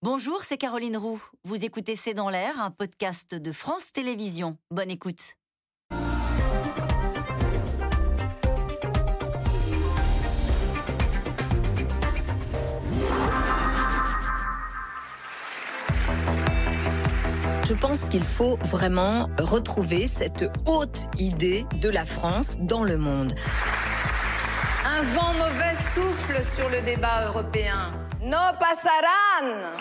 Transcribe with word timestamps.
Bonjour, 0.00 0.44
c'est 0.44 0.58
Caroline 0.58 0.96
Roux. 0.96 1.20
Vous 1.42 1.64
écoutez 1.64 1.96
C'est 1.96 2.14
dans 2.14 2.30
l'air, 2.30 2.62
un 2.62 2.70
podcast 2.70 3.34
de 3.34 3.50
France 3.50 3.90
Télévisions. 3.90 4.56
Bonne 4.70 4.92
écoute. 4.92 5.34
Je 17.66 17.74
pense 17.74 18.08
qu'il 18.08 18.22
faut 18.22 18.56
vraiment 18.58 19.28
retrouver 19.40 20.06
cette 20.06 20.44
haute 20.68 21.08
idée 21.18 21.66
de 21.80 21.88
la 21.88 22.04
France 22.04 22.56
dans 22.60 22.84
le 22.84 22.98
monde. 22.98 23.34
Un 24.86 25.02
vent 25.02 25.32
mauvais 25.32 25.74
souffle 25.92 26.44
sur 26.44 26.68
le 26.68 26.82
débat 26.82 27.26
européen. 27.26 27.92
No 28.20 28.36
pasarán 28.58 29.72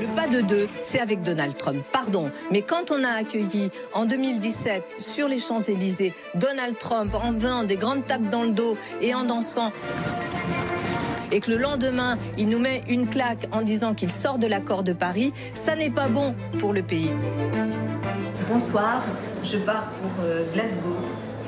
Le 0.00 0.06
pas 0.16 0.26
de 0.26 0.40
deux, 0.40 0.68
c'est 0.80 1.00
avec 1.00 1.22
Donald 1.22 1.54
Trump. 1.56 1.84
Pardon, 1.92 2.30
mais 2.50 2.62
quand 2.62 2.90
on 2.90 3.04
a 3.04 3.10
accueilli 3.10 3.70
en 3.92 4.06
2017 4.06 4.84
sur 5.00 5.28
les 5.28 5.38
Champs-Élysées 5.38 6.14
Donald 6.34 6.78
Trump 6.78 7.14
en 7.14 7.34
faisant 7.34 7.64
des 7.64 7.76
grandes 7.76 8.06
tapes 8.06 8.28
dans 8.30 8.44
le 8.44 8.52
dos 8.52 8.78
et 9.02 9.14
en 9.14 9.24
dansant 9.24 9.70
et 11.30 11.40
que 11.40 11.50
le 11.50 11.58
lendemain, 11.58 12.18
il 12.38 12.48
nous 12.48 12.58
met 12.58 12.82
une 12.88 13.08
claque 13.08 13.46
en 13.52 13.62
disant 13.62 13.94
qu'il 13.94 14.10
sort 14.10 14.38
de 14.38 14.46
l'accord 14.46 14.82
de 14.82 14.92
Paris, 14.92 15.32
ça 15.54 15.76
n'est 15.76 15.90
pas 15.90 16.08
bon 16.08 16.34
pour 16.58 16.72
le 16.72 16.82
pays. 16.82 17.12
Bonsoir, 18.48 19.04
je 19.44 19.58
pars 19.58 19.90
pour 19.90 20.24
euh, 20.24 20.50
Glasgow 20.52 20.96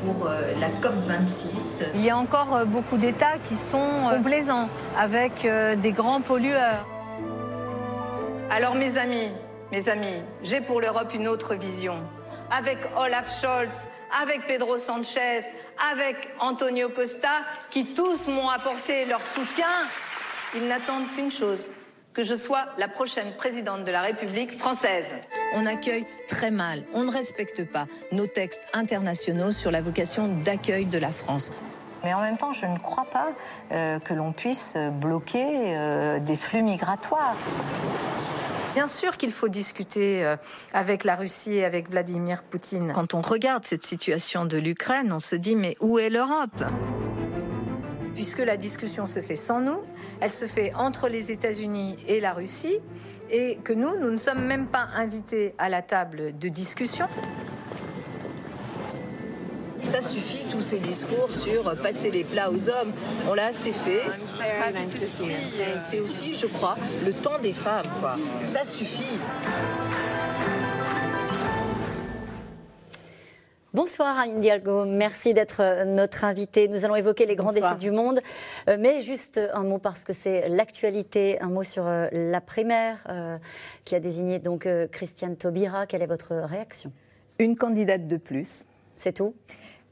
pour 0.04 0.26
euh, 0.26 0.52
la 0.58 0.68
COP26. 0.68 1.84
Il 1.94 2.02
y 2.02 2.10
a 2.10 2.16
encore 2.16 2.54
euh, 2.54 2.64
beaucoup 2.64 2.96
d'États 2.96 3.38
qui 3.44 3.54
sont 3.54 4.10
complaisants 4.10 4.68
avec 4.96 5.46
des 5.80 5.92
grands 5.92 6.20
pollueurs. 6.20 6.86
Alors 8.50 8.74
mes 8.74 8.98
amis, 8.98 9.30
mes 9.70 9.88
amis, 9.88 10.22
j'ai 10.42 10.60
pour 10.60 10.80
l'Europe 10.80 11.14
une 11.14 11.28
autre 11.28 11.54
vision. 11.54 11.96
Avec 12.50 12.78
Olaf 12.98 13.40
Scholz, 13.40 13.88
avec 14.22 14.46
Pedro 14.46 14.76
Sanchez, 14.76 15.40
avec 15.90 16.16
Antonio 16.38 16.90
Costa, 16.90 17.42
qui 17.70 17.94
tous 17.94 18.28
m'ont 18.28 18.50
apporté 18.50 19.06
leur 19.06 19.22
soutien. 19.22 19.66
Ils 20.54 20.66
n'attendent 20.66 21.06
qu'une 21.16 21.32
chose, 21.32 21.66
que 22.14 22.24
je 22.24 22.34
sois 22.34 22.66
la 22.78 22.88
prochaine 22.88 23.32
présidente 23.36 23.84
de 23.84 23.90
la 23.90 24.02
République 24.02 24.58
française. 24.58 25.06
On 25.54 25.66
accueille 25.66 26.06
très 26.28 26.50
mal, 26.50 26.82
on 26.94 27.04
ne 27.04 27.10
respecte 27.10 27.64
pas 27.64 27.86
nos 28.12 28.26
textes 28.26 28.66
internationaux 28.74 29.50
sur 29.50 29.70
la 29.70 29.80
vocation 29.80 30.28
d'accueil 30.28 30.86
de 30.86 30.98
la 30.98 31.10
France. 31.10 31.52
Mais 32.04 32.12
en 32.14 32.20
même 32.20 32.36
temps, 32.36 32.52
je 32.52 32.66
ne 32.66 32.78
crois 32.78 33.04
pas 33.04 33.28
euh, 33.70 33.98
que 34.00 34.12
l'on 34.12 34.32
puisse 34.32 34.76
bloquer 35.00 35.76
euh, 35.76 36.18
des 36.18 36.36
flux 36.36 36.62
migratoires. 36.62 37.36
Bien 38.74 38.88
sûr 38.88 39.16
qu'il 39.16 39.32
faut 39.32 39.48
discuter 39.48 40.24
euh, 40.24 40.36
avec 40.72 41.04
la 41.04 41.14
Russie 41.14 41.54
et 41.54 41.64
avec 41.64 41.90
Vladimir 41.90 42.42
Poutine. 42.42 42.92
Quand 42.94 43.14
on 43.14 43.20
regarde 43.20 43.64
cette 43.64 43.84
situation 43.84 44.46
de 44.46 44.56
l'Ukraine, 44.56 45.12
on 45.12 45.20
se 45.20 45.36
dit 45.36 45.54
mais 45.54 45.76
où 45.80 45.98
est 45.98 46.10
l'Europe? 46.10 46.64
Puisque 48.14 48.40
la 48.40 48.56
discussion 48.56 49.06
se 49.06 49.20
fait 49.20 49.36
sans 49.36 49.60
nous, 49.60 49.80
elle 50.20 50.30
se 50.30 50.46
fait 50.46 50.72
entre 50.74 51.08
les 51.08 51.32
États-Unis 51.32 51.96
et 52.06 52.20
la 52.20 52.32
Russie, 52.32 52.78
et 53.30 53.58
que 53.64 53.72
nous, 53.72 53.98
nous 53.98 54.10
ne 54.10 54.18
sommes 54.18 54.44
même 54.44 54.66
pas 54.66 54.88
invités 54.94 55.54
à 55.58 55.68
la 55.68 55.82
table 55.82 56.38
de 56.38 56.48
discussion. 56.48 57.06
Ça 59.84 60.00
suffit, 60.00 60.46
tous 60.48 60.60
ces 60.60 60.78
discours 60.78 61.30
sur 61.30 61.76
passer 61.82 62.10
les 62.10 62.24
plats 62.24 62.50
aux 62.50 62.68
hommes. 62.68 62.92
On 63.28 63.34
l'a 63.34 63.46
assez 63.46 63.72
fait. 63.72 64.02
C'est 65.84 66.00
aussi, 66.00 66.34
je 66.34 66.46
crois, 66.46 66.76
le 67.04 67.12
temps 67.12 67.38
des 67.42 67.52
femmes. 67.52 67.86
Quoi. 68.00 68.16
Ça 68.44 68.64
suffit. 68.64 69.18
Bonsoir 73.74 74.18
Anne 74.18 74.40
Dialgo, 74.40 74.84
merci 74.84 75.32
d'être 75.32 75.62
euh, 75.62 75.86
notre 75.86 76.24
invitée. 76.24 76.68
Nous 76.68 76.84
allons 76.84 76.94
évoquer 76.94 77.24
les 77.24 77.36
grands 77.36 77.54
défis 77.54 77.76
du 77.78 77.90
monde, 77.90 78.20
euh, 78.68 78.76
mais 78.78 79.00
juste 79.00 79.40
un 79.54 79.62
mot 79.62 79.78
parce 79.78 80.04
que 80.04 80.12
c'est 80.12 80.46
l'actualité, 80.50 81.40
un 81.40 81.48
mot 81.48 81.62
sur 81.62 81.86
euh, 81.86 82.06
la 82.12 82.42
primaire 82.42 82.98
qui 83.86 83.94
a 83.94 84.00
désigné 84.00 84.40
donc 84.40 84.68
Christiane 84.90 85.36
Taubira. 85.36 85.86
Quelle 85.86 86.02
est 86.02 86.06
votre 86.06 86.34
réaction? 86.34 86.92
Une 87.38 87.56
candidate 87.56 88.06
de 88.06 88.18
plus. 88.18 88.66
C'est 88.96 89.12
tout? 89.12 89.34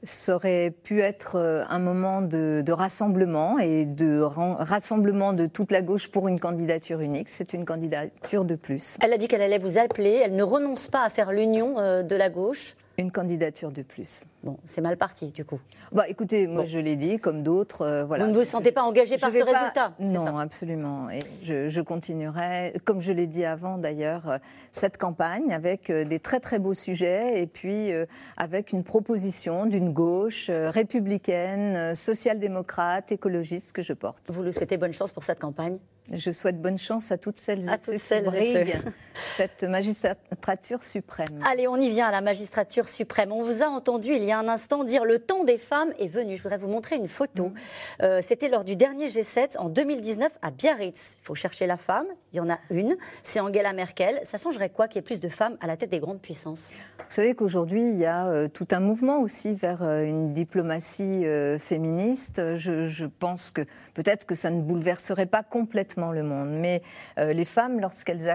Ça 0.03 0.37
aurait 0.37 0.71
pu 0.71 1.03
être 1.03 1.37
euh, 1.37 1.63
un 1.69 1.79
moment 1.79 2.23
de, 2.23 2.65
rassemblement 2.73 3.59
et 3.59 3.85
de 3.85 4.21
rassemblement 4.21 5.35
de 5.35 5.47
toute 5.47 5.71
la 5.71 5.83
gauche 5.83 6.09
pour 6.09 6.27
une 6.27 6.41
candidature 6.41 7.01
unique. 7.01 7.29
C'est 7.29 7.53
une 7.53 7.67
candidature 7.67 8.47
de 8.47 8.55
plus. 8.55 8.97
Elle 9.03 9.13
a 9.13 9.19
dit 9.19 9.29
qu'elle 9.29 9.43
allait 9.43 9.59
vous 9.59 9.77
appeler. 9.77 10.23
Elle 10.25 10.37
ne 10.37 10.43
renonce 10.43 10.89
pas 10.89 11.05
à 11.05 11.11
faire 11.11 11.33
l'union 11.33 11.79
euh, 11.79 12.03
de 12.03 12.17
la 12.17 12.31
gauche. 12.31 12.77
Une 13.01 13.11
candidature 13.11 13.71
de 13.71 13.81
plus. 13.81 14.25
Bon, 14.43 14.59
c'est 14.67 14.83
mal 14.83 14.99
parti 14.99 15.29
du 15.29 15.45
coup. 15.45 15.59
Bah, 15.91 16.07
écoutez, 16.07 16.47
moi 16.47 16.67
je 16.67 16.79
l'ai 16.79 16.97
dit, 16.97 17.17
comme 17.17 17.43
d'autres, 17.43 17.81
euh, 17.83 18.05
voilà. 18.05 18.25
Vous 18.25 18.31
ne 18.31 18.37
vous 18.37 18.45
sentez 18.45 18.73
pas 18.73 18.83
engagé 18.83 19.17
par 19.17 19.33
ce 19.33 19.39
résultat 19.39 19.95
Non, 19.99 20.37
absolument. 20.37 21.09
Et 21.09 21.21
je, 21.43 21.81
continuerai, 21.81 22.75
comme 22.85 23.01
je 23.01 23.13
l'ai 23.13 23.27
dit 23.27 23.47
avant 23.47 23.79
d'ailleurs, 23.79 24.29
euh, 24.29 24.39
cette 24.71 24.99
campagne 24.99 25.51
avec 25.51 25.89
euh, 25.89 26.05
des 26.05 26.21
très 26.21 26.41
très 26.41 26.59
beaux 26.59 26.75
sujets 26.75 27.41
et 27.41 27.47
puis 27.47 27.91
avec 28.37 28.73
une 28.73 28.85
proposition 28.85 29.65
d'une 29.65 29.93
gauche 29.93 30.51
républicaine, 30.51 31.95
social-démocrate, 31.95 33.13
écologiste 33.13 33.73
que 33.73 33.81
je 33.83 33.95
porte. 33.95 34.19
Vous 34.27 34.43
lui 34.43 34.53
souhaitez 34.53 34.77
bonne 34.77 34.93
chance 34.93 35.13
pour 35.13 35.23
cette 35.23 35.41
campagne 35.41 35.79
je 36.11 36.31
souhaite 36.31 36.61
bonne 36.61 36.79
chance 36.79 37.13
à 37.13 37.19
toutes 37.19 37.37
celles 37.37 37.69
et 37.69 37.79
ceux 37.79 37.95
qui 37.95 38.21
briguent 38.21 38.83
cette 39.15 39.65
magistrature 39.65 40.83
suprême. 40.83 41.43
Allez, 41.45 41.69
on 41.69 41.77
y 41.77 41.89
vient 41.89 42.09
à 42.09 42.11
la 42.11 42.21
magistrature 42.21 42.89
suprême. 42.89 43.33
On 43.33 43.43
vous 43.43 43.63
a 43.63 43.67
entendu 43.67 44.15
il 44.15 44.25
y 44.25 44.33
a 44.33 44.39
un 44.39 44.49
instant 44.49 44.85
dire 44.85 45.05
le 45.05 45.19
temps 45.19 45.45
des 45.45 45.59
femmes 45.59 45.93
est 45.99 46.09
venu. 46.09 46.37
Je 46.37 46.43
voudrais 46.43 46.59
vous 46.59 46.69
montrer 46.69 46.97
une 46.97 47.09
photo. 47.09 47.49
Mm. 47.49 47.55
Euh, 48.03 48.19
c'était 48.21 48.49
lors 48.49 48.65
du 48.65 48.77
dernier 48.77 49.07
G7 49.07 49.59
en 49.59 49.69
2019 49.69 50.33
à 50.43 50.51
Biarritz. 50.51 51.19
Il 51.23 51.27
faut 51.27 51.35
chercher 51.35 51.67
la 51.67 51.77
femme. 51.77 52.07
Il 52.33 52.37
y 52.37 52.41
en 52.41 52.51
a 52.51 52.59
une. 52.71 52.97
C'est 53.23 53.41
Angela 53.41 53.73
Merkel. 53.73 54.21
Ça 54.23 54.39
changerait 54.39 54.71
quoi 54.71 54.89
qu'il 54.89 54.97
y 54.97 54.99
ait 55.01 55.03
plus 55.03 55.21
de 55.21 55.29
femmes 55.29 55.57
à 55.61 55.67
la 55.67 55.77
tête 55.77 55.91
des 55.91 56.01
grandes 56.01 56.21
puissances? 56.21 56.71
Vous 56.99 57.05
savez 57.17 57.35
qu'aujourd'hui, 57.35 57.83
il 57.83 57.99
y 57.99 58.07
a 58.07 58.27
euh, 58.27 58.49
tout 58.49 58.69
un 58.71 58.81
mouvement 58.81 59.21
aussi 59.21 59.55
vers 59.55 59.83
euh, 59.83 60.05
une 60.05 60.33
diplomatie 60.33 61.25
féministe. 61.59 62.57
Je, 62.57 63.07
pense 63.07 63.51
que 63.51 63.63
peut-être 63.95 64.27
que 64.27 64.35
ça 64.35 64.51
ne 64.51 64.61
bouleverserait 64.61 65.27
pas 65.27 65.43
complètement 65.43 66.13
le 66.13 66.23
monde. 66.23 66.51
Mais 66.51 66.83
euh, 67.19 67.33
les 67.33 67.45
femmes, 67.45 67.81
lorsqu'elles 67.81 68.29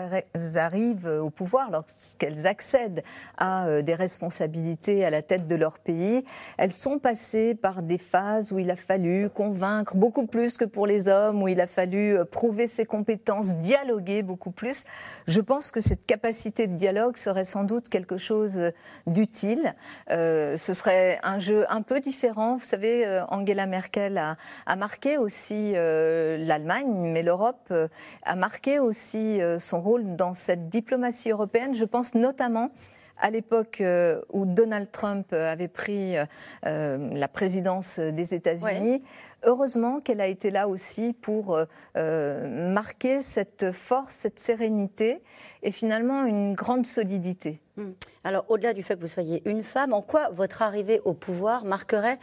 arrivent 0.55 1.07
au 1.07 1.29
pouvoir, 1.29 1.72
lorsqu'elles 1.72 2.47
accèdent 2.47 3.03
à 3.38 3.67
euh, 3.67 3.81
des 3.81 3.95
responsabilités 3.95 5.05
à 5.05 5.09
la 5.09 5.22
tête 5.22 5.47
de 5.47 5.55
leur 5.55 5.79
pays, 5.79 6.23
elles 6.57 6.72
sont 6.72 7.00
passées 7.00 7.55
par 7.55 7.81
des 7.81 7.97
phases 7.97 8.51
où 8.51 8.59
il 8.59 8.72
a 8.72 8.75
fallu 8.75 9.29
convaincre 9.29 9.95
beaucoup 9.95 10.25
plus 10.25 10.57
que 10.57 10.66
pour 10.66 10.88
les 10.88 11.07
hommes, 11.07 11.41
où 11.41 11.47
il 11.47 11.61
a 11.61 11.67
fallu 11.67 12.17
euh, 12.17 12.25
prouver 12.25 12.67
ses 12.67 12.85
compétences, 12.85 13.55
dialoguer 13.55 13.84
beaucoup 14.23 14.51
plus. 14.51 14.85
Je 15.28 15.41
pense 15.41 15.72
que 15.72 15.79
cette 15.79 16.06
capacité 16.06 16.68
de 16.68 16.75
dialogue 16.75 17.18
serait 17.18 17.46
sans 17.46 17.63
doute 17.63 17.90
quelque 17.90 18.18
chose 18.18 18.72
d'utile. 19.07 19.75
ce 20.09 20.57
serait 20.57 21.19
un 21.23 21.40
jeu 21.40 21.66
un 21.69 21.81
peu 21.81 22.00
différent. 22.00 22.57
Vous 22.57 22.66
savez, 22.66 23.22
Angela 23.29 23.66
Merkel 23.66 24.18
a, 24.18 24.75
marqué 24.75 25.18
aussi 25.18 25.73
l'Allemagne, 25.73 27.12
mais 27.12 27.23
l'Europe 27.23 27.72
euh, 27.72 27.88
a 28.23 28.35
marqué 28.35 28.79
aussi 28.79 29.41
euh, 29.41 29.59
son 29.59 29.81
rôle 29.81 30.16
dans 30.16 30.34
cette 30.34 30.69
diplomatie 30.69 31.31
européenne. 31.31 31.75
Je 31.75 31.85
pense 31.85 32.16
notamment 32.16 32.72
à 33.17 33.29
l'époque 33.29 33.81
euh, 33.81 34.21
où 34.31 34.45
Donald 34.45 34.91
Trump 34.91 35.33
avait 35.33 35.67
pris 35.67 36.15
la 36.63 37.27
présidence 37.27 37.99
des 37.99 38.33
États-Unis. 38.33 39.03
Heureusement 39.43 39.99
qu'elle 39.99 40.21
a 40.21 40.27
été 40.27 40.49
là 40.49 40.67
aussi 40.67 41.13
pour 41.13 41.59
marquer 41.95 43.22
cette 43.22 43.72
force, 43.72 44.13
cette 44.13 44.40
sérénité 44.40 45.22
et 45.66 45.72
finalement 45.72 46.25
une 46.25 46.53
grande 46.53 46.85
solidité. 46.85 47.59
Hmm. 47.75 47.91
Alors, 48.23 48.45
au-delà 48.49 48.73
du 48.73 48.84
fait 48.84 48.95
que 48.95 49.01
vous 49.01 49.07
soyez 49.07 49.41
une 49.45 49.63
femme, 49.63 49.93
en 49.93 50.01
quoi 50.01 50.29
votre 50.29 50.61
arrivée 50.61 51.01
au 51.03 51.13
pouvoir 51.13 51.66
marquerait 51.66 52.19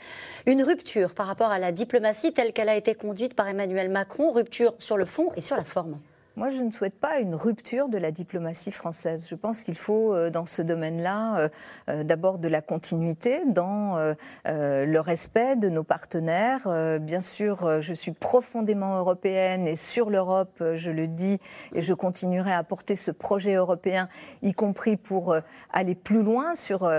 une 0.46 0.62
rupture 0.62 1.14
par 1.14 1.26
rapport 1.26 1.50
à 1.50 1.58
la 1.58 1.72
diplomatie 1.72 2.32
telle 2.32 2.52
qu'elle 2.52 2.68
a 2.68 2.76
été 2.76 2.94
conduite 2.94 3.34
par 3.34 3.48
Emmanuel 3.48 3.90
Macron, 3.90 4.30
rupture 4.32 4.74
sur 4.78 4.96
le 4.96 5.04
fond 5.04 5.30
et 5.36 5.40
sur 5.40 5.56
la 5.56 5.64
forme 5.64 5.98
moi, 6.36 6.48
je 6.48 6.62
ne 6.62 6.70
souhaite 6.70 6.98
pas 6.98 7.18
une 7.18 7.34
rupture 7.34 7.88
de 7.88 7.98
la 7.98 8.10
diplomatie 8.10 8.72
française. 8.72 9.26
Je 9.28 9.34
pense 9.34 9.62
qu'il 9.62 9.74
faut, 9.74 10.14
euh, 10.14 10.30
dans 10.30 10.46
ce 10.46 10.62
domaine-là, 10.62 11.36
euh, 11.36 11.48
euh, 11.90 12.04
d'abord 12.04 12.38
de 12.38 12.48
la 12.48 12.62
continuité 12.62 13.42
dans 13.46 14.12
le 14.46 14.98
respect 14.98 15.56
de 15.56 15.68
nos 15.68 15.82
partenaires. 15.82 16.68
Bien 17.00 17.20
sûr, 17.20 17.80
je 17.80 17.94
suis 17.94 18.12
profondément 18.12 18.96
européenne 18.98 19.66
et 19.66 19.76
sur 19.76 20.10
l'Europe, 20.10 20.62
je 20.74 20.90
le 20.90 21.06
dis, 21.06 21.38
et 21.74 21.80
je 21.80 21.94
continuerai 21.94 22.52
à 22.52 22.62
porter 22.62 22.96
ce 22.96 23.10
projet 23.10 23.54
européen, 23.54 24.08
y 24.42 24.52
compris 24.52 24.96
pour 24.96 25.36
aller 25.72 25.94
plus 25.94 26.22
loin 26.22 26.54
sur 26.54 26.90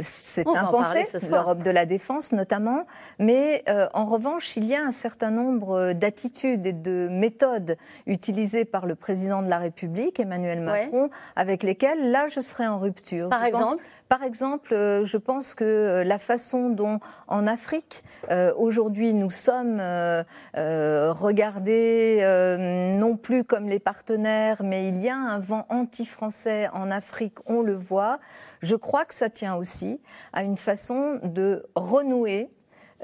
cette 0.00 0.48
impensée, 0.48 1.04
l'Europe 1.30 1.62
de 1.62 1.70
la 1.70 1.86
défense 1.86 2.32
notamment. 2.32 2.86
Mais 3.18 3.64
en 3.94 4.06
revanche, 4.06 4.56
il 4.56 4.64
y 4.64 4.74
a 4.74 4.82
un 4.82 4.92
certain 4.92 5.30
nombre 5.30 5.92
d'attitudes 5.92 6.66
et 6.66 6.72
de 6.72 7.08
méthodes 7.10 7.76
utilisées 8.06 8.61
par 8.64 8.86
le 8.86 8.94
président 8.94 9.42
de 9.42 9.48
la 9.48 9.58
République, 9.58 10.20
Emmanuel 10.20 10.60
Macron, 10.60 11.10
avec 11.36 11.62
lesquels, 11.62 12.10
là, 12.10 12.28
je 12.28 12.40
serais 12.40 12.66
en 12.66 12.78
rupture. 12.78 13.28
Par 13.28 13.44
exemple? 13.44 13.82
Par 14.12 14.24
exemple, 14.24 14.74
euh, 14.74 15.06
je 15.06 15.16
pense 15.16 15.54
que 15.54 15.64
euh, 15.64 16.04
la 16.04 16.18
façon 16.18 16.68
dont, 16.68 17.00
en 17.28 17.46
Afrique, 17.46 18.04
euh, 18.30 18.52
aujourd'hui, 18.58 19.14
nous 19.14 19.30
sommes 19.30 19.80
regardés 20.54 22.20
non 22.98 23.16
plus 23.16 23.42
comme 23.42 23.70
les 23.70 23.78
partenaires, 23.78 24.62
mais 24.62 24.88
il 24.88 24.98
y 24.98 25.08
a 25.08 25.16
un 25.16 25.38
vent 25.38 25.66
anti-français 25.70 26.68
en 26.74 26.90
Afrique, 26.90 27.38
on 27.46 27.62
le 27.62 27.74
voit. 27.74 28.20
Je 28.60 28.76
crois 28.76 29.06
que 29.06 29.14
ça 29.14 29.30
tient 29.30 29.54
aussi 29.54 29.98
à 30.34 30.42
une 30.42 30.58
façon 30.58 31.18
de 31.22 31.64
renouer 31.74 32.50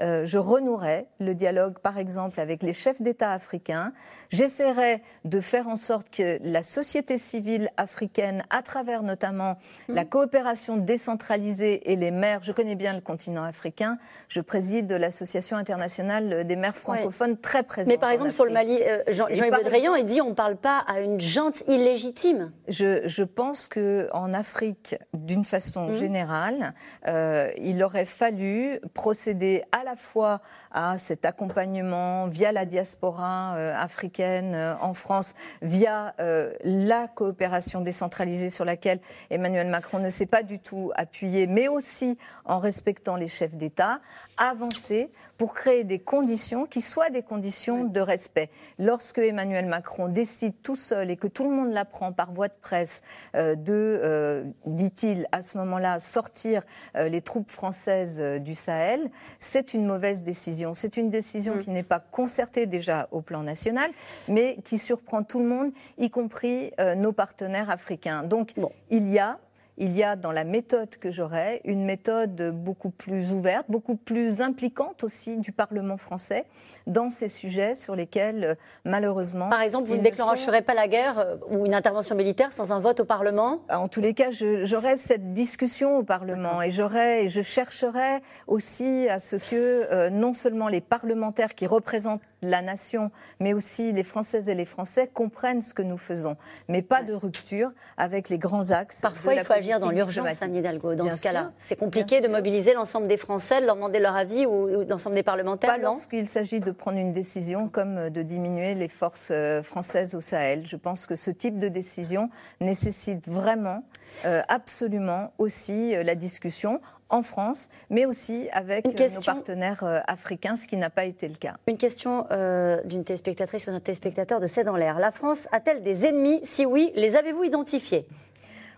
euh, 0.01 0.25
je 0.25 0.37
renouerai 0.37 1.07
le 1.19 1.35
dialogue, 1.35 1.79
par 1.79 1.97
exemple, 1.97 2.39
avec 2.39 2.63
les 2.63 2.73
chefs 2.73 3.01
d'État 3.01 3.31
africains. 3.31 3.91
J'essaierai 4.29 5.01
de 5.25 5.41
faire 5.41 5.67
en 5.67 5.75
sorte 5.75 6.09
que 6.09 6.39
la 6.41 6.63
société 6.63 7.17
civile 7.17 7.69
africaine, 7.77 8.43
à 8.49 8.61
travers 8.61 9.03
notamment 9.03 9.57
mmh. 9.87 9.93
la 9.93 10.05
coopération 10.05 10.77
décentralisée 10.77 11.91
et 11.91 11.95
les 11.95 12.11
maires, 12.11 12.39
je 12.41 12.51
connais 12.51 12.75
bien 12.75 12.93
le 12.93 13.01
continent 13.01 13.43
africain, 13.43 13.97
je 14.29 14.39
préside 14.39 14.91
l'association 14.91 15.57
internationale 15.57 16.45
des 16.47 16.55
maires 16.55 16.77
francophones 16.77 17.37
très 17.37 17.63
présente. 17.63 17.91
Mais 17.91 17.97
par 17.97 18.11
exemple, 18.11 18.31
sur 18.31 18.45
le 18.45 18.51
Mali, 18.51 18.79
euh, 18.81 19.03
Jean-Yves 19.09 19.43
Le 19.43 19.63
Drian, 19.63 19.95
il 19.95 20.05
dit 20.05 20.21
on 20.21 20.29
ne 20.29 20.35
parle 20.35 20.55
pas 20.55 20.79
à 20.87 21.01
une 21.01 21.19
jante 21.19 21.67
illégitime. 21.67 22.51
Je, 22.67 23.01
je 23.05 23.23
pense 23.23 23.67
qu'en 23.67 24.33
Afrique, 24.33 24.95
d'une 25.13 25.43
façon 25.43 25.89
mmh. 25.89 25.93
générale, 25.93 26.73
euh, 27.07 27.51
il 27.57 27.83
aurait 27.83 28.05
fallu 28.05 28.79
procéder 28.93 29.63
à 29.71 29.83
la 29.83 29.89
la 29.89 29.95
fois 29.95 30.41
à 30.71 30.99
cet 30.99 31.25
accompagnement 31.25 32.27
via 32.27 32.51
la 32.51 32.65
diaspora 32.65 33.55
euh, 33.55 33.73
africaine 33.75 34.18
euh, 34.19 34.75
en 34.81 34.93
France, 34.93 35.35
via 35.61 36.13
euh, 36.19 36.53
la 36.63 37.07
coopération 37.07 37.81
décentralisée 37.81 38.49
sur 38.49 38.65
laquelle 38.65 38.99
Emmanuel 39.29 39.67
Macron 39.67 39.99
ne 39.99 40.09
s'est 40.09 40.25
pas 40.25 40.43
du 40.43 40.59
tout 40.59 40.91
appuyé, 40.95 41.47
mais 41.47 41.67
aussi 41.67 42.17
en 42.45 42.59
respectant 42.59 43.15
les 43.15 43.27
chefs 43.27 43.55
d'État, 43.55 43.99
avancer 44.39 45.11
pour 45.37 45.53
créer 45.53 45.83
des 45.83 45.99
conditions 45.99 46.65
qui 46.65 46.81
soient 46.81 47.09
des 47.09 47.21
conditions 47.21 47.83
de 47.83 47.99
respect. 47.99 48.49
Lorsque 48.77 49.19
Emmanuel 49.19 49.65
Macron 49.65 50.07
décide 50.07 50.53
tout 50.63 50.75
seul 50.75 51.11
et 51.11 51.17
que 51.17 51.27
tout 51.27 51.43
le 51.43 51.51
monde 51.51 51.71
l'apprend 51.71 52.11
par 52.11 52.33
voie 52.33 52.47
de 52.47 52.53
presse 52.61 53.01
de, 53.33 54.43
dit-il 54.65 55.27
à 55.31 55.41
ce 55.41 55.57
moment-là, 55.59 55.99
sortir 55.99 56.63
les 56.95 57.21
troupes 57.21 57.51
françaises 57.51 58.21
du 58.39 58.55
Sahel, 58.55 59.09
c'est 59.39 59.73
une 59.73 59.85
mauvaise 59.85 60.23
décision. 60.23 60.73
C'est 60.73 60.97
une 60.97 61.09
décision 61.09 61.55
mm. 61.55 61.59
qui 61.59 61.69
n'est 61.71 61.83
pas 61.83 61.99
concertée 61.99 62.65
déjà 62.65 63.07
au 63.11 63.21
plan 63.21 63.43
national, 63.43 63.91
mais 64.27 64.57
qui 64.63 64.77
surprend 64.77 65.23
tout 65.23 65.39
le 65.39 65.45
monde, 65.45 65.71
y 65.97 66.09
compris 66.09 66.71
euh, 66.79 66.95
nos 66.95 67.11
partenaires 67.11 67.69
africains. 67.69 68.23
Donc 68.23 68.53
il 68.89 69.07
y 69.07 69.19
a 69.19 69.39
il 69.79 69.95
y 69.95 70.03
a 70.03 70.15
dans 70.15 70.31
la 70.31 70.43
méthode 70.43 70.89
que 70.97 71.11
j'aurai 71.11 71.61
une 71.65 71.85
méthode 71.85 72.51
beaucoup 72.53 72.89
plus 72.89 73.33
ouverte, 73.33 73.65
beaucoup 73.69 73.95
plus 73.95 74.41
impliquante 74.41 75.03
aussi 75.03 75.37
du 75.37 75.51
Parlement 75.51 75.97
français 75.97 76.45
dans 76.87 77.09
ces 77.09 77.27
sujets 77.27 77.75
sur 77.75 77.95
lesquels, 77.95 78.57
malheureusement. 78.85 79.49
Par 79.49 79.61
exemple, 79.61 79.87
vous 79.87 79.97
ne 79.97 80.01
déclencherez 80.01 80.61
pas 80.61 80.73
la 80.73 80.87
guerre 80.87 81.19
euh, 81.19 81.35
ou 81.49 81.65
une 81.65 81.73
intervention 81.73 82.15
militaire 82.15 82.51
sans 82.51 82.71
un 82.71 82.79
vote 82.79 82.99
au 82.99 83.05
Parlement? 83.05 83.61
En 83.69 83.87
tous 83.87 84.01
les 84.01 84.13
cas, 84.13 84.29
j'aurai 84.31 84.97
cette 84.97 85.33
discussion 85.33 85.97
au 85.97 86.03
Parlement 86.03 86.61
et 86.61 86.69
et 86.69 87.29
je 87.29 87.41
chercherai 87.41 88.21
aussi 88.47 89.07
à 89.09 89.19
ce 89.19 89.35
que 89.35 89.87
euh, 89.91 90.09
non 90.09 90.33
seulement 90.33 90.67
les 90.69 90.81
parlementaires 90.81 91.55
qui 91.55 91.67
représentent 91.67 92.21
la 92.41 92.61
nation, 92.61 93.11
mais 93.39 93.53
aussi 93.53 93.91
les 93.91 94.03
Françaises 94.03 94.49
et 94.49 94.55
les 94.55 94.65
Français 94.65 95.09
comprennent 95.13 95.61
ce 95.61 95.73
que 95.73 95.81
nous 95.81 95.97
faisons, 95.97 96.37
mais 96.67 96.81
pas 96.81 97.03
de 97.03 97.13
rupture 97.13 97.71
avec 97.97 98.29
les 98.29 98.37
grands 98.37 98.71
axes. 98.71 99.01
Parfois, 99.01 99.33
il 99.33 99.43
faut 99.43 99.53
agir 99.53 99.79
dans 99.79 99.89
l'urgence, 99.89 100.41
Anne 100.41 100.55
Hidalgo, 100.55 100.95
dans 100.95 101.09
ce 101.09 101.21
cas-là. 101.21 101.51
C'est 101.57 101.75
compliqué 101.75 102.21
de 102.21 102.27
mobiliser 102.27 102.73
l'ensemble 102.73 103.07
des 103.07 103.17
Français, 103.17 103.61
de 103.61 103.65
leur 103.65 103.75
demander 103.75 103.99
leur 103.99 104.15
avis 104.15 104.45
ou, 104.45 104.83
l'ensemble 104.87 105.15
des 105.15 105.23
parlementaires, 105.23 105.75
Pas 105.75 105.77
lorsqu'il 105.77 106.27
s'agit 106.27 106.59
de 106.59 106.71
prendre 106.71 106.97
une 106.97 107.11
décision 107.11 107.67
comme 107.67 108.09
de 108.09 108.21
diminuer 108.21 108.75
les 108.75 108.87
forces 108.87 109.29
euh, 109.31 109.61
françaises 109.63 110.15
au 110.15 110.21
Sahel. 110.21 110.65
Je 110.65 110.75
pense 110.75 111.07
que 111.07 111.15
ce 111.15 111.31
type 111.31 111.59
de 111.59 111.67
décision 111.67 112.29
nécessite 112.61 113.27
vraiment, 113.27 113.83
euh, 114.25 114.41
absolument 114.47 115.33
aussi 115.37 115.95
euh, 115.95 116.03
la 116.03 116.15
discussion 116.15 116.81
en 117.09 117.23
France, 117.23 117.69
mais 117.89 118.05
aussi 118.05 118.47
avec 118.51 118.85
nos 118.85 119.21
partenaires 119.21 119.83
euh, 119.83 119.99
africains, 120.07 120.55
ce 120.55 120.67
qui 120.67 120.77
n'a 120.77 120.89
pas 120.89 121.05
été 121.05 121.27
le 121.27 121.35
cas. 121.35 121.55
Une 121.67 121.77
question 121.77 122.25
euh, 122.31 122.81
d'une 122.85 123.03
téléspectatrice 123.03 123.67
ou 123.67 123.71
d'un 123.71 123.79
téléspectateur 123.79 124.39
de 124.39 124.47
C'est 124.47 124.63
dans 124.63 124.75
l'air. 124.75 124.99
La 124.99 125.11
France 125.11 125.47
a-t-elle 125.51 125.81
des 125.81 126.05
ennemis? 126.05 126.39
Si 126.43 126.65
oui, 126.65 126.91
les 126.95 127.15
avez-vous 127.15 127.43
identifiés? 127.43 128.05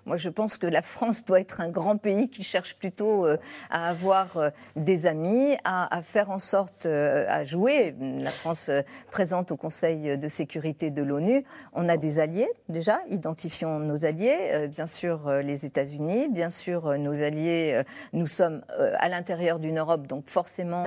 Moi, 0.06 0.18
je 0.18 0.30
pense 0.30 0.58
que 0.58 0.66
la 0.66 0.82
France 0.82 1.26
doit 1.26 1.40
être 1.40 1.62
un 1.62 1.70
grand 1.70 1.98
pays 1.98 2.28
qui 2.28 2.44
cherche 2.44 2.76
plutôt 2.76 3.28
euh, 3.28 3.38
à 3.70 3.90
avoir 3.90 4.38
euh, 4.38 4.50
des 4.76 5.06
amis, 5.06 5.56
à, 5.64 6.02
faire 6.02 6.32
en 6.32 6.40
sorte 6.40 6.88
euh, 6.88 7.26
à 7.28 7.44
jouer. 7.44 7.96
La 8.00 8.32
France 8.32 8.72
présente 9.12 9.52
au 9.52 9.58
Conseil 9.58 10.18
de 10.18 10.28
sécurité 10.28 10.90
de 10.90 11.04
l'ONU. 11.04 11.44
On 11.74 11.88
a 11.88 11.98
des 11.98 12.18
alliés 12.18 12.50
déjà. 12.68 13.00
Identifions 13.10 13.80
nos 13.80 14.06
alliés. 14.06 14.68
bien 14.70 14.88
sûr, 14.88 15.30
les 15.44 15.66
États-Unis. 15.66 16.30
Bien 16.30 16.50
sûr, 16.50 16.98
nos 16.98 17.22
alliés. 17.22 17.84
nous 18.14 18.28
sommes 18.28 18.64
à 18.78 19.10
l'intérieur 19.10 19.60
d'une 19.60 19.80
Europe, 19.80 20.08
donc 20.08 20.30
forcément, 20.30 20.86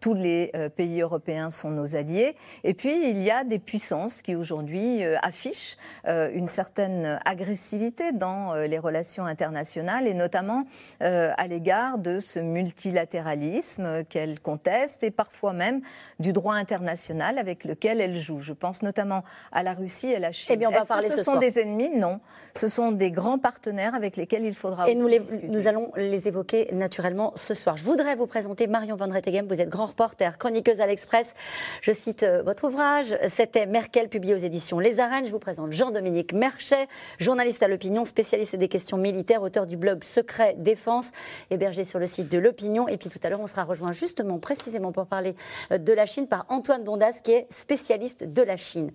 tous 0.00 0.14
les 0.14 0.52
pays 0.76 1.00
européens 1.00 1.50
sont 1.50 1.70
nos 1.70 1.96
alliés. 1.96 2.36
Et 2.64 2.74
puis, 2.74 3.10
il 3.10 3.22
y 3.22 3.30
a 3.30 3.44
des 3.44 3.58
puissances 3.58 4.22
qui 4.22 4.34
aujourd'hui 4.34 5.02
affichent 5.22 5.76
une 6.06 6.48
certaine 6.48 7.20
agressivité 7.24 8.12
dans 8.12 8.50
les 8.66 8.78
relations 8.78 9.24
internationales 9.24 10.06
et 10.06 10.14
notamment 10.14 10.64
euh, 11.02 11.32
à 11.36 11.46
l'égard 11.46 11.98
de 11.98 12.20
ce 12.20 12.38
multilatéralisme 12.38 14.04
qu'elle 14.04 14.40
conteste 14.40 15.02
et 15.02 15.10
parfois 15.10 15.52
même 15.52 15.80
du 16.18 16.32
droit 16.32 16.54
international 16.54 17.38
avec 17.38 17.64
lequel 17.64 18.00
elle 18.00 18.16
joue. 18.16 18.40
Je 18.40 18.52
pense 18.52 18.82
notamment 18.82 19.24
à 19.52 19.62
la 19.62 19.74
Russie 19.74 20.10
et 20.10 20.16
à 20.16 20.18
la 20.18 20.32
Chine. 20.32 20.50
Eh 20.54 20.56
bien, 20.56 20.68
on 20.68 20.72
va 20.72 20.84
parler 20.84 21.08
ce, 21.08 21.16
ce 21.16 21.22
sont 21.22 21.36
des 21.36 21.58
ennemis? 21.58 21.90
Non. 21.90 22.20
Ce 22.54 22.68
sont 22.68 22.92
des 22.92 23.10
grands 23.10 23.38
partenaires 23.38 23.94
avec 23.94 24.16
lesquels 24.16 24.44
il 24.44 24.54
faudra 24.54 24.88
Et 24.88 24.94
nous, 24.94 25.08
nous 25.44 25.68
allons 25.68 25.92
les 25.96 26.28
évoquer 26.28 26.68
naturellement 26.72 27.32
ce 27.36 27.54
soir. 27.54 27.76
Je 27.76 27.84
voudrais 27.84 28.14
vous 28.14 28.26
présenter 28.26 28.66
Marion 28.66 28.96
Van 28.96 29.10
Rettegem. 29.10 29.46
Vous 29.46 29.60
êtes 29.60 29.68
grand 29.68 29.86
reporter, 29.86 30.38
chroniqueuse 30.38 30.80
à 30.80 30.86
l'Express. 30.86 31.34
Je 31.82 31.92
cite 31.92 32.22
euh, 32.22 32.42
votre 32.42 32.64
ouvrage. 32.64 33.16
C'était 33.28 33.66
Merkel, 33.66 34.08
publié 34.08 34.34
aux 34.34 34.38
éditions 34.38 34.78
Les 34.78 35.00
Arènes. 35.00 35.26
Je 35.26 35.32
vous 35.32 35.38
présente 35.38 35.72
Jean-Dominique 35.72 36.32
Merchet, 36.32 36.88
journaliste 37.18 37.62
à 37.62 37.68
l'opinion, 37.68 38.04
spécialiste 38.04 38.39
c'est 38.44 38.56
des 38.56 38.68
questions 38.68 38.96
militaires, 38.96 39.42
auteur 39.42 39.66
du 39.66 39.76
blog 39.76 40.04
Secret 40.04 40.54
Défense, 40.58 41.10
hébergé 41.50 41.84
sur 41.84 41.98
le 41.98 42.06
site 42.06 42.30
de 42.30 42.38
l'Opinion. 42.38 42.88
Et 42.88 42.96
puis 42.96 43.08
tout 43.08 43.18
à 43.22 43.28
l'heure, 43.28 43.40
on 43.40 43.46
sera 43.46 43.64
rejoint 43.64 43.92
justement, 43.92 44.38
précisément 44.38 44.92
pour 44.92 45.06
parler 45.06 45.34
euh, 45.72 45.78
de 45.78 45.92
la 45.92 46.06
Chine 46.06 46.26
par 46.26 46.46
Antoine 46.48 46.84
Bondas, 46.84 47.20
qui 47.22 47.32
est 47.32 47.46
spécialiste 47.50 48.24
de 48.24 48.42
la 48.42 48.56
Chine. 48.56 48.90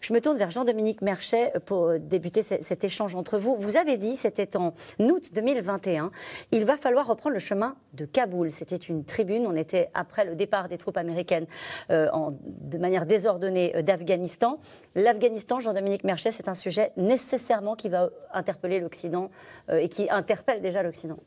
Je 0.00 0.12
me 0.12 0.20
tourne 0.20 0.38
vers 0.38 0.50
Jean-Dominique 0.50 1.02
Merchet 1.02 1.52
pour 1.66 1.88
euh, 1.88 1.98
débuter 1.98 2.42
cet 2.42 2.84
échange 2.84 3.14
entre 3.14 3.38
vous. 3.38 3.56
Vous 3.56 3.76
avez 3.76 3.96
dit, 3.96 4.16
c'était 4.16 4.56
en 4.56 4.74
août 4.98 5.30
2021, 5.32 6.10
il 6.52 6.64
va 6.64 6.76
falloir 6.76 7.06
reprendre 7.06 7.34
le 7.34 7.40
chemin 7.40 7.76
de 7.94 8.04
Kaboul. 8.04 8.50
C'était 8.50 8.76
une 8.76 9.04
tribune, 9.04 9.46
on 9.46 9.56
était 9.56 9.90
après 9.94 10.24
le 10.24 10.34
départ 10.34 10.68
des 10.68 10.78
troupes 10.78 10.96
américaines 10.96 11.46
euh, 11.90 12.08
de 12.44 12.78
manière 12.78 13.06
désordonnée 13.06 13.82
d'Afghanistan. 13.82 14.60
L'Afghanistan, 14.94 15.60
Jean-Dominique 15.60 16.04
Merchet, 16.04 16.30
c'est 16.30 16.48
un 16.48 16.54
sujet 16.54 16.92
nécessairement 16.96 17.76
qui 17.76 17.88
va 17.88 18.10
interpeller 18.32 18.80
l'Occident 18.90 19.30
euh, 19.68 19.78
et 19.78 19.88
qui 19.88 20.10
interpelle 20.10 20.60
déjà 20.60 20.82
l'Occident. 20.82 21.18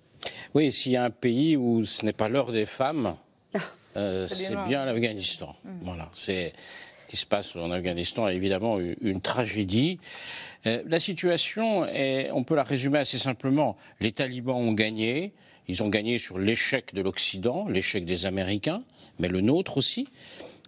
Oui, 0.54 0.72
s'il 0.72 0.92
y 0.92 0.98
a 0.98 1.04
un 1.04 1.10
pays 1.10 1.58
où 1.58 1.84
ce 1.84 2.06
n'est 2.06 2.14
pas 2.14 2.30
l'heure 2.30 2.52
des 2.52 2.66
femmes, 2.66 3.16
euh, 3.98 4.28
c'est 4.28 4.56
bien 4.68 4.86
l'Afghanistan. 4.86 5.56
Mm. 5.64 5.70
Voilà, 5.84 6.10
c'est 6.14 6.54
ce 7.06 7.08
qui 7.10 7.18
se 7.18 7.26
passe 7.26 7.56
en 7.56 7.72
Afghanistan 7.72 8.28
est 8.28 8.36
évidemment 8.36 8.80
une 8.80 9.22
tragédie. 9.22 10.00
Euh, 10.66 10.82
la 10.88 11.00
situation, 11.00 11.86
est, 11.86 12.32
on 12.32 12.44
peut 12.44 12.56
la 12.56 12.64
résumer 12.64 13.00
assez 13.00 13.18
simplement. 13.18 13.78
Les 14.00 14.12
talibans 14.12 14.58
ont 14.58 14.74
gagné. 14.74 15.34
Ils 15.68 15.84
ont 15.84 15.90
gagné 15.90 16.18
sur 16.18 16.40
l'échec 16.40 16.94
de 16.94 17.02
l'Occident, 17.02 17.68
l'échec 17.70 18.04
des 18.04 18.26
Américains, 18.26 18.84
mais 19.20 19.30
le 19.30 19.42
nôtre 19.42 19.78
aussi. 19.78 20.08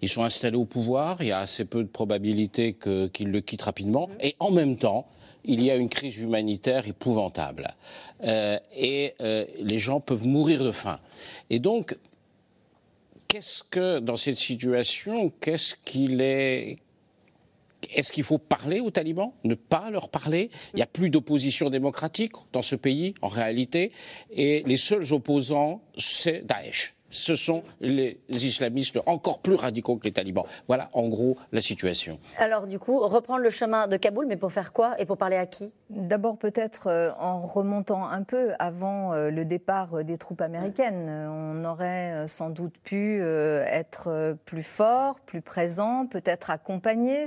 Ils 0.01 0.09
sont 0.09 0.23
installés 0.23 0.57
au 0.57 0.65
pouvoir, 0.65 1.21
il 1.21 1.27
y 1.27 1.31
a 1.31 1.39
assez 1.39 1.65
peu 1.65 1.83
de 1.83 1.89
probabilité 1.89 2.73
qu'ils 2.73 3.31
le 3.31 3.41
quittent 3.41 3.63
rapidement. 3.63 4.09
Et 4.21 4.35
en 4.39 4.51
même 4.51 4.77
temps, 4.77 5.07
il 5.47 5.63
y 5.63 5.71
a 5.71 5.75
une 5.75 5.89
crise 5.89 6.17
humanitaire 6.17 6.87
épouvantable. 6.87 7.75
Euh, 8.23 8.59
et 8.75 9.13
euh, 9.21 9.45
les 9.59 9.77
gens 9.77 9.99
peuvent 9.99 10.25
mourir 10.25 10.63
de 10.63 10.71
faim. 10.71 10.99
Et 11.49 11.59
donc, 11.59 11.97
qu'est-ce 13.27 13.63
que, 13.63 13.99
dans 13.99 14.15
cette 14.15 14.37
situation, 14.37 15.31
qu'est-ce 15.41 15.75
qu'il 15.83 16.21
est. 16.21 16.77
Est-ce 17.93 18.11
qu'il 18.11 18.23
faut 18.23 18.39
parler 18.39 18.79
aux 18.79 18.89
talibans 18.89 19.31
Ne 19.43 19.53
pas 19.53 19.91
leur 19.91 20.09
parler? 20.09 20.49
Il 20.73 20.77
n'y 20.77 20.81
a 20.81 20.87
plus 20.87 21.11
d'opposition 21.11 21.69
démocratique 21.69 22.31
dans 22.51 22.63
ce 22.63 22.75
pays, 22.75 23.13
en 23.21 23.27
réalité. 23.27 23.91
Et 24.31 24.63
les 24.65 24.77
seuls 24.77 25.13
opposants, 25.13 25.81
c'est 25.97 26.45
Daesh 26.45 26.95
ce 27.15 27.35
sont 27.35 27.63
les 27.81 28.19
islamistes 28.29 28.99
encore 29.05 29.39
plus 29.39 29.55
radicaux 29.55 29.97
que 29.97 30.05
les 30.05 30.13
talibans. 30.13 30.45
Voilà 30.67 30.89
en 30.93 31.07
gros 31.07 31.37
la 31.51 31.61
situation. 31.61 32.19
Alors 32.37 32.67
du 32.67 32.79
coup, 32.79 32.99
reprendre 32.99 33.41
le 33.41 33.49
chemin 33.49 33.87
de 33.87 33.97
Kaboul, 33.97 34.25
mais 34.27 34.37
pour 34.37 34.51
faire 34.51 34.73
quoi 34.73 34.99
et 34.99 35.05
pour 35.05 35.17
parler 35.17 35.37
à 35.37 35.45
qui? 35.45 35.71
D'abord 35.89 36.37
peut-être 36.37 36.87
euh, 36.87 37.11
en 37.19 37.39
remontant 37.39 38.07
un 38.07 38.23
peu 38.23 38.53
avant 38.57 39.13
euh, 39.13 39.29
le 39.29 39.45
départ 39.45 40.03
des 40.03 40.17
troupes 40.17 40.41
américaines. 40.41 41.07
On 41.09 41.63
aurait 41.63 42.11
euh, 42.13 42.27
sans 42.27 42.49
doute 42.49 42.75
pu 42.83 43.21
être 43.21 44.35
plus 44.45 44.63
fort, 44.63 45.19
plus 45.21 45.41
présent, 45.41 46.07
peut-être 46.07 46.49
accompagné. 46.49 47.25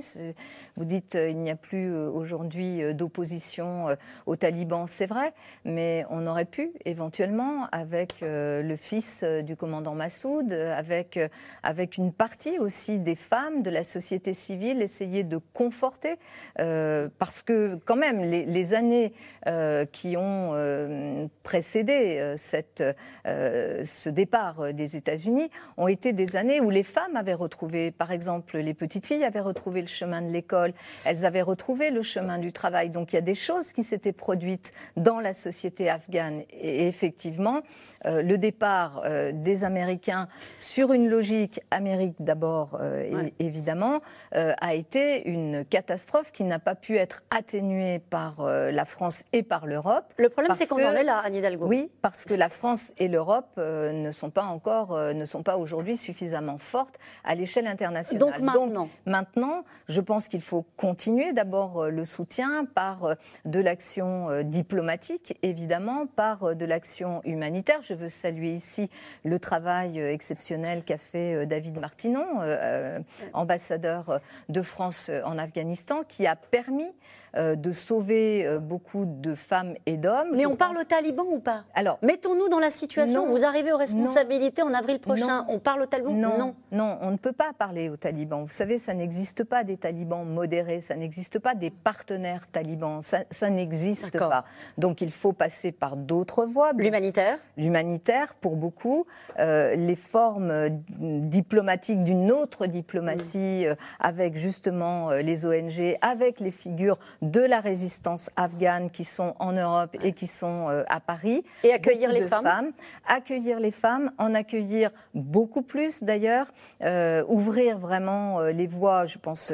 Vous 0.77 0.85
dites 0.85 1.17
il 1.21 1.39
n'y 1.39 1.51
a 1.51 1.57
plus 1.57 1.95
aujourd'hui 1.95 2.95
d'opposition 2.95 3.87
aux 4.27 4.37
talibans, 4.37 4.87
c'est 4.87 5.07
vrai, 5.07 5.33
mais 5.65 6.05
on 6.11 6.27
aurait 6.27 6.45
pu 6.45 6.71
éventuellement, 6.85 7.67
avec 7.73 8.17
le 8.21 8.77
fils 8.77 9.25
du 9.25 9.57
commandant 9.57 9.78
commandant 9.79 9.95
Massoud, 9.95 10.53
avec, 10.53 11.17
euh, 11.17 11.29
avec 11.63 11.99
une 11.99 12.13
partie 12.13 12.59
aussi 12.59 12.99
des 12.99 13.15
femmes 13.15 13.63
de 13.63 13.71
la 13.71 13.85
société 13.85 14.33
civile, 14.33 14.83
essayer 14.83 15.23
de 15.23 15.39
conforter, 15.53 16.17
euh, 16.59 17.09
parce 17.21 17.43
que 17.43 17.79
quand 17.85 17.95
même, 17.95 18.25
les, 18.25 18.75
années 18.75 19.13
euh, 19.47 19.87
qui 19.87 20.17
ont 20.17 21.29
précédé 21.43 22.35
cette, 22.37 22.83
ce 23.25 24.09
départ 24.11 24.75
des 24.75 24.97
États-Unis 24.97 25.49
ont 25.77 25.89
été 25.89 26.13
des 26.13 26.37
années 26.37 26.61
où 26.61 26.71
les 26.71 26.83
femmes 26.83 27.17
avaient 27.17 27.35
retrouvé, 27.35 27.93
par 27.93 28.11
exemple, 28.11 28.59
les 28.59 28.75
petites 28.75 29.07
filles 29.07 29.25
avaient 29.25 29.41
retrouvé 29.41 29.81
le 29.81 29.87
chemin 29.87 30.21
de 30.21 30.31
l'école, 30.31 30.73
elles 31.05 31.25
avaient 31.25 31.43
retrouvé 31.43 31.91
le 31.91 32.03
chemin 32.03 32.39
du 32.39 32.53
travail. 32.53 32.91
Donc 32.91 33.13
il 33.13 33.17
y 33.17 33.19
a 33.19 33.23
des 33.23 33.35
choses 33.35 33.73
qui 33.73 33.85
s'étaient 33.85 34.13
produites 34.13 34.73
dans 34.97 35.21
la 35.21 35.33
société 35.33 35.89
afghane. 35.89 36.43
Et 36.51 36.89
effectivement, 36.89 37.63
le 38.05 38.37
départ 38.37 39.03
des 39.33 39.58
Américains 39.65 40.29
sur 40.61 40.93
une 40.93 41.09
logique 41.09 41.61
Amérique 41.71 42.17
d'abord, 42.21 42.79
euh, 42.81 43.29
évidemment, 43.39 44.01
euh, 44.35 44.55
a 44.61 44.75
été 44.75 45.29
une 45.29 45.65
catastrophe 45.65 46.33
qui 46.33 46.45
n'a 46.45 46.59
pas 46.59 46.75
pu 46.75 46.97
être 46.97 47.23
atténuée 47.31 47.99
par 47.99 48.41
euh, 48.41 48.71
la 48.71 48.85
France 48.85 49.25
et 49.33 49.43
par 49.43 49.67
l'Europe. 49.67 50.13
Le 50.17 50.29
problème, 50.29 50.57
c'est 50.57 50.67
qu'on 50.67 50.77
en 50.77 50.93
est 50.93 51.05
là, 51.05 51.19
Anne 51.25 51.35
Hidalgo. 51.35 51.67
Oui, 51.67 51.89
parce 52.03 52.25
que 52.25 52.35
la 52.35 52.49
France 52.49 52.93
et 52.99 53.09
l'Europe 53.09 53.57
ne 53.57 54.11
sont 54.11 54.31
pas 54.31 54.45
encore, 54.45 54.97
ne 54.97 55.25
sont 55.25 55.43
pas 55.43 55.57
aujourd'hui 55.57 55.97
suffisamment 55.97 56.59
fortes 56.59 56.99
à 57.25 57.35
l'échelle 57.35 57.67
internationale. 57.67 58.21
Donc 58.21 58.39
maintenant, 58.41 58.67
Donc, 58.67 58.91
maintenant, 59.07 59.65
je 59.89 60.01
pense 60.01 60.29
qu'il 60.29 60.41
faut 60.41 60.65
continuer 60.77 61.33
d'abord 61.33 61.87
le 61.87 62.05
soutien 62.05 62.65
par 62.65 63.15
de 63.45 63.61
l'action 63.61 64.43
diplomatique, 64.43 65.37
évidemment, 65.43 66.07
par 66.07 66.55
de 66.55 66.65
l'action 66.65 67.21
humanitaire. 67.25 67.81
Je 67.83 67.95
veux 67.95 68.09
saluer 68.09 68.53
ici 68.53 68.91
le 69.25 69.39
travail 69.39 69.48
euh, 69.53 70.13
exceptionnel 70.13 70.85
qu'a 70.85 70.99
fait 70.99 71.35
euh, 71.35 71.47
David 71.47 71.81
Martinon, 71.81 72.27
euh, 72.41 73.01
ambassadeur 73.33 74.21
de 74.49 74.63
France 74.63 75.11
en 75.25 75.39
Afghanistan, 75.39 76.03
qui 76.07 76.27
a 76.27 76.37
permis 76.37 76.91
de 77.37 77.73
sauver 77.73 78.59
beaucoup 78.59 79.05
de 79.05 79.35
femmes 79.35 79.75
et 79.85 79.99
d'hommes. 79.99 80.31
Mais 80.33 80.47
on 80.47 80.57
parle 80.57 80.79
aux 80.79 80.85
talibans 80.85 81.27
ou 81.31 81.39
pas? 81.39 81.65
Alors, 81.75 81.99
mettons-nous 82.03 82.49
dans 82.49 82.59
la 82.59 82.71
situation. 82.71 83.27
vous 83.27 83.45
arrivez 83.45 83.71
aux 83.71 83.77
responsabilités 83.77 84.63
en 84.63 84.73
avril 84.73 84.99
prochain. 84.99 85.45
On 85.49 85.59
parle 85.59 85.83
aux 85.83 85.87
talibans? 85.87 86.19
Non, 86.19 86.55
non, 86.73 86.99
on 87.03 87.11
ne 87.11 87.17
peut 87.17 87.33
pas 87.33 87.53
parler 87.53 87.91
aux 87.91 87.99
talibans. 87.99 88.43
Vous 88.45 88.53
savez, 88.53 88.79
ça 88.79 88.95
n'existe 88.95 89.45
pas 89.45 89.63
des 89.63 89.77
talibans 89.77 90.25
modérés, 90.25 90.81
ça 90.81 90.97
n'existe 90.97 91.39
pas 91.39 91.55
des 91.55 91.71
partenaires 91.71 92.47
talibans, 92.51 93.03
ça, 93.03 93.51
n'existe 93.51 94.19
pas. 94.19 94.45
Donc 94.79 95.03
il 95.03 95.13
faut 95.13 95.33
passer 95.33 95.71
par 95.71 95.97
d'autres 95.97 96.47
voies. 96.47 96.73
L'humanitaire? 96.73 97.39
L'humanitaire 97.57 98.35
pour 98.35 98.57
beaucoup, 98.57 99.07
euh, 99.39 99.75
les 99.75 99.97
formes 99.97 100.69
diplomatiques 100.99 102.03
d'une 102.03 102.33
autre 102.33 102.67
diplomatie 102.67 103.67
mm. 103.67 103.77
avec 104.01 104.37
justement 104.37 105.11
les 105.13 105.47
ONG, 105.47 105.97
avec 106.01 106.41
les 106.41 106.51
figures 106.51 106.99
de 107.23 107.41
la 107.41 107.61
résistance 107.61 108.31
afghane 108.37 108.91
qui 108.91 109.05
sont 109.05 109.35
en 109.39 109.53
Europe 109.53 109.97
et 110.03 110.13
qui 110.13 110.27
sont 110.27 110.69
euh, 110.69 110.85
à 110.89 111.01
Paris. 111.01 111.45
Et 111.65 111.73
accueillir 111.73 112.13
les 112.13 112.29
femmes. 112.29 112.73
Accueillir 113.07 113.59
les 113.61 113.71
femmes, 113.71 114.11
en 114.19 114.35
accueillir 114.35 114.91
beaucoup 115.15 115.63
plus 115.63 116.03
d'ailleurs, 116.03 116.47
euh, 116.83 117.25
ouvrir 117.29 117.79
vraiment 117.79 118.41
euh, 118.41 118.53
les 118.53 118.67
voies. 118.67 119.07
Je 119.07 119.19
pense 119.19 119.53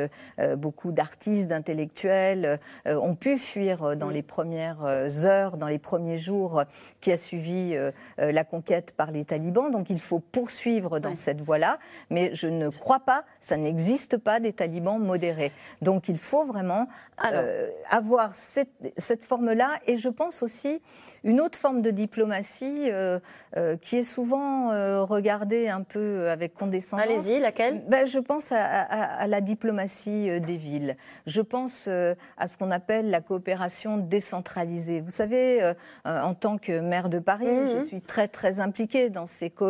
beaucoup 0.57 0.93
d'artistes, 0.93 1.47
d'intellectuels 1.47 2.59
ont 2.87 3.15
pu 3.15 3.37
fuir 3.37 3.97
dans 3.97 4.09
les 4.09 4.23
premières 4.23 4.85
heures, 5.25 5.57
dans 5.57 5.69
les 5.69 5.79
premiers 5.79 6.19
jours 6.19 6.63
qui 7.01 7.13
a 7.13 7.17
suivi 7.17 7.77
la 8.19 8.45
conquête 8.45 8.95
par 8.97 9.11
les 9.11 9.25
talibans. 9.25 9.71
Donc 9.75 9.91
il 9.91 9.99
faut 9.99 10.21
poursuivre 10.21 11.01
dans 11.01 11.17
cette 11.17 11.41
voie-là. 11.41 11.79
Mais 12.09 12.33
je 12.33 12.47
ne 12.47 12.69
crois 12.71 13.01
pas, 13.01 13.25
ça 13.41 13.57
n'existe 13.57 14.19
pas 14.19 14.39
des 14.39 14.53
talibans 14.53 14.99
modérés. 14.99 15.53
Donc 15.83 16.09
il 16.09 16.19
faut 16.19 16.45
vraiment 16.45 16.87
euh, 17.25 17.69
avoir 17.91 18.35
cette, 18.35 18.71
cette 18.97 19.25
forme-là 19.25 19.71
et 19.87 19.97
je 19.97 20.09
pense 20.09 20.43
aussi 20.43 20.81
une 21.25 21.41
autre 21.41 21.59
forme 21.59 21.83
de 21.83 21.91
diplomatie 21.91 22.89
euh, 22.91 23.19
euh, 23.57 23.77
qui 23.77 23.97
est 23.97 24.05
souvent 24.05 24.69
regardée 25.05 25.69
un 25.69 25.83
peu 25.83 26.29
avec 26.31 26.55
condescendance. 26.55 27.05
Allez-y, 27.05 27.41
laquelle? 27.41 27.85
Ben, 27.89 28.07
Je 28.07 28.19
pense 28.21 28.53
à, 28.53 28.63
à, 28.63 29.27
la 29.27 29.41
diplomatie 29.41 30.41
des 30.41 30.57
villes. 30.57 30.97
Je 31.27 31.41
pense 31.41 31.89
à 31.89 32.47
ce 32.47 32.57
qu'on 32.57 32.71
appelle 32.71 33.11
la 33.11 33.21
coopération 33.21 33.99
décentralisée. 33.99 35.01
Vous 35.01 35.11
savez, 35.11 35.73
en 36.05 36.35
tant 36.35 36.59
que 36.59 36.81
maire 36.81 37.09
de 37.09 37.19
Paris, 37.19 37.47
je 37.47 37.79
mhm. 37.79 37.85
suis 37.85 38.01
très 38.01 38.29
très 38.29 38.61
impliquée 38.61 39.11
dans 39.11 39.27
ces 39.27 39.51
coopérations 39.51 39.64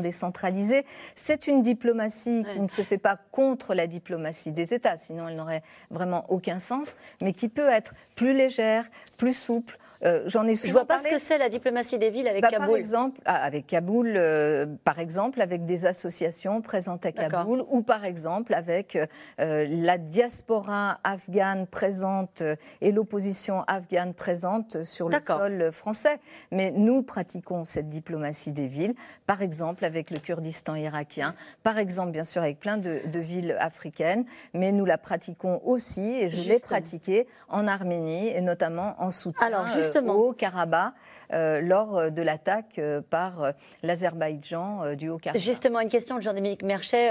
décentralisées. 0.00 0.84
C'est 1.14 1.46
une 1.46 1.62
diplomatie 1.62 2.44
qui 2.52 2.60
ne 2.60 2.68
se 2.68 2.82
fait 2.82 2.98
pas 2.98 3.16
contre 3.30 3.74
la 3.74 3.86
diplomatie 3.86 4.52
des 4.52 4.74
États, 4.74 4.96
sinon 4.96 5.28
elle 5.28 5.36
n'aurait 5.36 5.62
vraiment 5.90 6.24
aucun 6.28 6.58
sens 6.58 6.96
mais 7.22 7.32
qui 7.32 7.48
peut 7.48 7.68
être 7.68 7.94
plus 8.14 8.34
légère, 8.34 8.84
plus 9.16 9.36
souple. 9.36 9.78
Euh, 10.04 10.22
j'en 10.26 10.46
ai 10.46 10.54
souvent 10.54 10.68
Je 10.68 10.72
vois 10.72 10.84
pas 10.86 11.00
ce 11.00 11.08
que 11.08 11.18
c'est 11.18 11.38
la 11.38 11.48
diplomatie 11.48 11.98
des 11.98 12.10
villes 12.10 12.28
avec 12.28 12.42
bah, 12.42 12.50
Kaboul. 12.50 12.68
Par 12.68 12.76
exemple, 12.76 13.20
ah, 13.24 13.42
avec 13.42 13.66
Kaboul, 13.66 14.14
euh, 14.16 14.66
par 14.84 14.98
exemple, 14.98 15.40
avec 15.40 15.66
des 15.66 15.86
associations 15.86 16.60
présentes 16.62 17.04
à 17.06 17.12
Kaboul, 17.12 17.64
ou 17.68 17.82
par 17.82 18.04
exemple 18.04 18.54
avec 18.54 18.96
euh, 18.96 19.66
la 19.68 19.98
diaspora 19.98 20.98
afghane 21.04 21.66
présente 21.66 22.42
et 22.80 22.92
l'opposition 22.92 23.64
afghane 23.66 24.14
présente 24.14 24.84
sur 24.84 25.08
le 25.08 25.20
sol 25.20 25.72
français. 25.72 26.18
Mais 26.52 26.70
nous 26.70 27.02
pratiquons 27.02 27.64
cette 27.64 27.88
diplomatie 27.88 28.52
des 28.52 28.66
villes, 28.66 28.94
par 29.26 29.42
exemple 29.42 29.84
avec 29.84 30.10
le 30.10 30.18
Kurdistan 30.18 30.76
irakien, 30.76 31.34
par 31.62 31.78
exemple 31.78 32.12
bien 32.12 32.24
sûr 32.24 32.42
avec 32.42 32.60
plein 32.60 32.76
de, 32.76 33.00
de 33.06 33.18
villes 33.18 33.56
africaines, 33.58 34.24
mais 34.54 34.72
nous 34.72 34.84
la 34.84 34.98
pratiquons 34.98 35.60
aussi, 35.64 36.20
et 36.20 36.28
je 36.28 36.48
l'ai 36.48 36.58
pratiquée 36.58 37.26
en 37.48 37.66
Arménie 37.66 38.28
et 38.28 38.40
notamment 38.40 38.94
en 38.98 39.10
soutien. 39.10 39.46
Alors, 39.46 39.66
au 39.96 40.28
Haut-Karabakh 40.28 40.92
euh, 41.32 41.60
lors 41.60 41.96
euh, 41.96 42.10
de 42.10 42.22
l'attaque 42.22 42.78
euh, 42.78 43.00
par 43.00 43.52
l'Azerbaïdjan 43.82 44.94
du 44.94 45.08
Haut-Karabakh. 45.08 45.42
Justement, 45.42 45.80
une 45.80 45.88
question 45.88 46.16
de 46.16 46.22
Jean-Dominique 46.22 46.62
Merchet, 46.62 47.10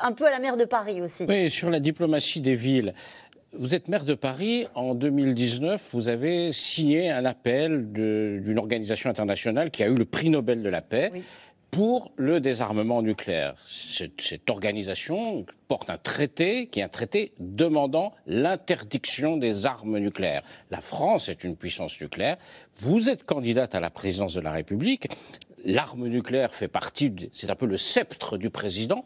un 0.00 0.12
peu 0.12 0.26
à 0.26 0.30
la 0.30 0.38
mer 0.38 0.56
de 0.56 0.64
Paris 0.64 1.00
aussi. 1.02 1.26
Oui, 1.28 1.50
sur 1.50 1.70
la 1.70 1.80
diplomatie 1.80 2.40
des 2.40 2.54
villes. 2.54 2.94
Vous 3.56 3.74
êtes 3.74 3.86
maire 3.86 4.04
de 4.04 4.14
Paris. 4.14 4.66
En 4.74 4.94
2019, 4.94 5.90
vous 5.92 6.08
avez 6.08 6.50
signé 6.52 7.10
un 7.10 7.24
appel 7.24 7.92
d'une 7.92 8.58
organisation 8.58 9.10
internationale 9.10 9.70
qui 9.70 9.84
a 9.84 9.86
eu 9.86 9.94
le 9.94 10.04
prix 10.04 10.28
Nobel 10.28 10.62
de 10.62 10.68
la 10.68 10.82
paix. 10.82 11.10
Oui 11.12 11.22
pour 11.74 12.12
le 12.14 12.38
désarmement 12.38 13.02
nucléaire. 13.02 13.56
Cette, 13.66 14.48
organisation 14.48 15.44
porte 15.66 15.90
un 15.90 15.98
traité 15.98 16.68
qui 16.68 16.78
est 16.78 16.84
un 16.84 16.88
traité 16.88 17.32
demandant 17.40 18.14
l'interdiction 18.28 19.36
des 19.36 19.66
armes 19.66 19.98
nucléaires. 19.98 20.44
La 20.70 20.80
France 20.80 21.28
est 21.28 21.42
une 21.42 21.56
puissance 21.56 22.00
nucléaire. 22.00 22.36
Vous 22.78 23.10
êtes 23.10 23.24
candidate 23.24 23.74
à 23.74 23.80
la 23.80 23.90
présidence 23.90 24.34
de 24.34 24.40
la 24.40 24.52
République. 24.52 25.08
L'arme 25.64 26.06
nucléaire 26.06 26.54
fait 26.54 26.68
partie, 26.68 27.12
c'est 27.32 27.50
un 27.50 27.56
peu 27.56 27.66
le 27.66 27.76
sceptre 27.76 28.38
du 28.38 28.50
président. 28.50 29.04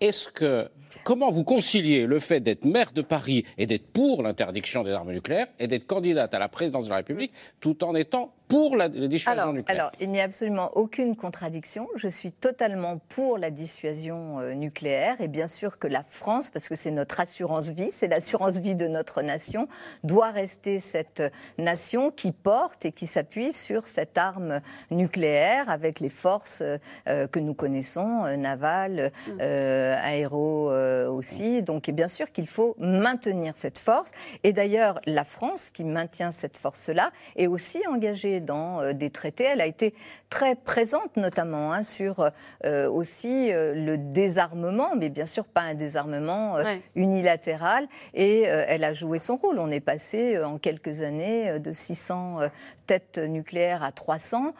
Est-ce 0.00 0.28
que 0.28 0.68
comment 1.02 1.32
vous 1.32 1.42
conciliez 1.42 2.06
le 2.06 2.20
fait 2.20 2.38
d'être 2.38 2.64
maire 2.64 2.92
de 2.92 3.02
Paris 3.02 3.44
et 3.58 3.66
d'être 3.66 3.88
pour 3.88 4.22
l'interdiction 4.22 4.84
des 4.84 4.92
armes 4.92 5.12
nucléaires 5.12 5.48
et 5.58 5.66
d'être 5.66 5.86
candidate 5.86 6.32
à 6.32 6.38
la 6.38 6.48
présidence 6.48 6.84
de 6.84 6.90
la 6.90 6.96
République 6.96 7.32
tout 7.60 7.82
en 7.82 7.96
étant 7.96 8.34
pour 8.48 8.76
la, 8.76 8.88
dissuasion 8.88 9.52
nucléaire. 9.52 9.80
Alors, 9.80 9.92
il 10.00 10.10
n'y 10.10 10.20
a 10.20 10.24
absolument 10.24 10.70
aucune 10.74 11.16
contradiction. 11.16 11.88
Je 11.96 12.08
suis 12.08 12.32
totalement 12.32 12.98
pour 13.08 13.38
la 13.38 13.50
dissuasion 13.50 14.38
euh, 14.40 14.54
nucléaire. 14.54 15.20
Et 15.20 15.28
bien 15.28 15.46
sûr 15.46 15.78
que 15.78 15.86
la 15.86 16.02
France, 16.02 16.50
parce 16.50 16.68
que 16.68 16.74
c'est 16.74 16.90
notre 16.90 17.20
assurance 17.20 17.70
vie, 17.70 17.90
c'est 17.90 18.08
l'assurance 18.08 18.60
vie 18.60 18.74
de 18.74 18.86
notre 18.86 19.22
nation, 19.22 19.66
doit 20.02 20.30
rester 20.30 20.78
cette 20.78 21.22
nation 21.58 22.10
qui 22.10 22.32
porte 22.32 22.84
et 22.84 22.92
qui 22.92 23.06
s'appuie 23.06 23.52
sur 23.52 23.86
cette 23.86 24.18
arme 24.18 24.60
nucléaire 24.90 25.70
avec 25.70 26.00
les 26.00 26.10
forces 26.10 26.62
euh, 27.08 27.26
que 27.26 27.38
nous 27.38 27.54
connaissons, 27.54 28.24
euh, 28.24 28.36
navales, 28.36 29.10
mm. 29.26 29.40
aéro 29.40 30.70
aussi. 31.08 31.62
Donc, 31.62 31.88
et 31.88 31.92
bien 31.92 32.08
sûr 32.08 32.30
qu'il 32.30 32.46
faut 32.46 32.76
maintenir 32.78 33.54
cette 33.54 33.78
force. 33.78 34.10
Et 34.42 34.52
d'ailleurs, 34.52 35.00
la 35.06 35.24
France, 35.24 35.70
qui 35.70 35.84
maintient 35.84 36.30
cette 36.30 36.56
force-là, 36.56 37.10
est 37.36 37.46
aussi 37.46 37.80
engagée 37.88 38.33
dans 38.40 38.80
euh, 38.80 38.92
des 38.92 39.10
traités. 39.10 39.44
Elle 39.44 39.60
a 39.60 39.66
été 39.66 39.94
très 40.30 40.54
présente 40.54 41.16
notamment 41.16 41.72
hein, 41.72 41.82
sur 41.82 42.30
euh, 42.64 42.90
aussi 42.90 43.52
euh, 43.52 43.74
le 43.74 43.98
désarmement, 43.98 44.96
mais 44.96 45.08
bien 45.08 45.26
sûr 45.26 45.44
pas 45.44 45.62
un 45.62 45.74
désarmement 45.74 46.56
unilatéral. 46.94 47.86
Et 48.14 48.42
elle 48.42 48.84
a 48.84 48.92
joué 48.92 49.18
son 49.18 49.36
rôle. 49.36 49.58
On 49.58 49.70
est 49.70 49.80
passé 49.80 50.42
en 50.42 50.58
quelques 50.58 51.02
années 51.02 51.58
de 51.58 51.72
600 51.72 52.38
têtes 52.86 53.18
nucléaires 53.18 53.82
à 53.82 53.92
300, 53.92 54.54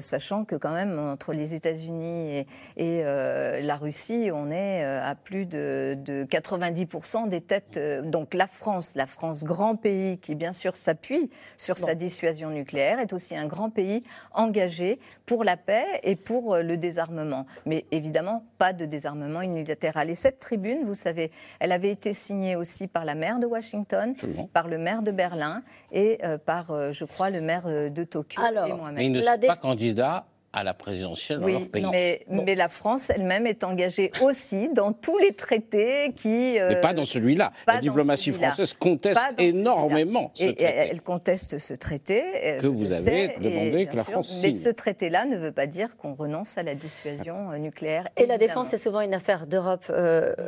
sachant 0.00 0.44
que 0.44 0.56
quand 0.56 0.72
même 0.72 0.98
entre 0.98 1.32
les 1.32 1.54
États-Unis 1.54 2.46
et, 2.76 3.02
la 3.02 3.76
Russie, 3.76 4.30
on 4.32 4.50
est 4.50 4.84
à 4.84 5.14
plus 5.14 5.46
de, 5.46 5.96
de 5.98 6.24
90% 6.24 7.28
des 7.28 7.40
têtes. 7.40 7.78
donc 8.04 8.34
la 8.34 8.46
France, 8.46 8.94
la 8.94 9.06
France 9.06 9.44
grand 9.44 9.76
pays 9.76 10.18
qui 10.18 10.34
bien 10.34 10.52
sûr 10.52 10.76
s'appuie 10.76 11.30
sur 11.56 11.78
sa 11.78 11.94
dissuasion 11.94 12.50
nucléaire 12.50 12.65
est 12.74 13.12
aussi 13.12 13.36
un 13.36 13.46
grand 13.46 13.70
pays 13.70 14.02
engagé 14.32 14.98
pour 15.24 15.44
la 15.44 15.56
paix 15.56 15.84
et 16.02 16.16
pour 16.16 16.54
euh, 16.54 16.62
le 16.62 16.76
désarmement. 16.76 17.46
Mais 17.64 17.84
évidemment, 17.90 18.44
pas 18.58 18.72
de 18.72 18.84
désarmement 18.84 19.40
unilatéral. 19.42 20.10
Et 20.10 20.14
cette 20.14 20.38
tribune, 20.38 20.84
vous 20.84 20.94
savez, 20.94 21.30
elle 21.60 21.72
avait 21.72 21.90
été 21.90 22.12
signée 22.12 22.56
aussi 22.56 22.86
par 22.86 23.04
la 23.04 23.14
maire 23.14 23.38
de 23.38 23.46
Washington, 23.46 24.14
par 24.52 24.68
le 24.68 24.78
maire 24.78 25.02
de 25.02 25.10
Berlin 25.10 25.62
et 25.92 26.18
euh, 26.24 26.38
par, 26.38 26.70
euh, 26.70 26.92
je 26.92 27.04
crois, 27.04 27.30
le 27.30 27.40
maire 27.40 27.66
de 27.66 28.04
Tokyo 28.04 28.40
et 28.66 28.72
moi-même. 28.72 29.02
il 29.02 29.12
ne 29.12 29.20
sont 29.20 29.38
pas 29.46 29.56
candidat 29.56 30.26
à 30.56 30.64
la 30.64 30.72
présidentielle 30.72 31.40
dans 31.40 31.48
leur 31.48 31.68
pays. 31.68 31.84
Mais, 31.92 32.24
mais 32.30 32.54
la 32.54 32.70
France 32.70 33.10
elle-même 33.10 33.46
est 33.46 33.62
engagée 33.62 34.10
aussi 34.22 34.70
dans 34.70 34.94
tous 34.94 35.18
les 35.18 35.32
traités 35.32 36.12
qui. 36.16 36.58
Euh, 36.58 36.70
mais 36.70 36.80
pas 36.80 36.94
dans 36.94 37.04
celui-là. 37.04 37.52
La 37.66 37.78
diplomatie 37.78 38.32
française 38.32 38.72
conteste 38.72 39.20
énormément 39.36 40.32
ce 40.34 40.44
traité. 40.44 40.64
elle 40.64 41.02
conteste 41.02 41.58
ce 41.58 41.74
traité. 41.74 42.22
Euh, 42.42 42.60
que 42.60 42.66
vous 42.68 42.90
avez 42.90 43.36
demandé 43.38 43.86
que 43.86 43.96
la 43.96 44.04
France 44.04 44.30
signe. 44.30 44.54
Mais 44.54 44.58
ce 44.58 44.70
traité-là 44.70 45.26
ne 45.26 45.36
veut 45.36 45.52
pas 45.52 45.66
dire 45.66 45.98
qu'on 45.98 46.14
renonce 46.14 46.56
à 46.56 46.62
la 46.62 46.74
dissuasion 46.74 47.50
euh, 47.50 47.58
nucléaire. 47.58 48.08
Et 48.16 48.24
la 48.24 48.38
défense, 48.38 48.68
c'est 48.68 48.78
souvent 48.78 49.02
une 49.02 49.14
affaire 49.14 49.46
d'Europe. 49.46 49.92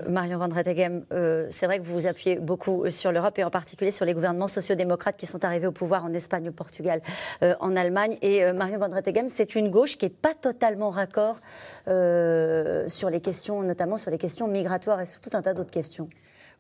Marion 0.08 0.38
Van 0.38 0.48
Rettegem, 0.48 1.04
c'est 1.50 1.66
vrai 1.66 1.80
que 1.80 1.84
vous 1.84 1.92
vous 1.92 2.06
appuyez 2.06 2.36
beaucoup 2.36 2.88
sur 2.88 3.12
l'Europe 3.12 3.38
et 3.38 3.44
en 3.44 3.50
particulier 3.50 3.90
sur 3.90 4.06
les 4.06 4.14
gouvernements 4.14 4.48
sociodémocrates 4.48 5.18
qui 5.18 5.26
sont 5.26 5.44
arrivés 5.44 5.66
au 5.66 5.72
pouvoir 5.72 6.06
en 6.06 6.14
Espagne, 6.14 6.48
au 6.48 6.52
Portugal, 6.52 7.02
en 7.42 7.76
Allemagne. 7.76 8.16
Et 8.22 8.50
Marion 8.52 8.78
Van 8.78 8.88
Rettegem, 8.88 9.28
c'est 9.28 9.54
une 9.54 9.70
gauche 9.70 9.97
qui 9.98 10.06
n'est 10.06 10.10
pas 10.10 10.34
totalement 10.34 10.90
raccord 10.90 11.38
euh, 11.88 12.88
sur 12.88 13.10
les 13.10 13.20
questions, 13.20 13.62
notamment 13.62 13.96
sur 13.96 14.10
les 14.10 14.18
questions 14.18 14.46
migratoires 14.46 15.00
et 15.00 15.06
sur 15.06 15.20
tout 15.20 15.30
un 15.34 15.42
tas 15.42 15.54
d'autres 15.54 15.70
questions. 15.70 16.08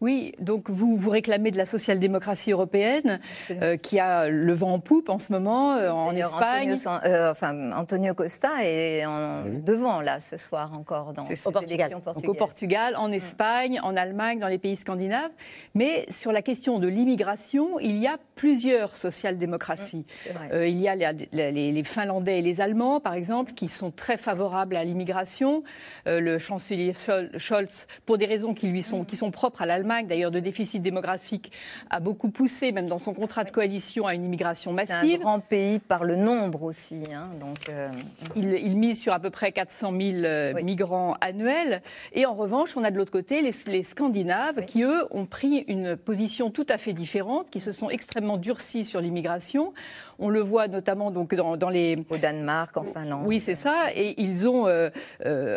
Oui, 0.00 0.32
donc 0.38 0.70
vous 0.70 0.96
vous 0.96 1.10
réclamez 1.10 1.50
de 1.50 1.56
la 1.56 1.66
social-démocratie 1.66 2.52
européenne 2.52 3.18
euh, 3.50 3.76
qui 3.76 3.98
a 3.98 4.28
le 4.28 4.52
vent 4.52 4.74
en 4.74 4.78
poupe 4.78 5.08
en 5.08 5.18
ce 5.18 5.32
moment 5.32 5.74
euh, 5.74 5.90
en 5.90 6.14
Espagne. 6.14 6.72
Antonio, 6.72 7.00
euh, 7.04 7.32
enfin, 7.32 7.72
Antonio 7.72 8.14
Costa 8.14 8.64
est 8.64 9.04
en, 9.06 9.42
devant 9.44 10.00
là 10.00 10.20
ce 10.20 10.36
soir 10.36 10.72
encore 10.72 11.14
dans 11.14 11.24
au 11.24 11.50
Portugal. 11.50 11.90
Donc, 11.90 12.28
au 12.28 12.34
Portugal, 12.34 12.94
en 12.96 13.10
Espagne, 13.10 13.80
en 13.82 13.96
Allemagne, 13.96 14.38
dans 14.38 14.46
les 14.46 14.58
pays 14.58 14.76
scandinaves. 14.76 15.32
Mais 15.74 16.06
sur 16.10 16.30
la 16.30 16.42
question 16.42 16.78
de 16.78 16.86
l'immigration, 16.86 17.80
il 17.80 17.96
y 17.96 18.06
a 18.06 18.18
plusieurs 18.36 18.94
social-démocraties. 18.94 20.06
il 20.52 20.78
y 20.78 20.88
a 20.88 20.94
les, 20.94 21.72
les, 21.72 21.84
Finlandais 21.84 22.38
et 22.38 22.42
les 22.42 22.60
Allemands, 22.60 23.00
par 23.00 23.14
exemple, 23.14 23.52
qui 23.52 23.68
sont 23.68 23.90
très 23.90 24.16
favorables 24.16 24.76
à 24.76 24.84
l'immigration. 24.84 25.64
le 26.06 26.38
chancelier 26.38 26.92
Scholz, 26.92 27.86
pour 28.06 28.18
des 28.18 28.26
raisons 28.26 28.54
qui 28.54 28.68
lui 28.68 28.82
sont, 28.82 29.04
qui 29.04 29.16
sont 29.16 29.30
propres 29.30 29.62
à 29.62 29.66
l'Allemagne, 29.66 29.87
d'ailleurs, 30.06 30.30
de 30.30 30.40
déficit 30.40 30.82
démographique, 30.82 31.52
a 31.90 32.00
beaucoup 32.00 32.30
poussé, 32.30 32.72
même 32.72 32.88
dans 32.88 32.98
son 32.98 33.14
contrat 33.14 33.44
de 33.44 33.50
coalition, 33.50 34.06
à 34.06 34.14
une 34.14 34.24
immigration 34.24 34.72
massive. 34.72 34.96
C'est 35.02 35.14
un 35.16 35.18
grand 35.18 35.40
pays 35.40 35.78
par 35.78 36.04
le 36.04 36.16
nombre 36.16 36.62
aussi. 36.62 37.02
Hein, 37.12 37.30
donc, 37.40 37.68
euh, 37.68 37.88
il, 38.36 38.76
mise 38.76 39.00
sur 39.00 39.12
à 39.12 39.18
peu 39.18 39.30
près 39.30 39.52
400 39.52 39.92
000 39.98 40.00
euh, 40.24 40.62
migrants 40.62 41.16
annuels. 41.20 41.82
Et 42.12 42.26
en 42.26 42.34
revanche, 42.34 42.76
on 42.76 42.84
a 42.84 42.90
de 42.90 42.96
l'autre 42.96 43.12
côté 43.12 43.42
les, 43.42 43.82
Scandinaves 43.82 44.64
qui, 44.66 44.82
eux, 44.82 45.04
ont 45.10 45.24
pris 45.24 45.64
une 45.68 45.96
position 45.96 46.50
tout 46.50 46.66
à 46.68 46.78
fait 46.78 46.92
différente, 46.92 47.50
qui 47.50 47.60
se 47.60 47.72
sont 47.72 47.90
extrêmement 47.90 48.36
durcis 48.36 48.84
sur 48.84 49.00
l'immigration. 49.00 49.72
On 50.18 50.28
le 50.28 50.40
voit 50.40 50.68
notamment 50.68 51.10
donc 51.10 51.34
dans, 51.34 51.70
les... 51.70 51.96
Au 52.10 52.16
Danemark, 52.16 52.76
en 52.76 52.84
Finlande. 52.84 53.24
Oui, 53.26 53.40
c'est 53.40 53.54
ça. 53.54 53.86
Et 53.94 54.20
ils 54.20 54.48
ont, 54.48 54.66
euh, 54.66 54.90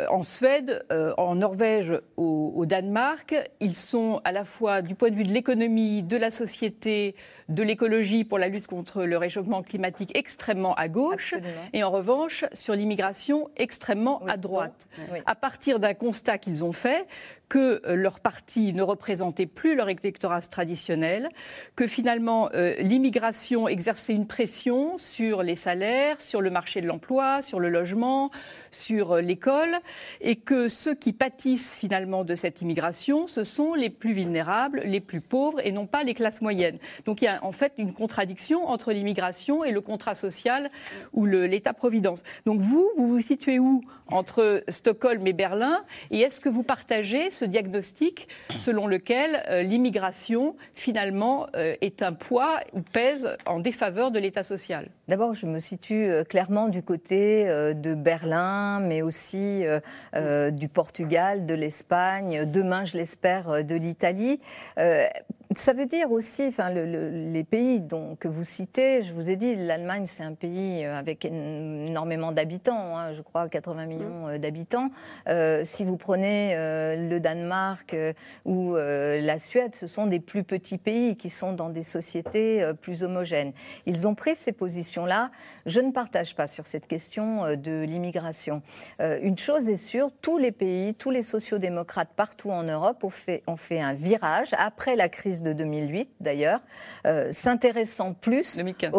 en 0.10 0.24
Suède, 0.24 0.84
en 1.18 1.36
Norvège, 1.36 1.94
au 2.18 2.66
Danemark, 2.66 3.36
ils 3.60 3.76
sont 3.76 4.21
à 4.24 4.32
la 4.32 4.44
fois 4.44 4.82
du 4.82 4.96
point 4.96 5.10
de 5.10 5.16
vue 5.16 5.24
de 5.24 5.32
l'économie, 5.32 6.04
de 6.04 6.18
la 6.18 6.32
société, 6.32 7.16
de 7.50 7.64
l'écologie 7.64 8.24
pour 8.24 8.40
la 8.40 8.48
lutte 8.48 8.68
contre 8.68 9.04
le 9.04 9.18
réchauffement 9.18 9.62
climatique 9.62 10.12
extrêmement 10.16 10.74
à 10.76 10.88
gauche, 10.88 11.36
et 11.74 11.84
en 11.84 11.92
revanche 11.92 12.46
sur 12.54 12.76
l'immigration 12.76 13.50
extrêmement 13.58 14.22
à 14.26 14.38
droite. 14.38 14.88
À 15.26 15.36
partir 15.36 15.80
d'un 15.80 15.94
constat 15.94 16.38
qu'ils 16.38 16.64
ont 16.64 16.72
fait, 16.72 17.08
que 17.52 17.82
euh, 17.86 17.96
leur 17.96 18.22
parti 18.22 18.72
ne 18.72 18.82
représentait 18.82 19.46
plus 19.46 19.76
leur 19.76 19.90
électorat 19.90 20.40
traditionnel, 20.40 21.28
que 21.76 21.86
finalement 21.86 22.50
euh, 22.54 22.76
l'immigration 22.80 23.68
exerçait 23.68 24.14
une 24.14 24.26
pression 24.26 24.98
sur 24.98 25.44
les 25.44 25.58
salaires, 25.58 26.22
sur 26.22 26.40
le 26.40 26.50
marché 26.50 26.80
de 26.80 26.88
l'emploi, 26.88 27.42
sur 27.42 27.60
le 27.60 27.68
logement, 27.68 28.32
sur 28.72 29.18
euh, 29.18 29.22
l'école, 29.22 29.76
et 30.22 30.38
que 30.38 30.70
ceux 30.70 30.96
qui 30.96 31.12
pâtissent 31.12 31.76
finalement 31.76 32.24
de 32.24 32.36
cette 32.36 32.62
immigration, 32.62 33.28
ce 33.28 33.44
sont 33.44 33.74
les 33.74 33.90
plus 33.90 34.11
vulnérables, 34.12 34.82
les 34.86 35.00
plus 35.00 35.22
pauvres, 35.22 35.60
et 35.64 35.72
non 35.72 35.86
pas 35.86 36.04
les 36.04 36.14
classes 36.14 36.42
moyennes. 36.42 36.78
Donc 37.06 37.22
il 37.22 37.26
y 37.26 37.28
a 37.28 37.44
en 37.44 37.52
fait 37.52 37.74
une 37.78 37.94
contradiction 37.94 38.68
entre 38.68 38.92
l'immigration 38.92 39.64
et 39.64 39.72
le 39.72 39.82
contrat 39.82 40.16
social 40.16 40.70
ou 41.14 41.26
l'État-providence. 41.26 42.24
Donc 42.46 42.60
vous, 42.60 42.90
vous 42.98 43.08
vous 43.08 43.22
situez 43.22 43.60
où 43.60 43.82
entre 44.08 44.64
Stockholm 44.68 45.26
et 45.26 45.34
Berlin, 45.34 45.84
et 46.10 46.20
est-ce 46.20 46.42
que 46.42 46.50
vous 46.50 46.64
partagez 46.64 47.32
ce 47.32 47.46
diagnostic 47.46 48.28
selon 48.58 48.88
lequel 48.88 49.44
euh, 49.50 49.64
l'immigration, 49.64 50.56
finalement, 50.74 51.48
euh, 51.56 51.76
est 51.82 52.02
un 52.02 52.14
poids 52.14 52.60
ou 52.74 52.82
pèse 52.82 53.30
en 53.46 53.60
défaveur 53.60 54.12
de 54.12 54.20
l'État 54.20 54.44
social? 54.44 54.90
D'abord, 55.08 55.34
je 55.34 55.46
me 55.46 55.60
situe 55.60 56.06
euh, 56.06 56.24
clairement 56.24 56.68
du 56.68 56.84
côté 56.84 57.46
de 57.76 57.94
Berlin, 57.94 58.80
mais 58.82 59.02
aussi 59.02 59.64
du 60.14 60.68
Portugal, 60.68 61.46
de 61.46 61.54
l'Espagne, 61.54 62.46
demain, 62.46 62.86
je 62.86 62.98
l'espère, 62.98 63.64
de 63.64 63.76
l'Italie 63.76 64.01
l'Italie. 64.02 64.40
Euh, 64.80 65.06
ça 65.58 65.74
veut 65.74 65.86
dire 65.86 66.14
aussi, 66.14 66.46
enfin, 66.48 66.70
les 66.70 67.44
pays 67.44 67.82
dont, 67.82 68.16
que 68.16 68.30
vous 68.30 68.44
citez, 68.44 69.02
je 69.02 69.14
vous 69.14 69.30
ai 69.30 69.36
dit, 69.36 69.56
l'Allemagne, 69.58 70.06
c'est 70.06 70.24
un 70.24 70.34
pays 70.34 70.86
euh, 70.86 70.98
avec 70.98 71.26
énormément 71.26 72.32
d'habitants, 72.32 72.98
hein, 72.98 73.12
je 73.12 73.22
crois 73.22 73.50
80 73.50 73.86
millions 73.86 74.28
mmh. 74.28 74.30
euh, 74.30 74.38
d'habitants. 74.38 74.92
Euh, 75.28 75.62
si 75.66 75.84
vous 75.84 75.98
prenez 75.98 76.56
le 76.56 77.20
Danemark 77.20 77.96
ou 78.46 78.76
la 78.76 79.38
Suède, 79.38 79.76
ce 79.76 79.88
sont 79.88 80.06
des 80.06 80.20
plus 80.20 80.44
petits 80.44 80.78
pays 80.78 81.18
qui 81.18 81.30
sont 81.30 81.54
dans 81.54 81.70
des 81.70 81.84
sociétés 81.84 82.70
plus 82.82 83.04
homogènes. 83.04 83.52
Ils 83.86 84.08
ont 84.08 84.16
pris 84.16 84.36
ces 84.36 84.52
positions-là. 84.52 85.32
Je 85.66 85.80
ne 85.82 85.92
partage 85.92 86.36
pas 86.36 86.48
sur 86.48 86.68
cette 86.68 86.88
question 86.88 87.56
de 87.56 87.84
l'immigration. 87.84 88.62
une 89.00 89.38
chose 89.38 89.70
est 89.70 89.76
sûre, 89.76 90.12
tous 90.22 90.38
les 90.38 90.52
pays, 90.52 90.94
tous 90.94 91.12
les 91.12 91.24
sociodémocrates 91.24 92.12
partout 92.16 92.52
en 92.52 92.64
Europe 92.64 93.04
ont 93.04 93.10
fait, 93.10 93.44
ont 93.48 93.58
fait 93.58 93.82
un 93.82 93.94
virage 93.94 94.54
après 94.58 94.96
la 94.96 95.10
crise 95.10 95.41
de 95.42 95.54
2008 95.54 96.10
d'ailleurs, 96.20 96.60
euh, 97.06 97.32
s'intéressant 97.32 98.14
plus 98.14 98.58
2015. 98.58 98.92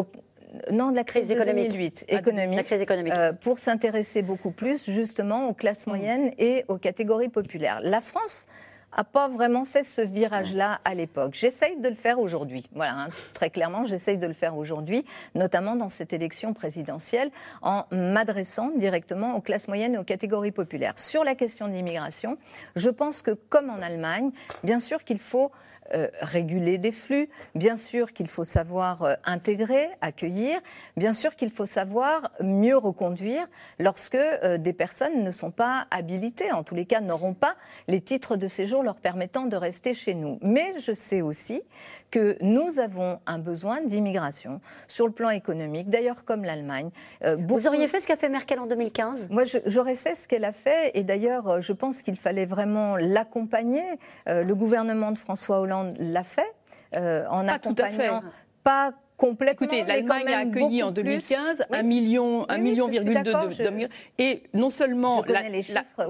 non, 0.71 0.91
de 0.91 0.97
la 0.97 1.05
crise, 1.05 1.31
économique. 1.31 1.71
2008, 1.71 2.05
économique, 2.09 2.57
la 2.57 2.65
crise 2.65 2.81
économique. 2.81 3.13
Euh, 3.17 3.33
pour 3.33 3.59
s'intéresser 3.59 4.23
beaucoup 4.23 4.51
plus 4.51 4.91
justement 4.91 5.49
aux 5.49 5.55
classes 5.55 5.87
mmh. 5.87 5.91
moyennes 5.91 6.31
et 6.39 6.65
aux 6.69 6.79
catégories 6.79 7.29
populaires. 7.29 7.81
La 7.83 8.01
France 8.01 8.47
a 8.93 9.05
pas 9.05 9.29
vraiment 9.29 9.65
fait 9.65 9.83
ce 9.83 10.03
virage-là 10.03 10.81
à 10.85 10.95
l'époque. 10.95 11.35
J'essaye 11.35 11.79
de 11.79 11.89
le 11.89 11.95
faire 11.95 12.19
aujourd'hui. 12.19 12.69
Voilà, 12.75 12.93
hein, 12.93 13.09
très 13.35 13.51
clairement, 13.51 13.85
j'essaye 13.85 14.19
de 14.19 14.27
le 14.27 14.33
faire 14.33 14.57
aujourd'hui, 14.57 15.05
notamment 15.35 15.77
dans 15.77 15.89
cette 15.89 16.13
élection 16.13 16.53
présidentielle, 16.53 17.31
en 17.63 17.85
m'adressant 17.91 18.71
directement 18.77 19.37
aux 19.37 19.41
classes 19.41 19.69
moyennes 19.69 19.95
et 19.95 19.99
aux 19.99 20.05
catégories 20.05 20.53
populaires. 20.53 20.99
Sur 20.99 21.25
la 21.25 21.35
question 21.35 21.69
de 21.69 21.73
l'immigration, 21.73 22.37
je 22.77 22.91
pense 22.91 23.23
que, 23.23 23.31
comme 23.31 23.71
en 23.71 23.81
Allemagne, 23.81 24.31
bien 24.63 24.79
sûr 24.79 25.05
qu'il 25.05 25.19
faut 25.19 25.51
euh, 25.95 26.09
réguler 26.21 26.79
des 26.79 26.93
flux, 26.93 27.29
bien 27.55 27.77
sûr 27.77 28.13
qu'il 28.13 28.29
faut 28.29 28.45
savoir 28.45 29.03
euh, 29.03 29.15
intégrer, 29.25 29.89
accueillir, 30.01 30.59
bien 30.97 31.13
sûr 31.13 31.37
qu'il 31.37 31.51
faut 31.51 31.67
savoir 31.67 32.31
mieux 32.41 32.79
reconduire 32.79 33.47
lorsque 33.79 34.15
euh, 34.15 34.57
des 34.57 34.73
personnes 34.73 35.23
ne 35.23 35.31
sont 35.31 35.51
pas 35.51 35.87
habilitées, 35.91 36.51
en 36.51 36.63
tous 36.63 36.75
les 36.75 36.87
cas 36.87 37.01
n'auront 37.01 37.35
pas 37.35 37.57
les 37.89 38.01
titres 38.01 38.37
de 38.37 38.47
séjour 38.47 38.83
leur 38.83 38.97
permettant 38.97 39.45
de 39.45 39.57
rester 39.57 39.93
chez 39.93 40.15
nous. 40.15 40.39
Mais 40.41 40.75
je 40.79 40.93
sais 40.93 41.21
aussi 41.21 41.63
que 42.11 42.39
nous 42.41 42.79
avons 42.79 43.21
un 43.27 43.39
besoin 43.39 43.83
d'immigration 43.83 44.61
sur 44.89 45.07
le 45.07 45.13
plan 45.13 45.31
économique, 45.31 45.89
d'ailleurs 45.89 46.25
comme 46.25 46.45
l'Allemagne. 46.45 46.91
Vous 47.39 47.67
auriez 47.67 47.89
fait 47.89 48.01
ce 48.01 48.07
qu'a 48.07 48.17
fait 48.17 48.29
Merkel 48.29 48.61
en 48.61 48.67
2015 48.67 49.29
Moi, 49.31 49.45
j'aurais 49.65 49.95
fait 49.95 50.15
ce 50.15 50.29
qu'elle 50.29 50.45
a 50.45 50.53
fait, 50.53 50.91
et 50.93 51.05
d'ailleurs, 51.05 51.63
je 51.63 51.73
pense 51.73 52.03
qu'il 52.03 52.17
fallait 52.17 52.45
vraiment 52.45 52.97
l'accompagner. 52.97 53.83
le 54.27 54.53
gouvernement 54.53 55.13
de 55.13 55.19
François 55.19 55.61
Hollande 55.61 55.82
l'a 55.99 56.25
fait 56.25 56.55
euh, 56.95 57.27
en 57.29 57.49
accompagnant 57.49 58.23
pas 58.63 58.93
Écoutez, 59.21 59.85
l'Allemagne 59.85 60.29
a 60.29 60.39
accueilli 60.39 60.83
en 60.83 60.91
2015 60.91 61.65
un 61.71 61.83
million, 61.83 62.45
un 62.49 62.59
million 62.59 62.89
virgule 62.89 63.23
de, 63.23 63.89
et 64.19 64.43
non 64.53 64.71
seulement 64.71 65.23
la, 65.29 65.43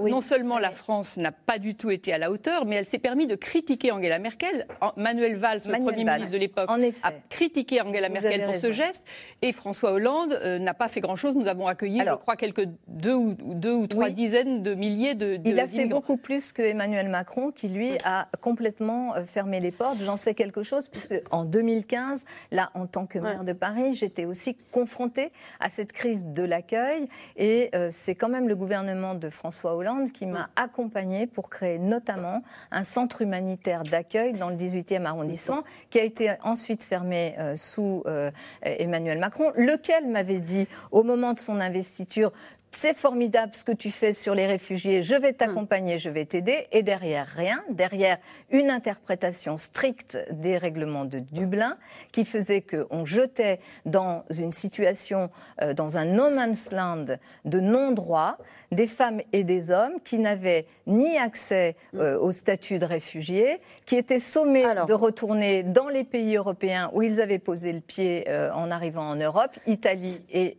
non 0.09 0.21
seulement 0.21 0.57
la 0.57 0.71
France 0.71 1.17
n'a 1.17 1.31
pas 1.31 1.59
du 1.59 1.75
tout 1.75 1.91
été 1.91 2.11
à 2.13 2.17
la 2.17 2.31
hauteur, 2.31 2.65
mais 2.65 2.75
elle 2.75 2.87
s'est 2.87 2.97
permis 2.97 3.27
de 3.27 3.35
critiquer 3.35 3.91
Angela 3.91 4.17
Merkel. 4.17 4.67
Manuel 4.97 5.35
Valls, 5.35 5.61
le 5.65 5.83
premier 5.83 6.03
ministre 6.03 6.33
de 6.33 6.39
l'époque, 6.39 6.69
a 7.03 7.11
critiqué 7.29 7.81
Angela 7.81 8.09
Merkel 8.09 8.45
pour 8.45 8.57
ce 8.57 8.71
geste, 8.71 9.03
et 9.41 9.53
François 9.53 9.91
Hollande 9.91 10.39
euh, 10.41 10.57
n'a 10.57 10.73
pas 10.73 10.87
fait 10.87 11.01
grand-chose. 11.01 11.35
Nous 11.35 11.47
avons 11.47 11.67
accueilli, 11.67 12.01
je 12.03 12.15
crois, 12.15 12.35
quelques 12.35 12.67
deux 12.87 13.13
ou, 13.13 13.35
deux 13.39 13.73
ou 13.73 13.87
trois 13.87 14.09
dizaines 14.09 14.63
de 14.63 14.73
milliers 14.73 15.15
de. 15.15 15.39
Il 15.45 15.59
a 15.59 15.67
fait 15.67 15.85
beaucoup 15.85 16.17
plus 16.17 16.51
que 16.53 16.61
Emmanuel 16.61 17.09
Macron, 17.09 17.51
qui 17.51 17.67
lui 17.67 17.91
a 18.03 18.27
complètement 18.41 19.15
euh, 19.15 19.25
fermé 19.25 19.59
les 19.59 19.71
portes. 19.71 19.99
J'en 19.99 20.17
sais 20.17 20.33
quelque 20.33 20.63
chose, 20.63 20.87
puisque 20.87 21.21
en 21.31 21.45
2015, 21.45 22.25
là, 22.51 22.71
en 22.73 22.87
tant 22.93 23.07
que 23.07 23.17
maire 23.17 23.43
de 23.43 23.53
Paris, 23.53 23.95
j'étais 23.95 24.25
aussi 24.25 24.55
confrontée 24.71 25.31
à 25.59 25.67
cette 25.67 25.91
crise 25.91 26.25
de 26.27 26.43
l'accueil. 26.43 27.09
Et 27.35 27.69
euh, 27.73 27.87
c'est 27.89 28.13
quand 28.13 28.29
même 28.29 28.47
le 28.47 28.55
gouvernement 28.55 29.15
de 29.15 29.29
François 29.29 29.75
Hollande 29.75 30.11
qui 30.11 30.27
m'a 30.27 30.49
accompagnée 30.55 31.25
pour 31.25 31.49
créer 31.49 31.79
notamment 31.79 32.43
un 32.71 32.83
centre 32.83 33.23
humanitaire 33.23 33.83
d'accueil 33.83 34.33
dans 34.33 34.49
le 34.49 34.55
18e 34.55 35.05
arrondissement, 35.05 35.63
qui 35.89 35.99
a 35.99 36.03
été 36.03 36.35
ensuite 36.43 36.83
fermé 36.83 37.33
euh, 37.39 37.55
sous 37.55 38.03
euh, 38.05 38.29
Emmanuel 38.61 39.17
Macron, 39.17 39.51
lequel 39.55 40.07
m'avait 40.07 40.39
dit 40.39 40.67
au 40.91 41.01
moment 41.01 41.33
de 41.33 41.39
son 41.39 41.59
investiture 41.59 42.31
c'est 42.75 42.95
formidable 42.95 43.53
ce 43.53 43.63
que 43.63 43.71
tu 43.71 43.91
fais 43.91 44.13
sur 44.13 44.35
les 44.35 44.47
réfugiés, 44.47 45.03
je 45.03 45.15
vais 45.15 45.33
t'accompagner, 45.33 45.97
je 45.97 46.09
vais 46.09 46.25
t'aider. 46.25 46.67
Et 46.71 46.83
derrière 46.83 47.27
rien, 47.27 47.63
derrière 47.69 48.17
une 48.51 48.69
interprétation 48.69 49.57
stricte 49.57 50.17
des 50.31 50.57
règlements 50.57 51.05
de 51.05 51.19
Dublin 51.19 51.77
qui 52.11 52.25
faisait 52.25 52.61
qu'on 52.61 53.05
jetait 53.05 53.59
dans 53.85 54.25
une 54.37 54.51
situation, 54.51 55.29
euh, 55.61 55.73
dans 55.73 55.97
un 55.97 56.05
no 56.05 56.29
man's 56.29 56.71
land 56.71 57.05
de 57.45 57.59
non-droit, 57.59 58.37
des 58.71 58.87
femmes 58.87 59.21
et 59.33 59.43
des 59.43 59.69
hommes 59.69 59.99
qui 60.03 60.17
n'avaient 60.17 60.65
ni 60.87 61.17
accès 61.17 61.75
euh, 61.95 62.17
au 62.19 62.31
statut 62.31 62.79
de 62.79 62.85
réfugiés, 62.85 63.61
qui 63.85 63.95
étaient 63.95 64.19
sommés 64.19 64.65
de 64.87 64.93
retourner 64.93 65.63
dans 65.63 65.89
les 65.89 66.03
pays 66.03 66.35
européens 66.35 66.89
où 66.93 67.01
ils 67.03 67.21
avaient 67.21 67.39
posé 67.39 67.71
le 67.71 67.81
pied 67.81 68.25
euh, 68.27 68.51
en 68.53 68.71
arrivant 68.71 69.09
en 69.09 69.15
Europe, 69.15 69.51
Italie 69.67 70.25
et, 70.31 70.57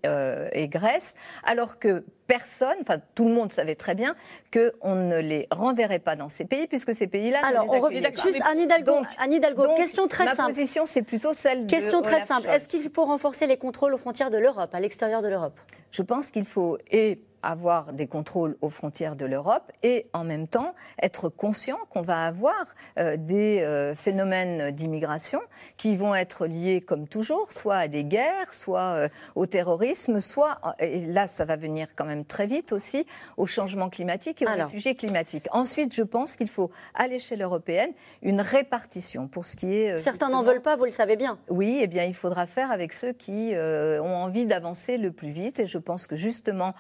et 0.53 0.69
Grèce, 0.69 1.15
alors 1.45 1.79
que 1.79 2.04
personne, 2.27 2.77
enfin 2.81 2.99
tout 3.15 3.27
le 3.27 3.33
monde 3.33 3.53
savait 3.53 3.75
très 3.75 3.95
bien 3.95 4.15
qu'on 4.53 4.95
ne 4.95 5.19
les 5.19 5.47
renverrait 5.51 5.99
pas 5.99 6.17
dans 6.17 6.29
ces 6.29 6.45
pays 6.45 6.67
puisque 6.67 6.95
ces 6.95 7.07
pays-là. 7.07 7.41
Alors 7.45 7.67
on 7.69 7.81
revient 7.81 8.03
juste 8.15 8.41
Anne 8.51 8.61
Hidalgo. 8.61 8.95
Anne 9.19 9.33
Hidalgo 9.33 9.75
question 9.77 10.09
très 10.09 10.25
ma 10.25 10.31
simple. 10.31 10.43
Ma 10.43 10.49
position 10.49 10.87
c'est 10.87 11.03
plutôt 11.03 11.33
celle 11.33 11.67
question 11.67 12.01
de. 12.01 12.03
Question 12.03 12.03
très 12.03 12.21
simple. 12.25 12.49
Est-ce 12.49 12.69
qu'il 12.69 12.91
faut 12.93 13.05
renforcer 13.05 13.47
les 13.47 13.57
contrôles 13.57 13.95
aux 13.95 13.99
frontières 13.99 14.31
de 14.31 14.39
l'Europe, 14.39 14.75
à 14.75 14.81
l'extérieur 14.81 15.23
de 15.23 15.29
l'Europe? 15.29 15.59
Je 15.91 16.03
pense 16.03 16.31
qu'il 16.31 16.45
faut 16.45 16.79
et 16.91 17.21
avoir 17.45 17.93
des 17.93 18.07
contrôles 18.07 18.57
aux 18.61 18.69
frontières 18.69 19.17
de 19.17 19.27
l'Europe 19.27 19.71
et 19.83 20.07
en 20.13 20.25
même 20.25 20.49
temps 20.49 20.75
être 21.01 21.29
conscient 21.29 21.79
qu'on 21.91 22.03
va 22.03 22.27
avoir 22.27 22.75
euh, 22.99 23.17
des 23.17 23.61
euh, 23.61 23.95
phénomènes 23.95 24.71
d'immigration 24.71 25.41
qui 25.77 25.97
vont 25.97 26.15
être 26.15 26.47
liés 26.47 26.81
comme 26.81 27.07
toujours, 27.07 27.53
soit 27.53 27.77
à 27.77 27.89
des 27.89 28.05
guerres, 28.05 28.53
soit 28.53 28.81
euh, 28.81 29.09
au 29.35 29.47
terrorisme, 29.47 30.21
soit, 30.21 30.59
et 30.79 31.07
là 31.07 31.27
ça 31.27 31.45
va 31.45 31.57
venir 31.57 31.89
quand 31.95 32.05
même 32.05 32.25
très 32.25 32.47
vite 32.47 32.73
aussi, 32.73 33.07
au 33.37 33.47
changement 33.47 33.89
climatique 33.89 34.43
et 34.43 34.47
aux 34.47 34.55
réfugiés 34.55 34.95
climatiques. 34.95 35.47
Ensuite, 35.53 35.95
je 35.95 36.03
pense 36.03 36.37
qu'il 36.37 36.49
faut 36.49 36.71
à 36.95 37.09
l'échelle 37.09 37.43
européenne 37.43 37.91
une 38.23 38.41
répartition 38.41 39.29
pour 39.29 39.45
ce 39.45 39.57
qui 39.57 39.75
est... 39.75 39.99
Certains 39.99 40.31
n'en 40.31 40.43
veulent 40.43 40.63
pas, 40.63 40.77
vous 40.77 40.85
le 40.85 40.91
savez 40.91 41.17
bien. 41.17 41.39
Oui, 41.49 41.81
eh 41.83 41.87
bien 41.87 42.05
il 42.05 42.15
faudra 42.15 42.47
faire 42.47 42.71
avec 42.71 42.93
ceux 42.93 43.13
qui 43.13 43.53
ont 43.55 44.17
envie 44.17 44.47
d'avancer 44.47 44.99
le 44.99 45.11
plus 45.11 45.31
vite 45.31 45.61
et 45.61 45.67
je 45.67 45.79
pense 45.79 46.07
que 46.07 46.17
justement 46.17 46.75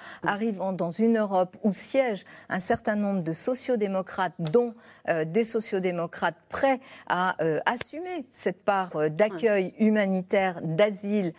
arrive 0.60 0.76
dans 0.76 0.90
une 0.90 1.18
Europe 1.18 1.56
où 1.62 1.72
siègent 1.72 2.24
un 2.48 2.60
certain 2.60 2.96
nombre 2.96 3.22
de 3.22 3.32
sociodémocrates, 3.32 4.34
dont 4.38 4.74
euh, 5.08 5.24
des 5.24 5.44
sociodémocrates 5.44 6.36
prêts 6.48 6.80
à 7.08 7.42
euh, 7.42 7.60
assumer 7.66 8.26
cette 8.32 8.64
part 8.64 8.96
euh, 8.96 9.08
d'accueil 9.08 9.74
humanitaire, 9.78 10.60
d'asile 10.62 11.32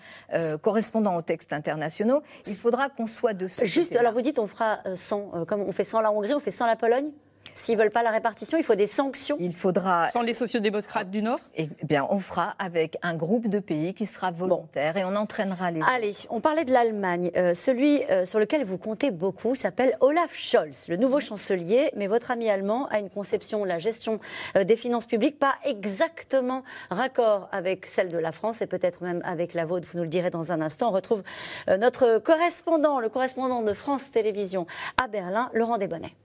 correspondant 0.62 1.15
aux 1.15 1.21
textes 1.21 1.54
internationaux, 1.54 2.21
il 2.45 2.56
faudra 2.56 2.89
qu'on 2.89 3.08
soit 3.08 3.34
de 3.34 3.47
ce 3.47 3.65
Juste, 3.65 3.95
alors 3.95 4.13
vous 4.13 4.21
dites 4.21 4.39
on 4.39 4.47
fera 4.47 4.80
sans, 4.95 5.45
comme 5.45 5.62
on 5.62 5.71
fait 5.71 5.84
sans 5.84 6.01
la 6.01 6.12
Hongrie, 6.12 6.34
on 6.34 6.39
fait 6.39 6.51
sans 6.51 6.65
la 6.65 6.75
Pologne? 6.75 7.12
S'ils 7.57 7.77
veulent 7.77 7.89
pas 7.89 8.03
la 8.03 8.11
répartition, 8.11 8.57
il 8.57 8.65
faut 8.65 8.75
des 8.75 8.85
sanctions. 8.85 9.37
Il 9.39 9.53
faudra. 9.53 10.09
Sans 10.09 10.21
les 10.21 10.33
sociodémocrates 10.33 11.09
du 11.09 11.21
Nord? 11.21 11.39
Eh 11.55 11.69
bien, 11.83 12.05
on 12.09 12.19
fera 12.19 12.53
avec 12.59 12.97
un 13.01 13.15
groupe 13.15 13.47
de 13.47 13.59
pays 13.59 13.93
qui 13.93 14.05
sera 14.05 14.29
volontaire 14.29 14.97
et 14.97 15.05
on 15.05 15.15
entraînera 15.15 15.71
les. 15.71 15.79
Allez, 15.81 16.11
on 16.29 16.41
parlait 16.41 16.65
de 16.65 16.73
l'Allemagne. 16.73 17.31
Euh, 17.37 17.53
celui 17.53 18.03
euh, 18.03 18.25
sur 18.25 18.39
lequel 18.39 18.65
vous 18.65 18.77
comptez 18.77 19.09
beaucoup 19.09 19.55
s'appelle 19.55 19.95
Olaf 20.01 20.35
Scholz, 20.35 20.89
le 20.89 20.97
nouveau 20.97 21.21
chancelier. 21.21 21.91
Mais 21.95 22.07
votre 22.07 22.29
ami 22.29 22.49
allemand 22.49 22.87
a 22.89 22.99
une 22.99 23.09
conception 23.09 23.63
de 23.63 23.69
la 23.69 23.79
gestion 23.79 24.19
euh, 24.57 24.65
des 24.65 24.75
finances 24.75 25.05
publiques 25.05 25.39
pas 25.39 25.55
exactement 25.63 26.63
raccord 26.89 27.47
avec 27.53 27.85
celle 27.85 28.09
de 28.09 28.17
la 28.17 28.33
France 28.33 28.61
et 28.61 28.67
peut-être 28.67 29.01
même 29.01 29.21
avec 29.23 29.53
la 29.53 29.63
vôtre. 29.63 29.87
Vous 29.89 29.99
nous 29.99 30.03
le 30.03 30.09
direz 30.09 30.29
dans 30.29 30.51
un 30.51 30.59
instant. 30.59 30.89
On 30.89 30.91
retrouve 30.91 31.23
notre 31.67 32.19
correspondant, 32.19 32.99
le 32.99 33.07
correspondant 33.07 33.61
de 33.61 33.73
France 33.73 34.01
Télévisions 34.11 34.67
à 35.01 35.07
Berlin, 35.07 35.49
Laurent 35.53 35.77
Desbonnets. 35.77 36.15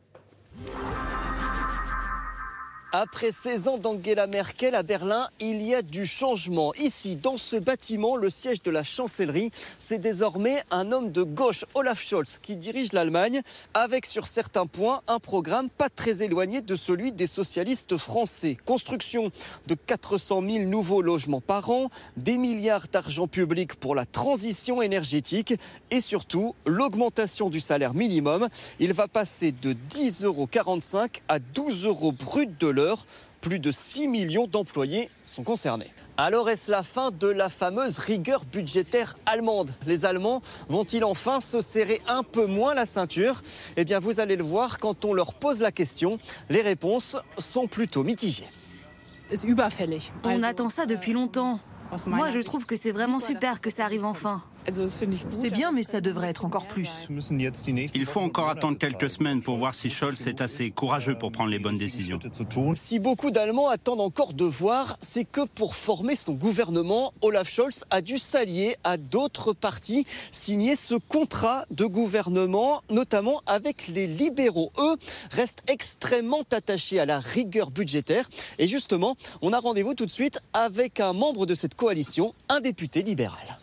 Après 2.93 3.31
16 3.31 3.69
ans 3.69 3.79
d'Angela 3.79 4.27
Merkel 4.27 4.75
à 4.75 4.83
Berlin, 4.83 5.29
il 5.39 5.63
y 5.63 5.77
a 5.77 5.83
du 5.83 6.07
changement. 6.07 6.75
Ici, 6.75 7.15
dans 7.15 7.37
ce 7.37 7.55
bâtiment, 7.55 8.17
le 8.17 8.31
siège 8.31 8.65
de 8.65 8.71
la 8.73 8.83
chancellerie, 8.83 9.53
c'est 9.79 9.99
désormais 9.99 10.65
un 10.73 10.91
homme 10.91 11.13
de 11.13 11.23
gauche, 11.23 11.65
Olaf 11.75 12.03
Scholz, 12.03 12.41
qui 12.43 12.57
dirige 12.57 12.93
l'Allemagne, 12.93 13.43
avec 13.75 14.07
sur 14.07 14.27
certains 14.27 14.67
points 14.67 15.03
un 15.07 15.21
programme 15.21 15.71
pas 15.71 15.89
très 15.89 16.25
éloigné 16.25 16.63
de 16.63 16.75
celui 16.75 17.13
des 17.13 17.29
socialistes 17.29 17.97
français. 17.97 18.57
Construction 18.65 19.31
de 19.69 19.77
400 19.77 20.43
000 20.43 20.65
nouveaux 20.65 21.01
logements 21.01 21.41
par 21.41 21.71
an, 21.71 21.91
des 22.17 22.39
milliards 22.39 22.89
d'argent 22.91 23.29
public 23.29 23.77
pour 23.77 23.95
la 23.95 24.05
transition 24.05 24.83
énergétique 24.83 25.55
et 25.93 26.01
surtout 26.01 26.57
l'augmentation 26.67 27.51
du 27.51 27.61
salaire 27.61 27.95
minimum. 27.95 28.49
Il 28.81 28.95
va 28.95 29.07
passer 29.07 29.53
de 29.53 29.77
10,45 29.93 30.25
euros 30.25 30.49
à 31.29 31.39
12 31.39 31.87
euros 31.87 32.11
brut 32.11 32.59
de 32.59 32.67
l'heure 32.67 32.80
plus 33.41 33.59
de 33.59 33.73
6 33.73 34.09
millions 34.09 34.47
d'employés 34.47 35.11
sont 35.25 35.43
concernés. 35.43 35.93
Alors 36.17 36.51
est-ce 36.51 36.71
la 36.71 36.83
fin 36.83 37.11
de 37.11 37.29
la 37.29 37.49
fameuse 37.49 37.99
rigueur 37.99 38.45
budgétaire 38.45 39.17
allemande? 39.25 39.75
Les 39.87 40.05
Allemands 40.05 40.43
vont-ils 40.69 41.05
enfin 41.05 41.41
se 41.41 41.61
serrer 41.61 42.03
un 42.07 42.23
peu 42.23 42.45
moins 42.45 42.75
la 42.75 42.85
ceinture? 42.85 43.43
Eh 43.77 43.85
bien 43.85 43.99
vous 43.99 44.21
allez 44.21 44.37
le 44.37 44.45
voir 44.45 44.79
quand 44.79 45.07
on 45.07 45.15
leur 45.15 45.33
pose 45.33 45.61
la 45.61 45.73
question. 45.73 46.19
Les 46.51 46.61
réponses 46.61 47.17
sont 47.39 47.67
plutôt 47.67 48.03
mitigées. 48.05 48.49
On 50.25 50.43
attend 50.43 50.69
ça 50.69 50.85
depuis 50.85 51.15
longtemps. 51.15 51.61
Moi 52.07 52.29
je 52.31 52.41
trouve 52.41 52.67
que 52.67 52.77
c'est 52.77 52.91
vraiment 52.91 53.21
super 53.21 53.61
que 53.61 53.71
ça 53.71 53.85
arrive 53.85 54.05
enfin. 54.05 54.43
C'est 55.31 55.51
bien, 55.51 55.73
mais 55.73 55.83
ça 55.83 56.01
devrait 56.01 56.29
être 56.29 56.45
encore 56.45 56.67
plus. 56.67 57.09
Il 57.95 58.07
faut 58.07 58.21
encore 58.21 58.49
attendre 58.49 58.79
quelques 58.79 59.11
semaines 59.11 59.43
pour 59.43 59.57
voir 59.57 59.75
si 59.75 59.91
Scholz 59.91 60.27
est 60.27 60.41
assez 60.41 60.71
courageux 60.71 61.17
pour 61.17 61.33
prendre 61.33 61.51
les 61.51 61.59
bonnes 61.59 61.79
décisions. 61.79 62.19
Si 62.75 62.99
beaucoup 62.99 63.31
d'Allemands 63.31 63.69
attendent 63.69 64.01
encore 64.01 64.33
de 64.33 64.45
voir, 64.45 64.99
c'est 65.01 65.25
que 65.25 65.45
pour 65.47 65.75
former 65.75 66.17
son 66.17 66.35
gouvernement, 66.35 67.13
Olaf 67.23 67.49
Scholz 67.49 67.85
a 67.91 68.01
dû 68.01 68.19
s'allier 68.19 68.77
à 68.85 68.97
d'autres 68.97 69.53
partis, 69.53 70.07
signer 70.31 70.77
ce 70.77 70.95
contrat 70.95 71.65
de 71.71 71.85
gouvernement, 71.85 72.83
notamment 72.91 73.43
avec 73.47 73.89
les 73.89 74.07
libéraux. 74.07 74.73
Eux 74.79 74.97
restent 75.31 75.63
extrêmement 75.69 76.43
attachés 76.51 77.01
à 77.01 77.07
la 77.07 77.21
rigueur 77.21 77.71
budgétaire. 77.71 78.29
Et 78.59 78.67
justement, 78.67 79.17
on 79.43 79.53
a 79.53 79.59
rendez-vous 79.59 79.95
tout 79.95 80.07
de 80.07 80.11
suite 80.11 80.41
avec 80.53 81.01
un 81.01 81.13
membre 81.13 81.47
de 81.47 81.55
cette 81.55 81.75
coalition, 81.75 82.35
un 82.49 82.61
député 82.61 83.03
libéral. 83.03 83.59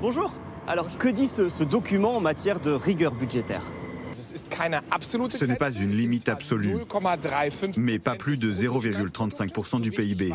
Bonjour. 0.00 0.32
Alors, 0.66 0.96
que 0.98 1.08
dit 1.08 1.28
ce, 1.28 1.62
document 1.62 2.16
en 2.16 2.20
matière 2.20 2.60
de 2.60 2.70
rigueur 2.70 3.12
budgétaire 3.12 3.62
ce 4.12 5.44
n'est 5.44 5.54
pas 5.54 5.70
une 5.70 5.92
limite 5.92 6.28
absolue, 6.28 6.78
mais 7.76 8.00
pas 8.00 8.16
plus 8.16 8.38
de 8.38 8.52
0,35% 8.52 9.80
du 9.80 9.92
PIB. 9.92 10.32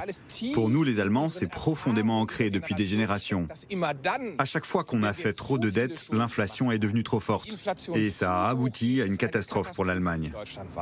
Pour 0.54 0.69
nous, 0.69 0.84
les 0.84 1.01
Allemands, 1.01 1.28
c'est 1.28 1.47
profondément 1.47 2.21
ancré 2.21 2.49
depuis 2.49 2.73
des 2.73 2.86
générations. 2.86 3.47
À 4.38 4.45
chaque 4.45 4.65
fois 4.65 4.86
qu'on 4.86 5.04
a 5.04 5.12
fait 5.12 5.34
trop 5.34 5.58
de 5.58 5.69
dettes, 5.69 6.06
l'inflation 6.13 6.71
est 6.71 6.80
devenue 6.80 7.04
trop 7.04 7.19
forte. 7.19 7.49
Et 7.95 8.10
ça 8.10 8.45
a 8.45 8.49
abouti 8.49 9.01
à 9.01 9.06
une 9.06 9.17
catastrophe 9.17 9.73
pour 9.73 9.84
l'Allemagne. 9.84 10.32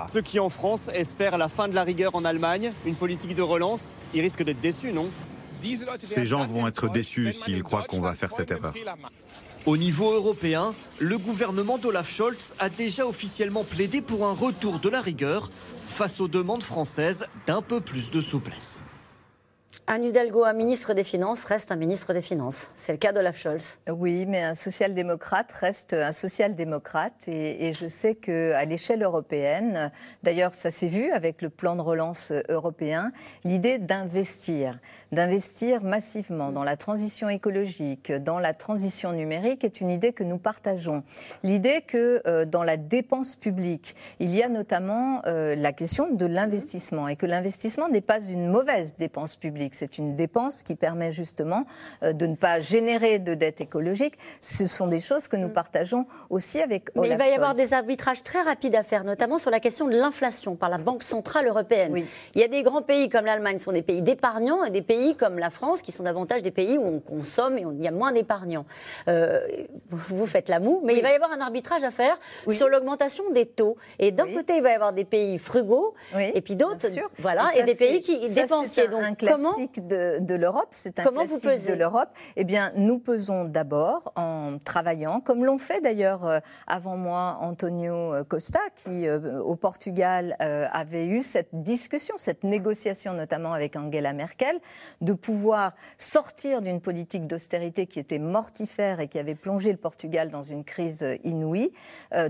Ceux 0.07 0.21
qui, 0.21 0.39
en 0.39 0.49
France, 0.49 0.91
espèrent 0.93 1.39
la 1.39 1.49
fin 1.49 1.67
de 1.67 1.73
la 1.73 1.83
rigueur 1.83 2.15
en 2.15 2.23
Allemagne, 2.25 2.73
une 2.85 2.95
politique 2.95 3.33
de 3.33 3.41
relance, 3.41 3.95
ils 4.13 4.21
risquent 4.21 4.43
d'être 4.43 4.61
déçus, 4.61 4.93
non? 4.93 5.09
Ces 6.01 6.25
gens 6.25 6.45
vont 6.45 6.67
être 6.67 6.89
déçus 6.89 7.33
s'ils 7.33 7.63
croient 7.63 7.83
qu'on 7.83 8.01
va 8.01 8.13
faire 8.13 8.31
cette 8.31 8.51
erreur. 8.51 8.73
Au 9.65 9.77
niveau 9.77 10.11
européen, 10.11 10.73
le 10.99 11.17
gouvernement 11.17 11.77
d'Olaf 11.77 12.11
Scholz 12.11 12.53
a 12.59 12.69
déjà 12.69 13.07
officiellement 13.07 13.63
plaidé 13.63 14.01
pour 14.01 14.25
un 14.25 14.33
retour 14.33 14.79
de 14.79 14.89
la 14.89 14.99
rigueur 14.99 15.49
face 15.87 16.19
aux 16.19 16.27
demandes 16.27 16.63
françaises 16.63 17.27
d'un 17.45 17.61
peu 17.61 17.79
plus 17.79 18.11
de 18.11 18.19
souplesse. 18.19 18.83
Anne 19.85 20.05
Hidalgo, 20.05 20.45
un 20.45 20.53
ministre 20.53 20.93
des 20.93 21.03
Finances, 21.03 21.43
reste 21.43 21.69
un 21.71 21.75
ministre 21.75 22.13
des 22.13 22.21
Finances. 22.21 22.71
C'est 22.73 22.93
le 22.93 22.97
cas 22.97 23.11
d'Olaf 23.11 23.37
Scholz. 23.37 23.79
Oui, 23.89 24.25
mais 24.25 24.41
un 24.41 24.53
social-démocrate 24.53 25.51
reste 25.51 25.91
un 25.91 26.13
social-démocrate. 26.13 27.27
Et, 27.27 27.73
je 27.73 27.89
sais 27.89 28.15
qu'à 28.15 28.63
l'échelle 28.63 29.03
européenne, 29.03 29.91
d'ailleurs, 30.23 30.53
ça 30.53 30.71
s'est 30.71 30.87
vu 30.87 31.11
avec 31.11 31.41
le 31.41 31.49
plan 31.49 31.75
de 31.75 31.81
relance 31.81 32.31
européen, 32.47 33.11
l'idée 33.43 33.77
d'investir, 33.77 34.79
d'investir 35.13 35.83
massivement 35.83 36.51
dans 36.51 36.63
la 36.63 36.77
transition 36.77 37.29
écologique, 37.29 38.11
dans 38.11 38.39
la 38.39 38.53
transition 38.53 39.13
numérique, 39.13 39.63
est 39.63 39.81
une 39.81 39.89
idée 39.89 40.13
que 40.13 40.23
nous 40.23 40.37
partageons. 40.37 41.03
L'idée 41.43 41.81
que 41.85 42.21
euh, 42.27 42.45
dans 42.45 42.63
la 42.63 42.77
dépense 42.77 43.35
publique, 43.35 43.95
il 44.19 44.35
y 44.35 44.43
a 44.43 44.49
notamment 44.49 45.21
euh, 45.25 45.55
la 45.55 45.73
question 45.73 46.09
de 46.11 46.25
l'investissement 46.25 47.07
et 47.07 47.15
que 47.15 47.25
l'investissement 47.25 47.89
n'est 47.89 48.01
pas 48.01 48.21
une 48.21 48.47
mauvaise 48.47 48.95
dépense 48.97 49.35
publique 49.35 49.53
c'est 49.75 49.97
une 49.97 50.15
dépense 50.15 50.63
qui 50.63 50.75
permet 50.75 51.11
justement 51.11 51.65
euh, 52.03 52.13
de 52.13 52.27
ne 52.27 52.35
pas 52.35 52.59
générer 52.59 53.19
de 53.19 53.33
dette 53.33 53.61
écologique. 53.61 54.15
Ce 54.41 54.67
sont 54.67 54.87
des 54.87 55.01
choses 55.01 55.27
que 55.27 55.35
nous 55.35 55.49
mm. 55.49 55.53
partageons 55.53 56.05
aussi 56.29 56.61
avec 56.61 56.89
Olaf 56.95 57.09
Mais 57.09 57.15
il 57.15 57.17
va 57.17 57.27
y 57.29 57.33
avoir 57.33 57.53
des 57.53 57.73
arbitrages 57.73 58.23
très 58.23 58.41
rapides 58.41 58.75
à 58.75 58.83
faire, 58.83 59.03
notamment 59.03 59.37
sur 59.37 59.51
la 59.51 59.59
question 59.59 59.87
de 59.87 59.97
l'inflation 59.97 60.55
par 60.55 60.69
la 60.69 60.77
Banque 60.77 61.03
Centrale 61.03 61.47
Européenne. 61.47 62.05
Il 62.35 62.41
y 62.41 62.43
a 62.43 62.47
des 62.47 62.63
grands 62.63 62.81
pays 62.81 63.09
comme 63.09 63.25
l'Allemagne 63.25 63.57
qui 63.57 63.63
sont 63.63 63.71
des 63.71 63.81
pays 63.81 64.01
d'épargnants 64.01 64.63
et 64.63 64.69
des 64.69 64.81
pays 64.81 65.02
comme 65.17 65.37
la 65.37 65.49
France 65.49 65.81
qui 65.81 65.91
sont 65.91 66.03
davantage 66.03 66.41
des 66.41 66.51
pays 66.51 66.77
où 66.77 66.85
on 66.85 66.99
consomme 66.99 67.57
et 67.57 67.65
où 67.65 67.71
il 67.71 67.81
y 67.81 67.87
a 67.87 67.91
moins 67.91 68.11
d'épargnants. 68.11 68.65
Euh, 69.07 69.41
vous 69.89 70.25
faites 70.25 70.49
la 70.49 70.59
moue, 70.59 70.81
mais 70.83 70.95
il 70.95 71.01
va 71.01 71.11
y 71.11 71.15
avoir 71.15 71.31
un 71.31 71.41
arbitrage 71.41 71.83
à 71.83 71.91
faire 71.91 72.17
sur 72.49 72.69
l'augmentation 72.69 73.29
des 73.31 73.45
taux. 73.45 73.77
Et 73.99 74.11
d'un 74.11 74.27
côté, 74.27 74.57
il 74.57 74.63
va 74.63 74.71
y 74.71 74.75
avoir 74.75 74.93
des 74.93 75.05
pays 75.05 75.37
frugaux 75.37 75.93
et 76.17 76.41
puis 76.41 76.55
d'autres, 76.55 76.87
voilà, 77.19 77.51
et, 77.55 77.63
des 77.63 77.75
pays 77.75 78.01
qui 78.01 78.19
dépensiers. 78.33 78.87
Donc, 78.87 79.03
comment 79.19 79.53
de, 79.77 80.35
l'Europe, 80.35 80.69
c'est 80.71 80.99
un 80.99 81.03
Comment 81.03 81.25
classique 81.25 81.67
de 81.67 81.73
l'Europe. 81.73 82.09
Eh 82.35 82.43
bien, 82.43 82.71
nous 82.75 82.99
pesons 82.99 83.45
d'abord 83.45 84.11
en 84.15 84.57
travaillant, 84.63 85.19
comme 85.19 85.45
l'ont 85.45 85.57
fait 85.57 85.81
d'ailleurs 85.81 86.25
euh, 86.25 86.39
avant 86.67 86.97
moi 86.97 87.37
Antonio 87.41 88.23
Costa, 88.27 88.59
qui 88.75 89.07
euh, 89.07 89.41
au 89.41 89.55
Portugal 89.55 90.35
euh, 90.41 90.67
avait 90.71 91.07
eu 91.07 91.21
cette 91.21 91.49
discussion, 91.51 92.15
cette 92.17 92.43
négociation 92.43 93.13
notamment 93.13 93.53
avec 93.53 93.75
Angela 93.75 94.13
Merkel, 94.13 94.59
de 95.01 95.13
pouvoir 95.13 95.73
sortir 95.97 96.61
d'une 96.61 96.81
politique 96.81 97.27
d'austérité 97.27 97.85
qui 97.87 97.99
était 97.99 98.19
mortifère 98.19 98.99
et 98.99 99.07
qui 99.07 99.19
avait 99.19 99.35
plongé 99.35 99.71
le 99.71 99.77
Portugal 99.77 100.29
dans 100.29 100.43
une 100.43 100.63
crise 100.63 101.05
inouïe, 101.23 101.71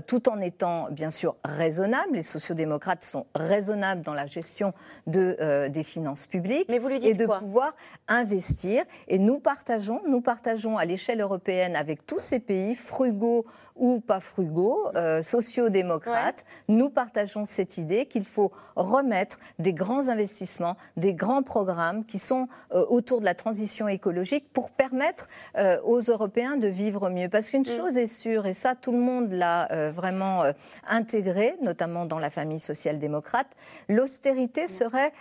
tout 0.06 0.28
en 0.28 0.40
étant 0.40 0.90
bien 0.90 1.10
sûr 1.10 1.36
raisonnable. 1.44 2.14
Les 2.14 2.22
sociodémocrates 2.22 3.04
sont 3.04 3.26
raisonnables 3.34 4.02
dans 4.02 4.14
la 4.14 4.26
gestion 4.26 4.72
de, 5.06 5.68
des 5.68 5.84
finances 5.84 6.26
publiques. 6.26 6.66
Mais 6.70 6.78
vous 6.78 6.88
lui 6.88 6.98
dites 6.98 7.18
de 7.18 7.26
pouvoir 7.26 7.74
investir. 8.08 8.84
Et 9.08 9.18
nous 9.18 9.38
partageons, 9.38 10.00
nous 10.08 10.20
partageons 10.20 10.78
à 10.78 10.84
l'échelle 10.84 11.20
européenne 11.20 11.76
avec 11.76 12.06
tous 12.06 12.20
ces 12.20 12.40
pays 12.40 12.74
frugaux 12.74 13.44
ou 13.76 14.00
pas 14.00 14.20
frugaux, 14.20 14.88
euh, 14.94 15.20
sociodémocrates, 15.20 16.44
nous 16.68 16.90
partageons 16.90 17.44
cette 17.44 17.76
idée 17.76 18.06
qu'il 18.06 18.24
faut 18.24 18.52
remettre 18.76 19.38
des 19.58 19.72
grands 19.72 20.08
investissements, 20.08 20.76
des 20.96 21.14
grands 21.14 21.42
programmes 21.42 22.04
qui 22.04 22.18
sont 22.18 22.48
euh, 22.72 22.84
autour 22.88 23.20
de 23.20 23.24
la 23.24 23.34
transition 23.34 23.88
écologique 23.88 24.52
pour 24.52 24.70
permettre 24.70 25.28
euh, 25.56 25.80
aux 25.82 26.00
Européens 26.00 26.56
de 26.56 26.68
vivre 26.68 27.10
mieux. 27.10 27.28
Parce 27.28 27.50
qu'une 27.50 27.62
mm. 27.62 27.76
chose 27.76 27.96
est 27.96 28.06
sûre, 28.06 28.46
et 28.46 28.54
ça 28.54 28.74
tout 28.74 28.92
le 28.92 28.98
monde 28.98 29.32
l'a 29.32 29.70
euh, 29.72 29.90
vraiment 29.90 30.44
intégré, 30.86 31.56
notamment 31.62 32.06
dans 32.06 32.18
la 32.18 32.30
famille 32.30 32.58
social-démocrate, 32.58 33.48
l'austérité 33.88 34.68
serait 34.68 35.12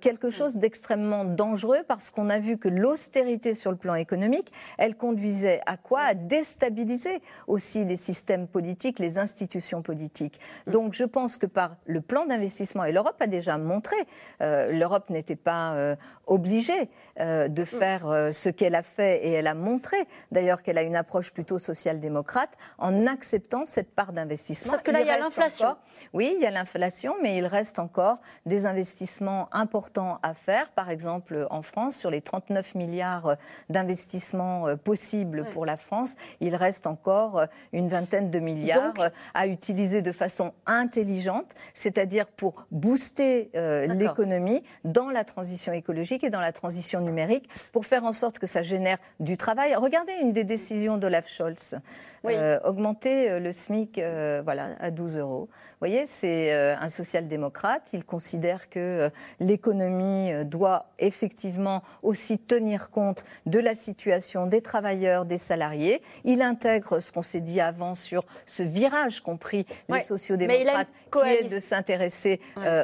quelque 0.00 0.30
chose 0.30 0.56
d'extrêmement 0.56 1.24
dangereux 1.24 1.78
parce 1.86 2.10
qu'on 2.10 2.30
a 2.30 2.38
vu 2.38 2.58
que 2.58 2.68
l'austérité 2.68 3.54
sur 3.54 3.70
le 3.70 3.76
plan 3.76 3.94
économique, 3.94 4.52
elle 4.78 4.96
conduisait 4.96 5.60
à 5.66 5.76
quoi? 5.76 6.00
À 6.00 6.14
déstabiliser 6.14 7.20
aussi 7.46 7.84
les 7.90 7.96
systèmes 7.96 8.46
politiques, 8.46 9.00
les 9.00 9.18
institutions 9.18 9.82
politiques. 9.82 10.40
Mm. 10.66 10.70
Donc 10.70 10.94
je 10.94 11.04
pense 11.04 11.36
que 11.36 11.46
par 11.46 11.76
le 11.86 12.00
plan 12.00 12.24
d'investissement, 12.24 12.84
et 12.84 12.92
l'Europe 12.92 13.16
a 13.20 13.26
déjà 13.26 13.58
montré, 13.58 13.96
euh, 14.40 14.70
l'Europe 14.70 15.10
n'était 15.10 15.36
pas 15.36 15.74
euh, 15.74 15.96
obligée 16.26 16.88
euh, 17.18 17.48
de 17.48 17.62
mm. 17.62 17.66
faire 17.66 18.28
ce 18.32 18.48
qu'elle 18.48 18.76
a 18.76 18.84
fait 18.84 19.26
et 19.26 19.32
elle 19.32 19.48
a 19.48 19.54
montré 19.54 19.96
d'ailleurs 20.30 20.62
qu'elle 20.62 20.78
a 20.78 20.82
une 20.82 20.94
approche 20.94 21.32
plutôt 21.32 21.58
social-démocrate 21.58 22.56
en 22.78 23.06
acceptant 23.06 23.66
cette 23.66 23.92
part 23.92 24.12
d'investissement. 24.12 24.72
Sauf 24.72 24.82
que 24.82 24.92
là, 24.92 25.00
il, 25.00 25.06
y 25.08 25.10
a 25.10 25.18
l'inflation. 25.18 25.76
Oui, 26.12 26.32
il 26.36 26.42
y 26.42 26.46
a 26.46 26.50
l'inflation, 26.52 27.16
mais 27.22 27.36
il 27.36 27.46
reste 27.46 27.80
encore 27.80 28.20
des 28.46 28.66
investissements 28.66 29.48
importants 29.52 30.20
à 30.22 30.34
faire. 30.34 30.70
Par 30.70 30.90
exemple, 30.90 31.48
en 31.50 31.62
France, 31.62 31.96
sur 31.96 32.10
les 32.10 32.20
39 32.20 32.76
milliards 32.76 33.36
d'investissements 33.68 34.76
possibles 34.76 35.46
pour 35.52 35.66
la 35.66 35.76
France, 35.76 36.14
il 36.40 36.54
reste 36.54 36.86
encore 36.86 37.46
une 37.72 37.79
une 37.80 37.88
vingtaine 37.88 38.30
de 38.30 38.38
milliards 38.38 39.10
à 39.34 39.46
utiliser 39.46 40.02
de 40.02 40.12
façon 40.12 40.52
intelligente, 40.66 41.54
c'est-à-dire 41.72 42.26
pour 42.26 42.66
booster 42.70 43.50
euh, 43.56 43.86
l'économie 43.86 44.62
dans 44.84 45.10
la 45.10 45.24
transition 45.24 45.72
écologique 45.72 46.22
et 46.22 46.30
dans 46.30 46.40
la 46.40 46.52
transition 46.52 47.00
numérique, 47.00 47.48
pour 47.72 47.86
faire 47.86 48.04
en 48.04 48.12
sorte 48.12 48.38
que 48.38 48.46
ça 48.46 48.62
génère 48.62 48.98
du 49.18 49.36
travail. 49.36 49.74
Regardez 49.74 50.12
une 50.20 50.32
des 50.32 50.44
décisions 50.44 50.98
d'Olaf 50.98 51.28
Scholz, 51.28 51.76
euh, 52.24 52.60
augmenter 52.64 53.38
le 53.40 53.52
SMIC 53.52 54.00
voilà, 54.44 54.76
à 54.80 54.90
12 54.90 55.18
euros 55.18 55.48
voyez, 55.80 56.04
c'est 56.06 56.52
euh, 56.52 56.76
un 56.78 56.88
social-démocrate. 56.88 57.90
Il 57.92 58.04
considère 58.04 58.68
que 58.68 58.78
euh, 58.78 59.10
l'économie 59.40 60.32
euh, 60.32 60.44
doit 60.44 60.86
effectivement 60.98 61.82
aussi 62.02 62.38
tenir 62.38 62.90
compte 62.90 63.24
de 63.46 63.58
la 63.58 63.74
situation 63.74 64.46
des 64.46 64.60
travailleurs, 64.60 65.24
des 65.24 65.38
salariés. 65.38 66.02
Il 66.24 66.42
intègre 66.42 67.00
ce 67.00 67.12
qu'on 67.12 67.22
s'est 67.22 67.40
dit 67.40 67.60
avant 67.60 67.94
sur 67.94 68.24
ce 68.44 68.62
virage 68.62 69.20
qu'ont 69.22 69.38
pris 69.38 69.66
les 69.88 70.00
sociodémocrates, 70.00 70.88
qui 71.10 71.28
est 71.28 71.50
de 71.50 71.58
s'intéresser 71.58 72.40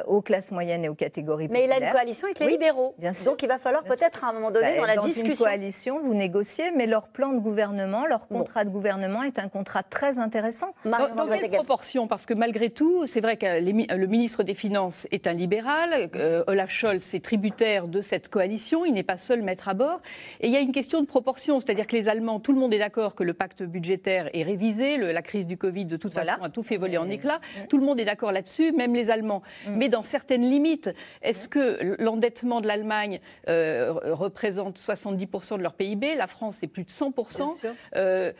aux 0.07 0.21
classes 0.21 0.51
moyennes 0.51 0.83
et 0.83 0.89
aux 0.89 0.95
catégories 0.95 1.47
populaires. 1.47 1.69
Mais 1.69 1.77
il 1.77 1.83
a 1.83 1.87
une 1.87 1.93
coalition 1.93 2.25
avec 2.25 2.39
les 2.39 2.47
libéraux. 2.47 2.95
Bien 2.97 3.13
sûr. 3.13 3.31
Donc 3.31 3.43
il 3.43 3.47
va 3.47 3.59
falloir 3.59 3.83
peut-être 3.83 4.23
à 4.23 4.29
un 4.29 4.33
moment 4.33 4.51
donné, 4.51 4.71
bah, 4.71 4.77
dans 4.77 4.85
la 4.85 4.97
discussion... 4.97 5.23
Dans 5.23 5.29
une 5.29 5.37
coalition, 5.37 6.01
vous 6.01 6.13
négociez, 6.13 6.71
mais 6.71 6.87
leur 6.87 7.07
plan 7.09 7.31
de 7.31 7.39
gouvernement, 7.39 8.07
leur 8.07 8.27
contrat 8.27 8.65
de 8.65 8.69
gouvernement 8.69 9.23
est 9.27 9.39
un 9.39 9.49
contrat 9.49 9.83
très 9.83 10.19
intéressant. 10.19 10.73
Dans, 10.85 10.97
dans 11.15 11.27
quelle 11.27 11.49
proportion? 11.49 12.07
Parce 12.07 12.25
que 12.25 12.33
malgré 12.33 12.69
tout, 12.69 13.05
c'est 13.05 13.21
vrai 13.21 13.37
que 13.37 13.45
le 13.45 14.07
ministre 14.07 14.43
des 14.43 14.53
Finances 14.53 15.07
est 15.11 15.27
un 15.27 15.33
libéral, 15.33 16.09
euh, 16.15 16.43
Olaf 16.47 16.71
Scholz 16.71 17.13
est 17.13 17.23
tributaire 17.23 17.87
de 17.87 18.01
cette 18.01 18.29
coalition, 18.29 18.85
il 18.85 18.93
n'est 18.93 19.03
pas 19.03 19.17
seul 19.17 19.41
maître 19.41 19.69
à 19.69 19.73
bord. 19.73 20.01
Et 20.39 20.47
il 20.47 20.53
y 20.53 20.57
a 20.57 20.59
une 20.59 20.71
question 20.71 21.01
de 21.01 21.05
proportion, 21.05 21.59
c'est-à-dire 21.59 21.87
que 21.87 21.95
les 21.95 22.09
Allemands, 22.09 22.39
tout 22.39 22.53
le 22.53 22.59
monde 22.59 22.73
est 22.73 22.79
d'accord 22.79 23.15
que 23.15 23.23
le 23.23 23.33
pacte 23.33 23.63
budgétaire 23.63 24.29
est 24.33 24.43
révisé, 24.43 24.97
la 24.97 25.21
crise 25.21 25.47
du 25.47 25.57
Covid 25.57 25.85
de 25.85 25.97
toute 25.97 26.13
façon 26.13 26.41
a 26.41 26.49
tout 26.49 26.63
fait 26.63 26.77
voler 26.77 26.97
en 26.97 27.09
éclats, 27.09 27.39
tout 27.69 27.77
le 27.77 27.85
monde 27.85 27.99
est 27.99 28.05
d'accord 28.05 28.31
là-dessus, 28.31 28.71
même 28.71 28.95
les 28.95 29.09
Allemands. 29.09 29.41
Mm. 29.67 29.75
Mais 29.75 29.89
dans 29.89 30.01
certaines 30.01 30.49
limites, 30.49 30.89
est-ce 31.21 31.47
que 31.47 31.95
l'endettement 31.99 32.61
de 32.61 32.67
l'Allemagne 32.67 33.19
euh, 33.49 33.93
représente 34.03 34.79
70% 34.79 35.57
de 35.57 35.63
leur 35.63 35.73
PIB, 35.73 36.15
la 36.15 36.27
France 36.27 36.57
c'est 36.59 36.67
plus 36.67 36.83
de 36.83 36.89
100%. 36.89 37.73
Euh, 37.95 38.31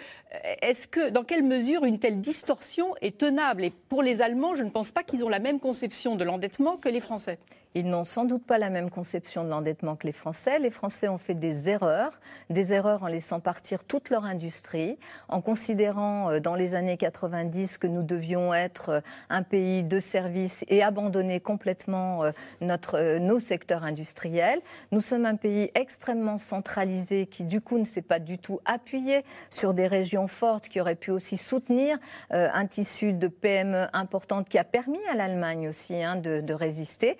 est-ce 0.78 0.88
que, 0.88 1.10
dans 1.10 1.24
quelle 1.24 1.42
mesure 1.42 1.86
une 1.86 1.98
telle 1.98 2.22
distorsion 2.22 2.94
est 3.02 3.18
tenable? 3.18 3.64
Et 3.64 3.72
pour 3.90 4.04
les 4.04 4.22
Allemands, 4.22 4.54
je 4.54 4.62
ne 4.62 4.70
pense 4.70 4.92
pas 4.92 5.02
qu'ils 5.02 5.24
ont 5.24 5.30
la 5.30 5.40
même 5.40 5.60
conception 5.60 6.16
de 6.16 6.24
l'endettement 6.24 6.78
que 6.78 6.88
les 6.88 7.00
Français. 7.00 7.40
Ils 7.76 7.90
n'ont 7.90 8.04
sans 8.04 8.26
doute 8.26 8.46
pas 8.46 8.58
la 8.58 8.70
même 8.70 8.90
conception 8.90 9.44
de 9.44 9.50
l'endettement 9.50 9.96
que 9.96 10.08
les 10.08 10.14
Français. 10.14 10.60
Les 10.60 10.70
Français 10.70 11.08
ont 11.08 11.18
fait 11.18 11.36
des 11.36 11.70
erreurs, 11.70 12.20
des 12.50 12.74
erreurs 12.74 13.04
en 13.04 13.08
laissant 13.08 13.40
partir 13.40 13.84
toute 13.84 14.10
leur 14.10 14.26
industrie, 14.26 14.98
en 15.30 15.42
considérant 15.42 16.32
euh, 16.32 16.40
dans 16.40 16.56
les 16.56 16.76
années 16.76 16.98
90 16.98 17.78
que 17.78 17.88
nous 17.88 18.04
devions 18.04 18.54
être 18.54 18.90
euh, 18.90 19.02
un 19.30 19.44
pays 19.44 19.84
de 19.84 20.00
services 20.00 20.66
et 20.70 20.82
abandonner 20.82 21.40
complètement 21.40 22.24
euh, 22.24 22.32
notre, 22.62 23.20
nos 23.20 23.40
secteurs 23.40 23.84
industriels. 23.84 24.60
Nous 24.92 25.02
sommes 25.02 25.26
un 25.26 25.36
pays 25.36 25.70
extrêmement 25.76 26.38
centralisé 26.38 27.28
qui 27.28 27.44
du 27.44 27.62
coup 27.62 27.78
ne 27.78 27.86
s'est 27.86 28.02
pas 28.02 28.20
du 28.20 28.38
tout 28.38 28.60
appuyé 28.66 29.24
sur 29.50 29.74
des 29.74 29.88
régions 29.88 30.28
fortes 30.28 30.70
qui 30.70 30.82
auraient 30.82 30.96
pu 30.96 31.12
aussi 31.12 31.38
soutenir 31.38 31.98
un 32.30 32.66
tissu 32.66 33.14
de 33.14 33.28
PME 33.28 33.88
importante 33.94 34.50
qui 34.50 34.58
a 34.58 34.64
permis 34.64 35.00
à 35.12 35.16
l'Allemagne 35.16 35.68
aussi 35.68 36.02
hein, 36.02 36.16
de, 36.16 36.42
de 36.42 36.54
résister. 36.54 37.18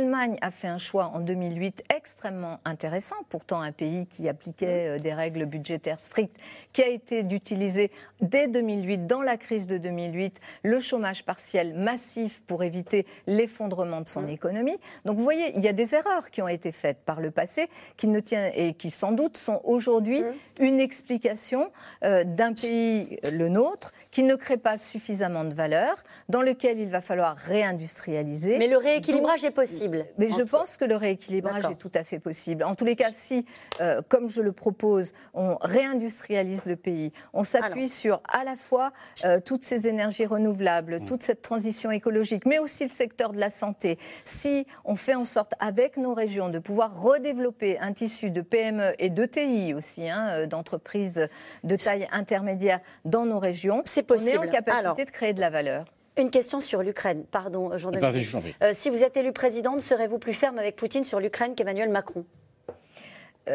L'Allemagne 0.00 0.36
a 0.40 0.50
fait 0.50 0.66
un 0.66 0.78
choix 0.78 1.10
en 1.12 1.20
2008 1.20 1.82
extrêmement 1.94 2.58
intéressant, 2.64 3.16
pourtant 3.28 3.60
un 3.60 3.70
pays 3.70 4.06
qui 4.06 4.30
appliquait 4.30 4.96
euh, 4.96 4.98
des 4.98 5.12
règles 5.12 5.44
budgétaires 5.44 6.00
strictes, 6.00 6.36
qui 6.72 6.82
a 6.82 6.88
été 6.88 7.22
d'utiliser 7.22 7.90
dès 8.22 8.48
2008, 8.48 9.06
dans 9.06 9.20
la 9.20 9.36
crise 9.36 9.66
de 9.66 9.76
2008, 9.76 10.40
le 10.62 10.80
chômage 10.80 11.22
partiel 11.26 11.74
massif 11.74 12.40
pour 12.46 12.64
éviter 12.64 13.04
l'effondrement 13.26 14.00
de 14.00 14.08
son 14.08 14.22
mmh. 14.22 14.30
économie. 14.30 14.76
Donc 15.04 15.18
vous 15.18 15.22
voyez, 15.22 15.52
il 15.54 15.62
y 15.62 15.68
a 15.68 15.74
des 15.74 15.94
erreurs 15.94 16.30
qui 16.30 16.40
ont 16.40 16.48
été 16.48 16.72
faites 16.72 17.00
par 17.04 17.20
le 17.20 17.30
passé 17.30 17.68
qui 17.98 18.08
ne 18.08 18.20
tiennent 18.20 18.52
et 18.54 18.72
qui 18.72 18.88
sans 18.88 19.12
doute 19.12 19.36
sont 19.36 19.60
aujourd'hui 19.64 20.22
mmh. 20.22 20.64
une 20.64 20.80
explication 20.80 21.70
euh, 22.04 22.24
d'un 22.24 22.54
pays, 22.54 23.18
le 23.30 23.50
nôtre, 23.50 23.92
qui 24.10 24.22
ne 24.22 24.34
crée 24.34 24.56
pas 24.56 24.78
suffisamment 24.78 25.44
de 25.44 25.52
valeur, 25.52 25.94
dans 26.30 26.40
lequel 26.40 26.80
il 26.80 26.88
va 26.88 27.02
falloir 27.02 27.36
réindustrialiser. 27.36 28.56
Mais 28.56 28.66
le 28.66 28.78
rééquilibrage 28.78 29.44
est 29.44 29.50
possible. 29.50 29.79
Mais 30.18 30.30
je 30.30 30.42
pense 30.42 30.76
que 30.76 30.84
le 30.84 30.96
rééquilibrage 30.96 31.64
est 31.64 31.76
tout 31.76 31.90
à 31.94 32.04
fait 32.04 32.18
possible. 32.18 32.64
En 32.64 32.74
tous 32.74 32.84
les 32.84 32.96
cas, 32.96 33.10
si, 33.12 33.44
euh, 33.80 34.02
comme 34.08 34.28
je 34.28 34.42
le 34.42 34.52
propose, 34.52 35.12
on 35.34 35.56
réindustrialise 35.60 36.66
le 36.66 36.76
pays, 36.76 37.12
on 37.32 37.44
s'appuie 37.44 37.88
sur 37.88 38.22
à 38.28 38.44
la 38.44 38.56
fois 38.56 38.92
euh, 39.24 39.40
toutes 39.44 39.62
ces 39.62 39.88
énergies 39.88 40.26
renouvelables, 40.26 41.00
mm. 41.00 41.04
toute 41.04 41.22
cette 41.22 41.42
transition 41.42 41.90
écologique, 41.90 42.46
mais 42.46 42.58
aussi 42.58 42.84
le 42.84 42.90
secteur 42.90 43.32
de 43.32 43.38
la 43.38 43.50
santé, 43.50 43.98
si 44.24 44.66
on 44.84 44.96
fait 44.96 45.14
en 45.14 45.24
sorte, 45.24 45.54
avec 45.60 45.96
nos 45.96 46.14
régions, 46.14 46.48
de 46.48 46.58
pouvoir 46.58 47.00
redévelopper 47.00 47.78
un 47.78 47.92
tissu 47.92 48.30
de 48.30 48.40
PME 48.40 48.94
et 48.98 49.10
de 49.10 49.24
TI 49.24 49.74
aussi, 49.74 50.08
hein, 50.08 50.28
euh, 50.30 50.46
d'entreprises 50.46 51.28
de 51.64 51.76
taille 51.76 52.08
intermédiaire 52.12 52.80
dans 53.04 53.26
nos 53.26 53.38
régions, 53.38 53.82
on 54.10 54.26
est 54.26 54.36
en 54.36 54.48
capacité 54.48 55.04
de 55.04 55.10
créer 55.10 55.32
de 55.32 55.40
la 55.40 55.50
valeur. 55.50 55.84
Une 56.20 56.30
question 56.30 56.60
sur 56.60 56.82
l'Ukraine. 56.82 57.24
Pardon, 57.30 57.78
Jean 57.78 57.92
euh, 57.94 58.70
Si 58.74 58.90
vous 58.90 59.04
êtes 59.04 59.16
élu 59.16 59.32
présidente, 59.32 59.80
serez-vous 59.80 60.18
plus 60.18 60.34
ferme 60.34 60.58
avec 60.58 60.76
Poutine 60.76 61.02
sur 61.02 61.18
l'Ukraine 61.18 61.54
qu'Emmanuel 61.54 61.88
Macron? 61.88 62.26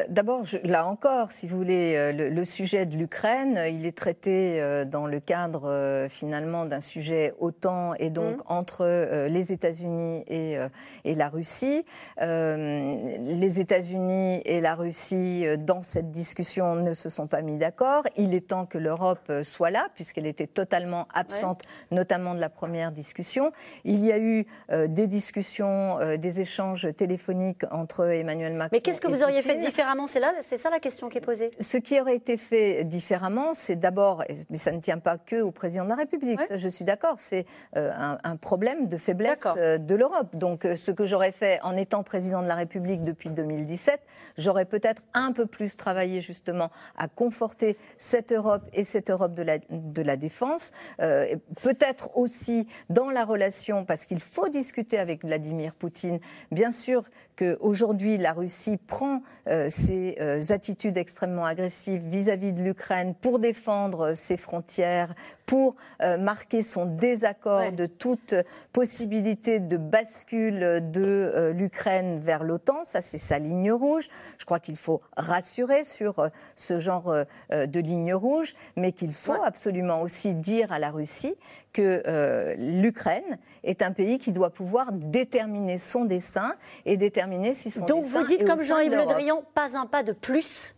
D'abord, 0.10 0.43
là 0.63 0.86
encore, 0.88 1.31
si 1.31 1.47
vous 1.47 1.58
voulez, 1.58 1.95
euh, 1.95 2.29
le, 2.29 2.45
sujet 2.45 2.86
de 2.86 2.95
l'Ukraine, 2.97 3.60
il 3.69 3.86
est 3.86 3.95
traité 3.95 4.60
euh, 4.60 4.84
dans 4.84 5.05
le 5.05 5.19
cadre 5.19 6.08
finalement 6.10 6.65
d'un 6.65 6.81
sujet 6.81 7.34
OTAN 7.39 7.93
et 7.95 8.10
donc 8.10 8.38
mmh. 8.38 8.43
entre 8.47 9.27
les 9.27 9.51
États-Unis 9.51 10.23
et, 10.27 10.58
et, 11.03 11.15
la 11.15 11.29
Russie. 11.29 11.86
les 12.19 13.60
États-Unis 13.60 14.41
et 14.45 14.62
la 14.62 14.75
Russie, 14.75 15.45
dans 15.60 15.81
cette 15.81 16.12
discussion, 16.12 16.75
ne 16.75 16.93
se 16.93 17.10
sont 17.10 17.27
pas 17.27 17.41
mis 17.41 17.58
d'accord. 17.58 18.03
Il 18.17 18.34
est 18.34 18.47
temps 18.47 18.65
que 18.65 18.77
l'Europe 18.77 19.31
soit 19.43 19.69
là, 19.69 19.88
puisqu'elle 19.95 20.27
était 20.27 20.47
totalement 20.47 21.08
absente, 21.13 21.63
notamment 21.91 22.36
de 22.36 22.39
la 22.39 22.49
première 22.49 22.91
discussion. 22.91 23.51
Il 23.84 24.03
y 24.03 24.12
a 24.12 24.19
eu 24.19 24.45
des 24.69 25.08
discussions, 25.08 25.99
des 26.17 26.39
échanges 26.39 26.88
téléphoniques 26.95 27.65
entre 27.71 28.05
Emmanuel 28.05 28.53
Macron. 28.53 28.69
Mais 28.73 28.81
qu'est-ce 28.81 29.01
que 29.01 29.08
vous 29.08 29.23
auriez 29.23 29.41
fait 29.41 29.58
différemment 29.58 29.84
c'est 30.07 30.19
là, 30.19 30.33
c'est 30.41 30.57
ça 30.57 30.69
la 30.69 30.79
question 30.79 31.09
qui 31.09 31.17
est 31.17 31.21
posée. 31.21 31.51
Ce 31.59 31.77
qui 31.77 31.99
aurait 31.99 32.15
été 32.15 32.37
fait 32.37 32.83
différemment, 32.83 33.53
c'est 33.53 33.75
d'abord, 33.75 34.23
mais 34.49 34.57
ça 34.57 34.71
ne 34.71 34.79
tient 34.79 34.99
pas 34.99 35.17
que 35.17 35.41
au 35.41 35.51
président 35.51 35.83
de 35.83 35.89
la 35.89 35.95
République. 35.95 36.39
je 36.53 36.69
suis 36.69 36.85
d'accord. 36.85 37.15
C'est 37.17 37.45
euh, 37.75 37.91
un, 37.95 38.35
problème 38.35 38.87
de 38.87 38.97
faiblesse 38.97 39.41
euh, 39.57 39.77
de 39.77 39.95
l'Europe. 39.95 40.35
Donc, 40.35 40.65
euh, 40.65 40.75
ce 40.75 40.91
que 40.91 41.05
j'aurais 41.05 41.31
fait 41.31 41.59
en 41.63 41.75
étant 41.75 42.03
président 42.03 42.41
de 42.41 42.47
la 42.47 42.55
République 42.55 43.01
depuis 43.01 43.29
2017, 43.29 43.99
j'aurais 44.37 44.65
peut-être 44.65 45.01
un 45.13 45.31
peu 45.31 45.45
plus 45.45 45.77
travaillé 45.77 46.21
justement 46.21 46.69
à 46.97 47.07
conforter 47.07 47.77
cette 47.97 48.31
Europe 48.31 48.63
et 48.73 48.83
cette 48.83 49.09
Europe 49.09 49.33
de 49.33 49.43
la, 49.43 49.57
de 49.69 50.01
la 50.01 50.17
défense. 50.17 50.71
peut-être 50.97 52.15
aussi 52.17 52.67
dans 52.89 53.09
la 53.09 53.23
relation, 53.23 53.85
parce 53.85 54.05
qu'il 54.05 54.19
faut 54.19 54.49
discuter 54.49 54.97
avec 54.97 55.23
Vladimir 55.23 55.75
Poutine. 55.75 56.19
Bien 56.51 56.71
sûr 56.71 57.03
qu'aujourd'hui, 57.37 58.17
la 58.17 58.33
Russie 58.33 58.77
prend 58.77 59.21
ses 59.69 60.17
euh, 60.19 60.41
attitudes 60.49 60.97
extrêmement 60.97 61.45
agressives 61.45 62.04
vis-à-vis 62.08 62.54
de 62.54 62.62
l'Ukraine 62.62 63.15
pour 63.15 63.39
défendre 63.39 64.13
ses 64.13 64.38
frontières, 64.38 65.13
pour 65.45 65.75
euh, 66.01 66.17
marquer 66.17 66.62
son 66.62 66.86
désaccord 66.86 67.71
de 67.71 67.86
toute 67.86 68.34
possibilité 68.73 69.60
de 69.60 69.78
bascule 69.78 70.91
de 70.91 71.04
euh, 71.04 71.54
l'Ukraine 71.54 72.19
vers 72.19 72.43
l'OTAN. 72.43 72.84
Ça, 72.84 73.01
c'est 73.01 73.17
sa 73.17 73.39
ligne 73.39 73.71
rouge. 73.71 74.10
Je 74.38 74.45
crois 74.45 74.60
qu'il 74.60 74.78
faut 74.78 75.01
rassurer 75.17 75.84
sur 75.84 76.30
ce 76.56 76.80
genre 76.80 77.13
de 77.51 77.80
ligne 77.80 78.13
rouge, 78.13 78.56
mais 78.75 78.91
qu'il 78.91 79.13
faut 79.13 79.41
absolument 79.43 80.01
aussi 80.01 80.34
dire 80.34 80.71
à 80.71 80.80
la 80.80 80.91
Russie 80.91 81.36
que 81.75 82.55
l'Ukraine 82.57 83.38
est 83.63 83.81
un 83.81 83.91
pays 83.91 84.17
qui 84.17 84.31
doit 84.31 84.49
pouvoir 84.49 84.91
déterminer 84.93 85.77
son 85.77 86.05
destin 86.05 86.55
et 86.85 86.95
déterminer 86.95 87.53
si 87.53 87.69
son 87.69 87.85
Donc 87.85 88.03
destin 88.03 88.19
vous 88.19 88.25
dites, 88.25 88.45
comme 88.47 88.63
Jean-Yves 88.63 88.95
Le 88.95 89.05
Drian, 89.05 89.43
pas 89.53 89.77
un 89.77 89.85
pas 89.85 90.01
de 90.01 90.13
plus? 90.13 90.75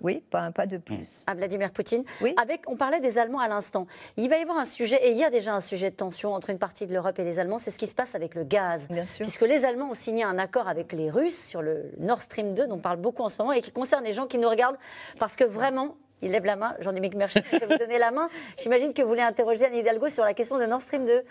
Oui, 0.00 0.22
pas 0.30 0.40
un 0.40 0.52
pas 0.52 0.66
de 0.66 0.76
plus. 0.76 1.24
À 1.26 1.34
Vladimir 1.34 1.70
Poutine. 1.70 2.04
Oui. 2.20 2.34
Avec, 2.40 2.62
on 2.68 2.76
parlait 2.76 3.00
des 3.00 3.18
Allemands 3.18 3.40
à 3.40 3.48
l'instant. 3.48 3.86
Il 4.16 4.28
va 4.28 4.36
y 4.36 4.42
avoir 4.42 4.58
un 4.58 4.64
sujet, 4.64 4.98
et 5.02 5.10
il 5.12 5.16
y 5.16 5.24
a 5.24 5.30
déjà 5.30 5.54
un 5.54 5.60
sujet 5.60 5.90
de 5.90 5.96
tension 5.96 6.34
entre 6.34 6.50
une 6.50 6.58
partie 6.58 6.86
de 6.86 6.92
l'Europe 6.92 7.18
et 7.18 7.24
les 7.24 7.38
Allemands, 7.38 7.58
c'est 7.58 7.70
ce 7.70 7.78
qui 7.78 7.86
se 7.86 7.94
passe 7.94 8.14
avec 8.14 8.34
le 8.34 8.44
gaz. 8.44 8.86
Bien 8.88 9.06
sûr. 9.06 9.24
Puisque 9.24 9.42
les 9.42 9.64
Allemands 9.64 9.90
ont 9.90 9.94
signé 9.94 10.24
un 10.24 10.38
accord 10.38 10.68
avec 10.68 10.92
les 10.92 11.10
Russes 11.10 11.42
sur 11.42 11.62
le 11.62 11.90
Nord 11.98 12.20
Stream 12.20 12.54
2, 12.54 12.66
dont 12.66 12.76
on 12.76 12.78
parle 12.78 12.98
beaucoup 12.98 13.22
en 13.22 13.28
ce 13.28 13.38
moment, 13.38 13.52
et 13.52 13.62
qui 13.62 13.72
concerne 13.72 14.04
les 14.04 14.12
gens 14.12 14.26
qui 14.26 14.38
nous 14.38 14.48
regardent, 14.48 14.78
parce 15.18 15.36
que 15.36 15.44
vraiment, 15.44 15.96
il 16.22 16.30
lève 16.30 16.44
la 16.44 16.56
main, 16.56 16.74
Jean-Dominique 16.80 17.14
Merchet, 17.14 17.42
je 17.52 17.58
vais 17.58 17.66
vous 17.66 17.78
donner 17.78 17.98
la 17.98 18.10
main. 18.10 18.28
J'imagine 18.58 18.92
que 18.92 19.02
vous 19.02 19.08
voulez 19.08 19.22
interroger 19.22 19.66
Anne 19.66 19.74
Hidalgo 19.74 20.08
sur 20.08 20.24
la 20.24 20.34
question 20.34 20.58
de 20.58 20.66
Nord 20.66 20.80
Stream 20.80 21.04
2. 21.04 21.22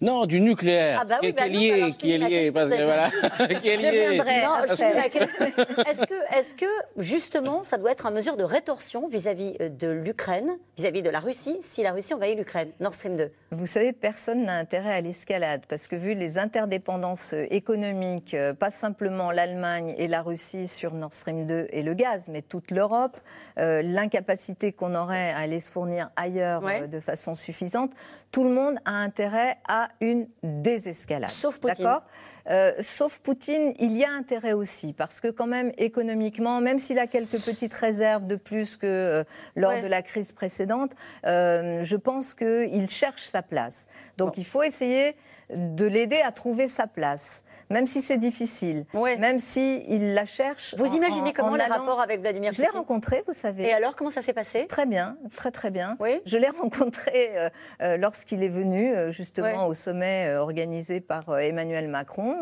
Non, 0.00 0.26
du 0.26 0.40
nucléaire. 0.40 1.00
Ah 1.02 1.04
bah 1.04 1.18
qui, 1.20 1.32
bah 1.32 1.46
est 1.46 1.48
lié, 1.48 1.88
qui 1.98 2.12
est 2.12 2.18
lié, 2.18 2.50
parce 2.52 2.70
que 2.70 2.84
voilà, 2.84 3.10
qui 3.60 3.68
est 3.68 3.76
lié. 3.76 4.20
Est-ce 5.86 6.06
que, 6.06 6.14
est 6.14 6.56
que, 6.56 6.66
justement, 6.96 7.62
ça 7.62 7.78
doit 7.78 7.92
être 7.92 8.06
une 8.06 8.14
mesure 8.14 8.36
de 8.36 8.44
rétorsion 8.44 9.08
vis-à-vis 9.08 9.56
euh, 9.60 9.68
de 9.68 9.88
l'Ukraine, 9.88 10.58
vis-à-vis 10.76 11.02
de 11.02 11.10
la 11.10 11.20
Russie, 11.20 11.56
si 11.60 11.82
la 11.82 11.92
Russie 11.92 12.14
envahit 12.14 12.36
l'Ukraine, 12.36 12.70
Nord 12.80 12.94
Stream 12.94 13.16
2 13.16 13.30
Vous 13.52 13.66
savez, 13.66 13.92
personne 13.92 14.44
n'a 14.44 14.56
intérêt 14.56 14.94
à 14.94 15.00
l'escalade, 15.00 15.62
parce 15.68 15.88
que 15.88 15.96
vu 15.96 16.14
les 16.14 16.38
interdépendances 16.38 17.34
euh, 17.34 17.46
économiques, 17.50 18.34
euh, 18.34 18.54
pas 18.54 18.70
simplement 18.70 19.30
l'Allemagne 19.30 19.94
et 19.98 20.08
la 20.08 20.22
Russie 20.22 20.68
sur 20.68 20.94
Nord 20.94 21.12
Stream 21.12 21.46
2 21.46 21.68
et 21.70 21.82
le 21.82 21.94
gaz, 21.94 22.28
mais 22.28 22.42
toute 22.42 22.70
l'Europe, 22.70 23.18
l'incapacité 23.56 24.72
qu'on 24.72 24.94
aurait 24.94 25.30
à 25.30 25.38
aller 25.38 25.60
se 25.60 25.70
fournir 25.70 26.10
ailleurs 26.16 26.62
de 26.88 27.00
façon 27.00 27.34
suffisante, 27.34 27.92
tout 28.36 28.44
le 28.44 28.50
monde 28.50 28.78
a 28.84 28.90
intérêt 28.90 29.56
à 29.66 29.88
une 30.02 30.28
désescalade. 30.42 31.30
Sauf 31.30 31.58
Poutine. 31.58 31.96
Euh, 32.50 32.72
sauf 32.80 33.20
Poutine, 33.20 33.72
il 33.78 33.96
y 33.96 34.04
a 34.04 34.12
intérêt 34.12 34.52
aussi, 34.52 34.92
parce 34.92 35.22
que 35.22 35.28
quand 35.28 35.46
même 35.46 35.72
économiquement, 35.78 36.60
même 36.60 36.78
s'il 36.78 36.98
a 36.98 37.06
quelques 37.06 37.42
petites 37.42 37.72
réserves 37.72 38.26
de 38.26 38.36
plus 38.36 38.76
que 38.76 38.86
euh, 38.86 39.24
lors 39.54 39.80
de 39.80 39.86
la 39.86 40.02
crise 40.02 40.32
précédente, 40.32 40.92
euh, 41.24 41.82
je 41.82 41.96
pense 41.96 42.34
qu'il 42.34 42.90
cherche 42.90 43.22
sa 43.22 43.40
place. 43.40 43.88
Donc 44.18 44.36
il 44.36 44.44
faut 44.44 44.62
essayer 44.62 45.16
de 45.50 45.86
l'aider 45.86 46.20
à 46.24 46.32
trouver 46.32 46.68
sa 46.68 46.86
place, 46.86 47.44
même 47.70 47.86
si 47.86 48.00
c'est 48.02 48.18
difficile, 48.18 48.84
même 49.18 49.38
si 49.38 49.84
il 49.88 50.14
la 50.14 50.24
cherche. 50.24 50.74
Vous 50.76 50.94
imaginez 50.94 51.32
comment 51.32 51.56
le 51.56 51.62
rapport 51.62 52.00
avec 52.00 52.20
Vladimir 52.20 52.50
Poutine 52.50 52.64
Je 52.64 52.70
l'ai 52.70 52.76
rencontré, 52.76 53.22
vous 53.26 53.32
savez. 53.32 53.64
Et 53.64 53.72
alors, 53.72 53.96
comment 53.96 54.10
ça 54.10 54.22
s'est 54.22 54.32
passé? 54.32 54.66
Très 54.66 54.86
bien, 54.86 55.16
très 55.34 55.50
très 55.50 55.70
bien. 55.70 55.96
Oui. 56.00 56.20
Je 56.26 56.38
l'ai 56.38 56.48
rencontré 56.60 57.30
euh, 57.36 57.50
euh, 57.82 57.96
lorsqu'il 57.96 58.42
est 58.42 58.48
venu 58.48 58.94
justement 59.10 59.66
au 59.66 59.74
sommet 59.74 60.34
organisé 60.36 61.00
par 61.00 61.38
Emmanuel 61.38 61.88
Macron, 61.88 62.36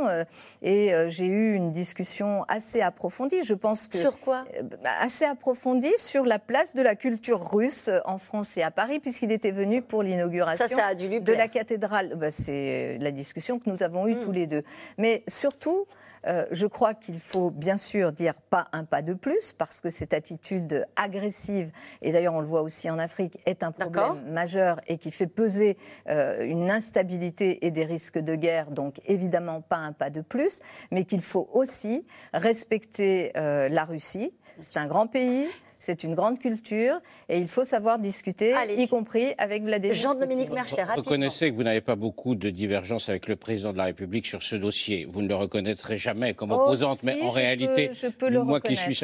et 0.62 0.92
j'ai 1.08 1.26
eu 1.26 1.54
une 1.54 1.70
discussion 1.70 2.44
assez 2.48 2.80
approfondie. 2.80 3.42
Je 3.42 3.54
pense 3.54 3.88
que 3.88 3.98
sur 3.98 4.20
quoi? 4.20 4.44
Bah, 4.82 4.90
Assez 5.00 5.24
approfondie 5.24 5.92
sur 5.98 6.24
la 6.24 6.38
place 6.38 6.74
de 6.74 6.82
la 6.82 6.94
culture 6.94 7.52
russe 7.52 7.90
en 8.04 8.18
France 8.18 8.56
et 8.56 8.62
à 8.62 8.70
Paris, 8.70 9.00
puisqu'il 9.00 9.32
était 9.32 9.50
venu 9.50 9.82
pour 9.82 10.02
l'inauguration 10.02 10.76
de 10.76 11.32
la 11.32 11.48
cathédrale. 11.48 12.14
Bah, 12.16 12.30
c'est 12.30 12.93
la 12.98 13.10
discussion 13.10 13.58
que 13.58 13.68
nous 13.68 13.82
avons 13.82 14.06
eue 14.06 14.18
tous 14.20 14.32
les 14.32 14.46
deux. 14.46 14.62
Mais 14.98 15.24
surtout, 15.28 15.86
euh, 16.26 16.46
je 16.50 16.66
crois 16.66 16.94
qu'il 16.94 17.20
faut 17.20 17.50
bien 17.50 17.76
sûr 17.76 18.12
dire 18.12 18.34
pas 18.34 18.68
un 18.72 18.84
pas 18.84 19.02
de 19.02 19.12
plus 19.12 19.52
parce 19.52 19.80
que 19.80 19.90
cette 19.90 20.14
attitude 20.14 20.86
agressive, 20.96 21.70
et 22.02 22.12
d'ailleurs 22.12 22.34
on 22.34 22.40
le 22.40 22.46
voit 22.46 22.62
aussi 22.62 22.90
en 22.90 22.98
Afrique, 22.98 23.38
est 23.46 23.62
un 23.62 23.72
problème 23.72 24.22
majeur 24.30 24.80
et 24.86 24.98
qui 24.98 25.10
fait 25.10 25.26
peser 25.26 25.76
euh, 26.08 26.44
une 26.44 26.70
instabilité 26.70 27.66
et 27.66 27.70
des 27.70 27.84
risques 27.84 28.18
de 28.18 28.34
guerre. 28.34 28.70
Donc 28.70 29.00
évidemment 29.06 29.60
pas 29.60 29.76
un 29.76 29.92
pas 29.92 30.10
de 30.10 30.22
plus, 30.22 30.60
mais 30.90 31.04
qu'il 31.04 31.20
faut 31.20 31.48
aussi 31.52 32.06
respecter 32.32 33.32
euh, 33.36 33.68
la 33.68 33.84
Russie. 33.84 34.32
C'est 34.60 34.78
un 34.78 34.86
grand 34.86 35.06
pays, 35.06 35.46
c'est 35.84 36.02
une 36.02 36.14
grande 36.14 36.38
culture 36.38 37.00
et 37.28 37.38
il 37.38 37.48
faut 37.48 37.64
savoir 37.64 37.98
discuter, 37.98 38.54
y 38.76 38.88
compris 38.88 39.34
avec 39.36 39.62
Vladimir 39.62 39.94
Jean-Dominique 39.94 40.50
Mercher, 40.50 40.84
Vous 40.88 41.02
reconnaissez 41.02 41.50
que 41.50 41.56
vous 41.56 41.62
n'avez 41.62 41.82
pas 41.82 41.94
beaucoup 41.94 42.34
de 42.34 42.48
divergences 42.48 43.08
avec 43.10 43.28
le 43.28 43.36
président 43.36 43.72
de 43.72 43.78
la 43.78 43.84
République 43.84 44.26
sur 44.26 44.42
ce 44.42 44.56
dossier. 44.56 45.06
Vous 45.08 45.20
ne 45.20 45.28
le 45.28 45.34
reconnaîtrez 45.34 45.96
jamais 45.98 46.32
comme 46.32 46.52
oh, 46.52 46.54
opposante, 46.54 47.02
mais 47.02 47.20
en 47.22 47.30
réalité, 47.30 47.90
je 47.92 48.06
peux 48.06 48.30
le 48.30 48.42
moi 48.42 48.60
qui 48.60 48.76
suis, 48.76 48.98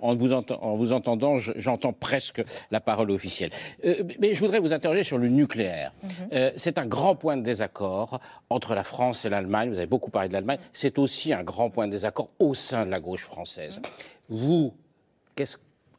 en, 0.00 0.14
vous 0.14 0.32
en, 0.32 0.74
vous 0.74 0.92
entendant, 0.92 1.38
j'entends 1.38 1.92
presque 1.92 2.42
la 2.70 2.80
parole 2.80 3.10
officielle. 3.10 3.50
Euh, 3.84 4.04
mais 4.20 4.34
je 4.34 4.40
voudrais 4.40 4.60
vous 4.60 4.72
interroger 4.72 5.02
sur 5.02 5.18
le 5.18 5.28
nucléaire. 5.28 5.92
Mhm. 6.02 6.10
Euh, 6.32 6.52
c'est 6.56 6.78
un 6.78 6.86
grand 6.86 7.16
point 7.16 7.36
de 7.36 7.42
désaccord 7.42 8.20
entre 8.48 8.74
la 8.74 8.84
France 8.84 9.24
et 9.24 9.28
l'Allemagne. 9.28 9.70
Vous 9.70 9.78
avez 9.78 9.86
beaucoup 9.86 10.10
parlé 10.10 10.28
de 10.28 10.34
l'Allemagne. 10.34 10.58
C'est 10.72 10.98
aussi 10.98 11.32
un 11.32 11.42
grand 11.42 11.70
point 11.70 11.88
de 11.88 11.92
désaccord 11.92 12.28
au 12.38 12.54
sein 12.54 12.86
de 12.86 12.90
la 12.90 13.00
gauche 13.00 13.24
française. 13.24 13.80
Mhm. 13.80 13.90
Vous, 14.28 14.74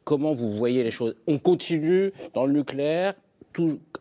comment 0.04 0.32
vous 0.32 0.52
voyez 0.52 0.82
les 0.82 0.90
choses? 0.90 1.16
On 1.26 1.38
continue 1.38 2.12
dans 2.34 2.46
le 2.46 2.52
nucléaire 2.52 3.14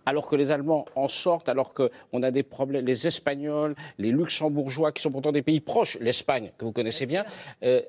alors 0.06 0.28
que 0.28 0.36
les 0.36 0.52
Allemands 0.52 0.86
en 0.96 1.08
sortent, 1.08 1.48
alors 1.48 1.74
qu'on 1.74 2.24
a 2.24 2.32
des 2.32 2.44
problèmes, 2.44 2.86
les 2.86 3.08
Espagnols, 3.08 3.76
les 3.98 4.12
Luxembourgeois, 4.12 4.92
qui 4.92 5.02
sont 5.02 5.12
pourtant 5.12 5.32
des 5.32 5.44
pays 5.44 5.60
proches, 5.60 5.98
l'Espagne, 6.02 6.52
que 6.58 6.66
vous 6.66 6.72
connaissez 6.72 7.06
bien, 7.06 7.24
euh, 7.64 7.82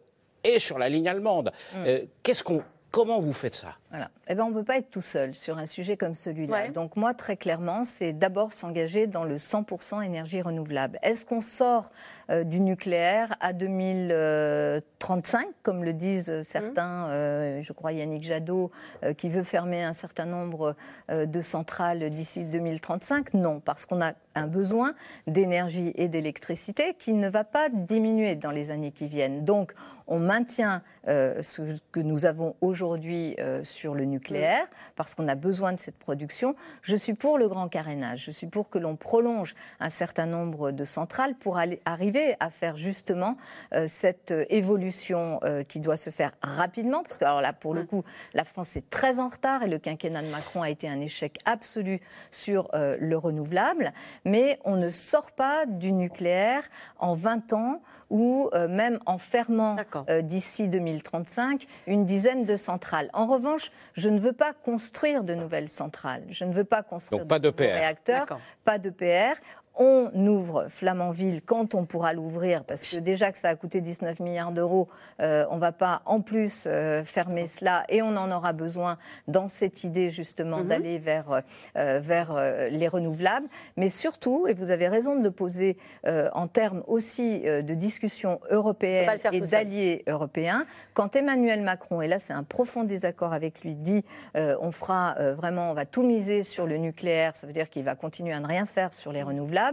et 0.45 0.59
sur 0.59 0.79
la 0.79 0.89
ligne 0.89 1.09
allemande. 1.09 1.53
Mm. 1.73 1.77
Euh, 1.87 2.01
qu'est-ce 2.23 2.45
qu'on 2.45 2.63
Comment 2.95 3.19
vous 3.19 3.33
faites 3.33 3.57
ça? 3.57 3.75
Voilà. 3.95 4.11
eh 4.27 4.35
ben, 4.35 4.43
On 4.43 4.49
ne 4.49 4.55
peut 4.55 4.65
pas 4.65 4.79
être 4.79 4.91
tout 4.91 5.01
seul 5.01 5.35
sur 5.35 5.57
un 5.57 5.67
sujet 5.67 5.97
comme 5.97 6.17
celui-là. 6.17 6.69
Donc 6.71 6.97
moi, 6.97 7.15
très 7.15 7.37
clairement, 7.37 7.85
c'est 7.85 8.13
d'abord 8.13 8.53
s'engager 8.53 9.07
dans 9.07 9.23
le 9.23 9.37
100% 9.37 10.03
énergie 10.03 10.43
renouvelable. 10.43 10.99
Est-ce 11.03 11.25
qu'on 11.25 11.41
sort 11.41 11.93
euh, 12.31 12.45
du 12.45 12.61
nucléaire 12.61 13.35
à 13.41 13.53
2035, 13.53 15.47
comme 15.63 15.85
le 15.85 15.93
disent 15.93 16.41
certains, 16.43 17.07
mmh. 17.07 17.11
euh, 17.11 17.63
je 17.63 17.73
crois 17.75 17.93
Yannick 17.93 18.23
Jadot, 18.23 18.71
euh, 19.03 19.13
qui 19.13 19.29
veut 19.29 19.43
fermer 19.43 19.83
un 19.85 19.93
certain 19.93 20.25
nombre 20.25 20.75
de 21.11 21.41
centrales 21.41 22.11
d'ici 22.11 22.45
2035 22.45 23.35
Non, 23.35 23.61
parce 23.61 23.85
qu'on 23.87 24.01
a 24.01 24.13
un 24.35 24.47
besoin 24.47 24.95
d'énergie 25.27 25.93
et 25.97 26.09
d'électricité 26.09 26.95
qui 26.99 27.13
ne 27.13 27.29
va 27.29 27.45
pas 27.45 27.69
diminuer 27.69 28.37
dans 28.37 28.51
les 28.51 28.71
années 28.71 28.91
qui 28.91 29.07
viennent. 29.07 29.45
Donc, 29.45 29.75
on 30.07 30.19
maintient 30.19 30.83
ce 31.07 31.63
que 31.93 32.01
nous 32.01 32.27
avons 32.27 32.57
aujourd'hui 32.61 33.37
sur 33.63 33.84
le 33.93 34.05
nucléaire, 34.05 34.67
parce 34.97 35.15
qu'on 35.15 35.29
a 35.29 35.35
besoin 35.35 35.73
de 35.73 35.79
cette 35.79 35.99
production. 35.99 36.55
Je 36.81 36.97
suis 36.97 37.15
pour 37.15 37.37
le 37.37 37.49
grand 37.49 37.69
carénage. 37.69 38.25
Je 38.25 38.31
suis 38.31 38.47
pour 38.47 38.71
que 38.71 38.79
l'on 38.79 38.95
prolonge 38.97 39.55
un 39.81 39.89
certain 39.89 40.27
nombre 40.27 40.71
de 40.71 40.85
centrales 40.85 41.35
pour 41.35 41.59
aller, 41.59 41.83
arriver 41.85 42.37
à 42.41 42.51
faire 42.51 42.77
justement 42.77 43.37
euh, 43.75 43.87
cette 43.87 44.31
euh, 44.31 44.45
évolution 44.49 45.41
euh, 45.43 45.63
qui 45.63 45.81
doit 45.81 45.97
se 45.97 46.11
faire 46.11 46.33
rapidement, 46.43 47.03
parce 47.03 47.19
que 47.19 47.25
alors 47.25 47.41
là, 47.41 47.53
pour 47.53 47.75
le 47.75 47.83
mm. 47.83 47.87
coup, 47.87 48.05
la 48.33 48.45
France 48.45 48.77
est 48.77 48.89
très 48.89 49.19
en 49.19 49.29
retard 49.29 49.63
et 49.63 49.69
le 49.69 49.79
quinquennat 49.79 50.23
de 50.23 50.29
Macron 50.29 50.63
a 50.63 50.71
été 50.71 50.89
un 50.89 51.01
échec 51.01 51.39
absolu 51.45 52.01
sur 52.31 52.71
le 52.75 53.17
renouvelable, 53.17 53.93
mais 54.25 54.59
on 54.65 54.77
ne 54.77 54.91
sort 54.91 55.33
pas 55.33 55.67
du 55.67 55.93
nucléaire 55.93 56.63
en 56.99 57.15
20 57.15 57.53
ans 57.53 57.83
ou 58.11 58.51
même 58.69 58.99
en 59.07 59.19
fermant 59.19 59.77
d'ici 60.23 60.69
2035 60.69 61.67
une 61.87 62.05
dizaine 62.05 62.45
de 62.47 62.57
centrales. 62.57 63.11
En 63.13 63.27
revanche, 63.27 63.71
je 63.95 64.09
ne 64.09 64.19
veux 64.19 64.33
pas 64.33 64.53
construire 64.53 65.25
de 65.25 65.35
nouvelles 65.35 65.69
centrales. 65.69 66.25
Je 66.31 66.45
ne 66.45 66.53
veux 66.53 66.65
pas 66.65 66.83
construire 66.83 67.25
de, 67.27 67.39
de 67.39 67.53
réacteurs, 67.57 68.39
pas 68.65 68.79
de 68.79 68.91
PR 68.91 69.41
on 69.77 70.11
ouvre 70.27 70.67
Flamanville 70.69 71.43
quand 71.43 71.75
on 71.75 71.85
pourra 71.85 72.13
l'ouvrir, 72.13 72.65
parce 72.65 72.89
que 72.89 72.99
déjà 72.99 73.33
que 73.33 73.39
ça 73.39 73.49
a 73.49 73.57
coûté 73.57 73.81
19 73.81 74.21
milliards 74.21 74.53
d'euros, 74.53 74.89
euh, 75.21 75.45
on 75.51 75.57
ne 75.57 75.61
va 75.61 75.73
pas 75.73 76.03
en 76.05 76.21
plus 76.21 76.65
euh, 76.67 77.05
fermer 77.05 77.47
cela, 77.47 77.85
et 77.89 78.01
on 78.01 78.17
en 78.17 78.31
aura 78.31 78.53
besoin 78.53 78.99
dans 79.27 79.49
cette 79.49 79.83
idée 79.83 80.11
justement 80.11 80.59
mhm. 80.59 80.69
d'aller 80.69 80.99
vers, 80.99 81.43
euh, 81.77 81.99
vers 82.01 82.41
les 82.71 82.89
renouvelables. 82.89 83.49
Mais 83.77 83.89
surtout, 83.89 84.47
et 84.47 84.55
vous 84.55 84.71
avez 84.71 84.89
raison 84.89 85.17
de 85.17 85.23
le 85.23 85.31
poser 85.31 85.77
en 86.05 86.49
termes 86.49 86.83
aussi 86.87 87.41
de 87.41 87.75
discussion 87.75 88.41
européenne 88.51 89.19
et 89.33 89.41
d'alliés 89.41 90.05
européens, 90.07 90.67
quand 90.93 91.17
Emmanuel 91.17 91.63
Macron, 91.63 92.03
et 92.03 92.09
là 92.09 92.19
c'est 92.19 92.33
un 92.33 92.43
profond 92.43 92.85
désaccord 92.85 93.33
avec 93.33 93.63
lui, 93.63 93.75
dit 93.75 94.05
on 94.35 94.71
fera 94.71 95.15
vraiment, 95.35 95.71
on 95.71 95.75
va 95.75 95.87
tout 95.87 96.03
miser 96.03 96.43
sur 96.43 96.67
le 96.67 96.77
nucléaire, 96.77 97.37
ça 97.37 97.47
veut 97.47 97.53
dire 97.53 97.71
qu'il 97.71 97.85
va 97.85 97.95
continuer 97.95 98.33
à 98.33 98.41
ne 98.41 98.47
rien 98.47 98.67
faire 98.67 98.93
sur 98.93 99.13
les 99.13 99.23
renouvelables 99.23 99.64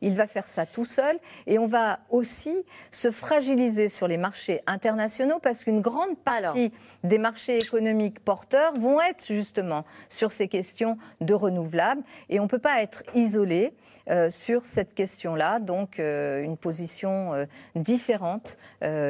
il 0.00 0.14
va 0.14 0.26
faire 0.26 0.46
ça 0.46 0.66
tout 0.66 0.84
seul 0.84 1.18
et 1.46 1.58
on 1.58 1.66
va 1.66 2.00
aussi 2.10 2.54
se 2.90 3.10
fragiliser 3.10 3.88
sur 3.88 4.08
les 4.08 4.16
marchés 4.16 4.62
internationaux 4.66 5.38
parce 5.42 5.64
qu'une 5.64 5.80
grande 5.80 6.16
partie 6.18 6.72
des 7.04 7.18
marchés 7.18 7.58
économiques 7.58 8.20
porteurs 8.20 8.76
vont 8.78 9.00
être 9.00 9.24
justement 9.26 9.84
sur 10.08 10.32
ces 10.32 10.48
questions 10.48 10.98
de 11.20 11.34
renouvelables 11.34 12.02
et 12.28 12.40
on 12.40 12.44
ne 12.44 12.48
peut 12.48 12.58
pas 12.58 12.82
être 12.82 13.02
isolé 13.14 13.72
euh, 14.08 14.30
sur 14.30 14.64
cette 14.64 14.94
question-là. 14.94 15.58
Donc 15.58 15.98
euh, 15.98 16.42
une 16.42 16.56
position 16.56 17.34
euh, 17.34 17.44
différente 17.74 18.58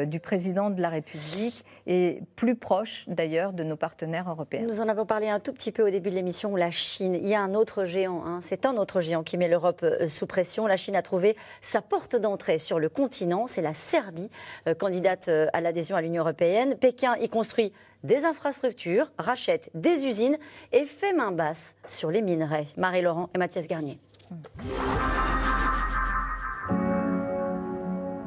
du 0.06 0.20
président 0.20 0.70
de 0.70 0.80
la 0.80 0.88
République 0.88 1.64
et 1.86 2.20
plus 2.34 2.54
proche 2.54 3.04
d'ailleurs 3.08 3.52
de 3.52 3.62
nos 3.62 3.76
partenaires 3.76 4.30
européens. 4.30 4.62
Nous 4.66 4.80
en 4.80 4.88
avons 4.88 5.04
parlé 5.04 5.28
un 5.28 5.40
tout 5.40 5.52
petit 5.52 5.70
peu 5.70 5.86
au 5.86 5.90
début 5.90 6.10
de 6.10 6.14
l'émission, 6.14 6.56
la 6.56 6.70
Chine. 6.70 7.14
Il 7.14 7.26
y 7.26 7.34
a 7.34 7.40
un 7.40 7.54
autre 7.54 7.84
géant, 7.84 8.24
hein. 8.24 8.40
c'est 8.42 8.64
un 8.64 8.76
autre 8.76 9.00
géant 9.00 9.22
qui 9.22 9.36
met 9.36 9.48
l'Europe 9.48 9.84
sous 10.06 10.25
La 10.68 10.76
Chine 10.76 10.96
a 10.96 11.02
trouvé 11.02 11.36
sa 11.60 11.82
porte 11.82 12.16
d'entrée 12.16 12.58
sur 12.58 12.78
le 12.78 12.88
continent. 12.88 13.46
C'est 13.46 13.62
la 13.62 13.74
Serbie, 13.74 14.30
euh, 14.66 14.74
candidate 14.74 15.28
euh, 15.28 15.46
à 15.52 15.60
l'adhésion 15.60 15.96
à 15.96 16.02
l'Union 16.02 16.22
européenne. 16.22 16.76
Pékin 16.76 17.16
y 17.16 17.28
construit 17.28 17.72
des 18.04 18.24
infrastructures, 18.24 19.10
rachète 19.18 19.70
des 19.74 20.06
usines 20.06 20.36
et 20.72 20.84
fait 20.84 21.12
main 21.12 21.32
basse 21.32 21.74
sur 21.86 22.10
les 22.10 22.22
minerais. 22.22 22.66
Marie-Laurent 22.76 23.30
et 23.34 23.38
Mathias 23.38 23.66
Garnier. 23.66 23.98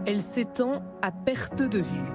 Elle 0.06 0.22
s'étend 0.22 0.82
à 1.02 1.12
perte 1.12 1.62
de 1.62 1.80
vue. 1.80 2.12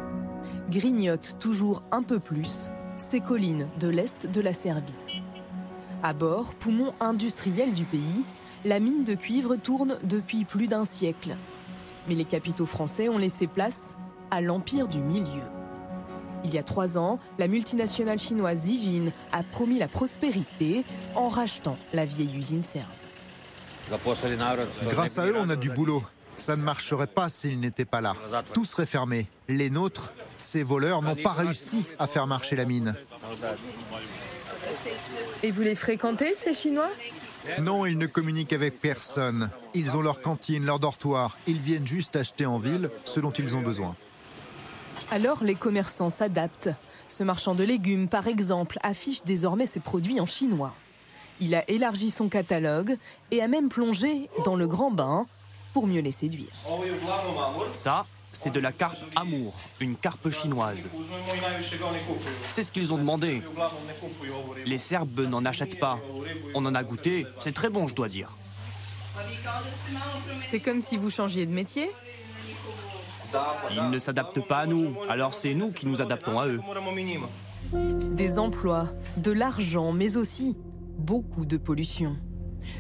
Grignote 0.71 1.37
toujours 1.39 1.83
un 1.93 2.03
peu 2.03 2.19
plus 2.19 2.71
ces 2.97 3.21
collines 3.21 3.69
de 3.79 3.89
l'est 3.89 4.27
de 4.27 4.41
la 4.41 4.53
Serbie. 4.53 5.23
À 6.03 6.13
bord, 6.13 6.55
poumon 6.55 6.93
industriel 7.01 7.73
du 7.73 7.85
pays, 7.85 8.25
la 8.65 8.81
mine 8.81 9.05
de 9.05 9.15
cuivre 9.15 9.57
tourne 9.57 9.99
depuis 10.05 10.45
plus 10.45 10.69
d'un 10.69 10.85
siècle. 10.85 11.37
Mais 12.09 12.15
les 12.15 12.25
capitaux 12.25 12.67
français 12.67 13.09
ont 13.09 13.19
laissé 13.19 13.47
place 13.47 13.97
à 14.31 14.41
l'empire 14.41 14.89
du 14.89 15.01
milieu. 15.01 15.43
Il 16.45 16.53
y 16.53 16.59
a 16.59 16.63
trois 16.63 16.99
ans, 16.99 17.19
la 17.39 17.49
multinationale 17.49 18.19
chinoise 18.19 18.67
Zijin 18.67 19.07
a 19.33 19.43
promis 19.43 19.79
la 19.79 19.89
prospérité 19.89 20.85
en 21.15 21.29
rachetant 21.29 21.79
la 21.93 22.05
vieille 22.05 22.37
usine 22.37 22.65
serbe. 22.65 22.85
Grâce 24.89 25.19
à 25.19 25.27
eux, 25.27 25.37
on 25.39 25.49
a 25.49 25.57
du 25.57 25.71
boulot. 25.71 26.03
Ça 26.37 26.57
ne 26.57 26.63
marcherait 26.63 27.07
pas 27.07 27.29
s'ils 27.29 27.61
n'étaient 27.61 27.85
pas 27.85 28.01
là. 28.01 28.15
Tout 28.53 28.65
serait 28.65 28.87
fermé. 28.87 29.29
Les 29.49 29.71
nôtres, 29.71 30.13
ces 30.37 30.63
voleurs, 30.63 31.01
n'ont 31.01 31.17
pas 31.17 31.33
réussi 31.33 31.85
à 31.99 32.07
faire 32.07 32.27
marcher 32.27 32.57
la 32.57 32.65
mine. 32.65 32.95
Et 35.43 35.51
vous 35.51 35.63
les 35.63 35.75
fréquentez, 35.75 36.35
ces 36.35 36.55
Chinois? 36.55 36.91
Non, 37.61 37.87
ils 37.87 37.99
ne 37.99 38.07
communiquent 38.07 38.53
avec 38.53 38.81
personne. 38.81 39.51
Ils 39.75 39.97
ont 39.97 40.03
leur 40.03 40.21
cantine, 40.21 40.65
leur 40.65 40.79
dortoir. 40.79 41.37
Ils 41.47 41.61
viennent 41.61 41.87
juste 41.87 42.17
acheter 42.17 42.47
en 42.47 42.59
ville 42.59 42.91
ce 43.05 43.21
dont 43.21 43.31
ils 43.33 43.57
ont 43.57 43.63
besoin. 43.63 43.97
Alors 45.11 45.45
les 45.45 45.55
commerçants 45.55 46.09
s'adaptent. 46.09 46.71
Ce 47.09 47.23
marchand 47.23 47.55
de 47.55 47.65
légumes, 47.65 48.09
par 48.09 48.27
exemple, 48.27 48.79
affiche 48.83 49.23
désormais 49.25 49.67
ses 49.67 49.81
produits 49.81 50.21
en 50.21 50.27
chinois. 50.27 50.75
Il 51.41 51.55
a 51.55 51.69
élargi 51.69 52.11
son 52.11 52.29
catalogue 52.29 52.97
et 53.31 53.43
a 53.43 53.49
même 53.49 53.69
plongé 53.69 54.31
dans 54.45 54.57
le 54.57 54.67
grand 54.67 54.91
bain 54.91 55.27
pour 55.73 55.87
mieux 55.87 56.01
les 56.01 56.13
séduire. 56.13 56.53
Ça, 57.73 58.07
c'est 58.35 58.51
de 58.51 58.61
la 58.61 58.73
carpe 58.73 58.99
amour, 59.17 59.55
une 59.81 59.97
carpe 59.97 60.31
chinoise. 60.31 60.89
C'est 62.51 62.63
ce 62.63 62.73
qu'ils 62.73 62.93
ont 62.93 62.99
demandé. 62.99 63.43
Les 64.67 64.79
Serbes 64.79 65.21
n'en 65.21 65.45
achètent 65.45 65.79
pas. 65.79 65.99
On 66.55 66.65
en 66.67 66.75
a 66.75 66.85
goûté, 66.85 67.27
c'est 67.39 67.55
très 67.55 67.71
bon, 67.71 67.89
je 67.89 67.95
dois 67.95 68.09
dire. 68.09 68.37
C'est 70.43 70.61
comme 70.61 70.81
si 70.81 70.97
vous 70.97 71.11
changiez 71.11 71.47
de 71.47 71.53
métier 71.53 71.89
Ils 73.71 73.91
ne 73.91 73.99
s'adaptent 73.99 74.47
pas 74.47 74.59
à 74.59 74.67
nous, 74.67 74.95
alors 75.09 75.35
c'est 75.35 75.55
nous 75.55 75.73
qui 75.73 75.87
nous 75.87 76.01
adaptons 76.01 76.39
à 76.39 76.49
eux. 76.49 76.61
Des 77.73 78.39
emplois, 78.39 78.89
de 79.17 79.33
l'argent, 79.33 79.93
mais 79.93 80.17
aussi 80.17 80.57
beaucoup 80.99 81.47
de 81.47 81.57
pollution. 81.57 82.17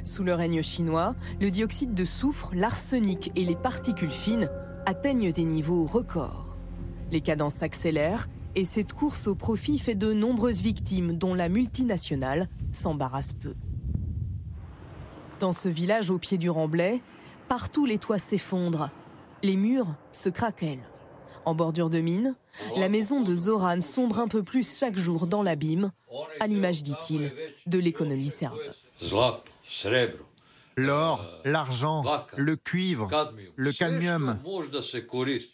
Sous 0.05 0.25
le 0.25 0.35
règne 0.35 0.63
chinois, 0.63 1.15
le 1.41 1.51
dioxyde 1.51 1.95
de 1.95 2.05
soufre, 2.05 2.51
l'arsenic 2.55 3.31
et 3.37 3.45
les 3.45 3.57
particules 3.57 4.11
fines 4.11 4.51
atteignent 4.87 5.32
des 5.32 5.45
niveaux 5.45 5.87
records. 5.87 6.47
Les 7.11 7.20
cadences 7.20 7.57
s'accélèrent 7.57 8.28
et 8.55 8.64
cette 8.64 8.93
course 8.93 9.26
au 9.26 9.35
profit 9.35 9.78
fait 9.78 9.95
de 9.95 10.12
nombreuses 10.12 10.61
victimes 10.61 11.16
dont 11.16 11.35
la 11.35 11.49
multinationale 11.49 12.49
s'embarrasse 12.72 13.32
peu. 13.32 13.55
Dans 15.41 15.53
ce 15.53 15.68
village 15.68 16.11
au 16.11 16.18
pied 16.18 16.39
du 16.39 16.51
remblai, 16.51 17.03
partout 17.49 17.87
les 17.87 17.99
toits 17.99 18.18
s'effondrent, 18.18 18.91
les 19.43 19.57
murs 19.57 19.95
se 20.12 20.28
craquellent. 20.28 20.89
En 21.45 21.55
bordure 21.55 21.91
de 21.91 22.01
mine, 22.01 22.37
la 22.76 22.89
maison 22.89 23.20
de 23.20 23.37
Zoran 23.37 23.80
sombre 23.80 24.18
un 24.18 24.28
peu 24.28 24.43
plus 24.43 24.78
chaque 24.78 24.97
jour 24.97 25.26
dans 25.26 25.43
l'abîme, 25.43 25.91
à 26.41 26.47
l'image, 26.47 26.82
dit-il, 26.82 27.32
de 27.66 27.78
l'économie 27.78 28.28
serbe. 28.28 28.59
L'or, 30.77 31.25
l'argent, 31.45 32.05
le 32.37 32.57
cuivre, 32.57 33.09
le 33.57 33.72
cadmium, 33.72 34.39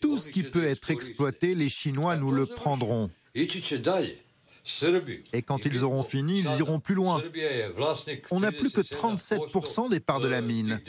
tout 0.00 0.18
ce 0.18 0.28
qui 0.28 0.42
peut 0.42 0.64
être 0.64 0.90
exploité, 0.90 1.54
les 1.54 1.68
Chinois 1.68 2.16
nous 2.16 2.32
le 2.32 2.46
prendront. 2.46 3.10
Et 5.32 5.42
quand 5.42 5.64
ils 5.64 5.84
auront 5.84 6.02
fini, 6.02 6.40
ils 6.40 6.58
iront 6.58 6.80
plus 6.80 6.94
loin. 6.94 7.22
On 8.30 8.40
n'a 8.40 8.52
plus 8.52 8.70
que 8.70 8.82
37% 8.82 9.90
des 9.90 10.00
parts 10.00 10.20
de 10.20 10.28
la 10.28 10.42
mine. 10.42 10.80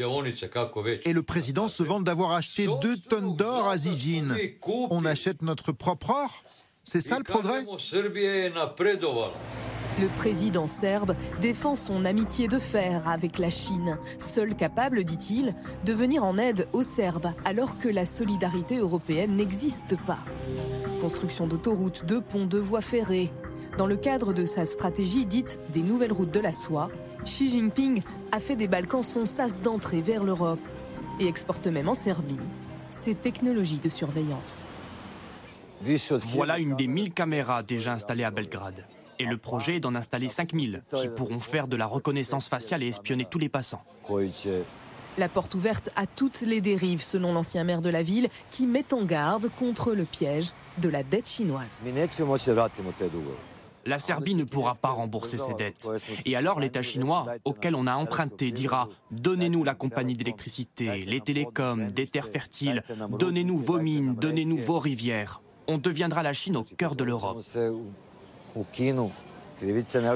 Et 1.05 1.13
le 1.13 1.23
président 1.23 1.67
se 1.67 1.81
vante 1.83 2.03
d'avoir 2.03 2.31
acheté 2.31 2.67
2 2.81 2.97
tonnes 2.97 3.35
d'or 3.35 3.69
à 3.69 3.77
Zijin. 3.77 4.35
On 4.65 5.05
achète 5.05 5.41
notre 5.41 5.71
propre 5.71 6.09
or 6.09 6.43
C'est 6.91 6.99
ça 6.99 7.19
le 7.19 7.23
progrès 7.23 7.65
le 9.99 10.07
président 10.17 10.67
serbe 10.67 11.15
défend 11.39 11.75
son 11.75 12.03
amitié 12.03 12.49
de 12.49 12.59
fer 12.59 13.07
avec 13.07 13.39
la 13.39 13.49
Chine, 13.49 13.97
seul 14.19 14.55
capable, 14.55 15.05
dit-il, 15.05 15.53
de 15.85 15.93
venir 15.93 16.25
en 16.25 16.37
aide 16.37 16.67
aux 16.73 16.83
Serbes 16.83 17.33
alors 17.45 17.77
que 17.77 17.87
la 17.87 18.03
solidarité 18.03 18.77
européenne 18.77 19.37
n'existe 19.37 19.95
pas. 20.05 20.19
Construction 20.99 21.47
d'autoroutes, 21.47 22.05
de 22.05 22.19
ponts, 22.19 22.45
de 22.45 22.57
voies 22.57 22.81
ferrées. 22.81 23.31
Dans 23.77 23.87
le 23.87 23.95
cadre 23.95 24.33
de 24.33 24.45
sa 24.45 24.65
stratégie 24.65 25.25
dite 25.25 25.61
des 25.71 25.83
nouvelles 25.83 26.13
routes 26.13 26.33
de 26.33 26.41
la 26.41 26.51
soie, 26.53 26.89
Xi 27.23 27.49
Jinping 27.49 28.01
a 28.33 28.41
fait 28.41 28.57
des 28.57 28.67
Balkans 28.67 29.03
son 29.03 29.25
sas 29.25 29.61
d'entrée 29.61 30.01
vers 30.01 30.25
l'Europe 30.25 30.59
et 31.21 31.27
exporte 31.27 31.67
même 31.67 31.87
en 31.87 31.93
Serbie 31.93 32.35
ses 32.89 33.15
technologies 33.15 33.79
de 33.79 33.89
surveillance. 33.89 34.69
Voilà 36.25 36.59
une 36.59 36.75
des 36.75 36.87
1000 36.87 37.13
caméras 37.13 37.63
déjà 37.63 37.93
installées 37.93 38.23
à 38.23 38.31
Belgrade. 38.31 38.85
Et 39.19 39.25
le 39.25 39.37
projet 39.37 39.75
est 39.75 39.79
d'en 39.79 39.95
installer 39.95 40.27
5000 40.27 40.83
qui 40.95 41.07
pourront 41.09 41.39
faire 41.39 41.67
de 41.67 41.75
la 41.75 41.85
reconnaissance 41.85 42.49
faciale 42.49 42.83
et 42.83 42.87
espionner 42.87 43.25
tous 43.25 43.39
les 43.39 43.49
passants. 43.49 43.83
La 45.17 45.29
porte 45.29 45.55
ouverte 45.55 45.89
à 45.95 46.07
toutes 46.07 46.41
les 46.41 46.61
dérives, 46.61 47.03
selon 47.03 47.33
l'ancien 47.33 47.63
maire 47.63 47.81
de 47.81 47.89
la 47.89 48.01
ville, 48.01 48.29
qui 48.49 48.65
met 48.65 48.93
en 48.93 49.03
garde 49.03 49.49
contre 49.59 49.93
le 49.93 50.05
piège 50.05 50.51
de 50.77 50.89
la 50.89 51.03
dette 51.03 51.29
chinoise. 51.29 51.81
La 53.85 53.99
Serbie 53.99 54.35
ne 54.35 54.43
pourra 54.43 54.75
pas 54.75 54.89
rembourser 54.89 55.37
ses 55.37 55.53
dettes. 55.53 55.87
Et 56.25 56.35
alors 56.35 56.59
l'État 56.59 56.81
chinois, 56.81 57.25
auquel 57.43 57.75
on 57.75 57.87
a 57.87 57.95
emprunté, 57.95 58.51
dira 58.51 58.87
Donnez-nous 59.11 59.63
la 59.63 59.75
compagnie 59.75 60.13
d'électricité, 60.13 60.99
les 60.99 61.19
télécoms, 61.19 61.91
des 61.91 62.07
terres 62.07 62.29
fertiles, 62.29 62.83
donnez-nous 63.09 63.57
vos 63.57 63.79
mines, 63.79 64.15
donnez-nous 64.15 64.57
vos 64.57 64.79
rivières. 64.79 65.41
On 65.67 65.77
deviendra 65.77 66.23
la 66.23 66.33
Chine 66.33 66.57
au 66.57 66.63
cœur 66.63 66.95
de 66.95 67.03
l'Europe. 67.03 67.41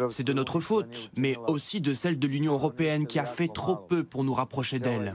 C'est 0.10 0.24
de 0.24 0.34
notre 0.34 0.60
faute, 0.60 1.12
mais 1.18 1.36
aussi 1.48 1.80
de 1.82 1.93
celle 1.93 2.18
de 2.18 2.28
l'Union 2.28 2.54
européenne 2.54 3.06
qui 3.06 3.20
a 3.20 3.26
fait 3.26 3.48
trop 3.48 3.76
peu 3.76 4.04
pour 4.04 4.24
nous 4.24 4.34
rapprocher 4.34 4.80
d'elle. 4.80 5.14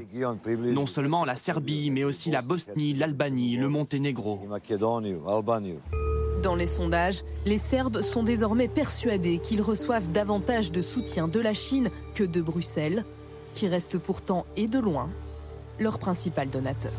Non 0.58 0.86
seulement 0.86 1.24
la 1.24 1.34
Serbie, 1.34 1.90
mais 1.90 2.04
aussi 2.04 2.30
la 2.30 2.42
Bosnie, 2.42 2.94
l'Albanie, 2.94 3.56
le 3.56 3.68
Monténégro. 3.68 4.40
Dans 6.42 6.54
les 6.54 6.66
sondages, 6.66 7.22
les 7.44 7.58
Serbes 7.58 8.00
sont 8.00 8.22
désormais 8.22 8.68
persuadés 8.68 9.38
qu'ils 9.38 9.60
reçoivent 9.60 10.10
davantage 10.10 10.72
de 10.72 10.80
soutien 10.80 11.28
de 11.28 11.40
la 11.40 11.52
Chine 11.52 11.90
que 12.14 12.24
de 12.24 12.40
Bruxelles, 12.40 13.04
qui 13.54 13.68
reste 13.68 13.98
pourtant 13.98 14.46
et 14.56 14.66
de 14.66 14.78
loin 14.78 15.10
leur 15.78 15.98
principal 15.98 16.48
donateur. 16.48 16.92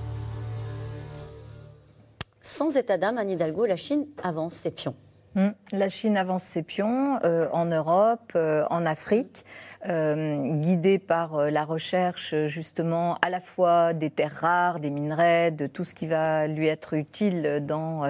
Sans 2.42 2.76
état 2.76 2.98
d'âme, 2.98 3.18
Anne 3.18 3.30
Hidalgo, 3.30 3.66
la 3.66 3.76
Chine 3.76 4.08
avance 4.24 4.54
ses 4.54 4.72
pions. 4.72 4.96
Hmm. 5.36 5.52
La 5.72 5.88
Chine 5.90 6.18
avance 6.18 6.44
ses 6.44 6.64
pions 6.64 7.20
euh, 7.24 7.48
en 7.54 7.66
Europe, 7.66 8.34
euh, 8.36 8.66
en 8.70 8.86
Afrique. 8.86 9.46
Euh, 9.90 10.54
guidé 10.58 11.00
par 11.00 11.40
euh, 11.40 11.50
la 11.50 11.64
recherche 11.64 12.36
justement 12.46 13.18
à 13.24 13.32
la 13.32 13.40
fois 13.40 13.94
des 13.94 14.12
terres 14.12 14.38
rares, 14.40 14.80
des 14.80 14.92
minerais, 14.92 15.50
de 15.50 15.66
tout 15.66 15.84
ce 15.84 15.96
qui 15.96 16.06
va 16.06 16.46
lui 16.46 16.68
être 16.68 16.94
utile 16.94 17.64
dans 17.66 18.04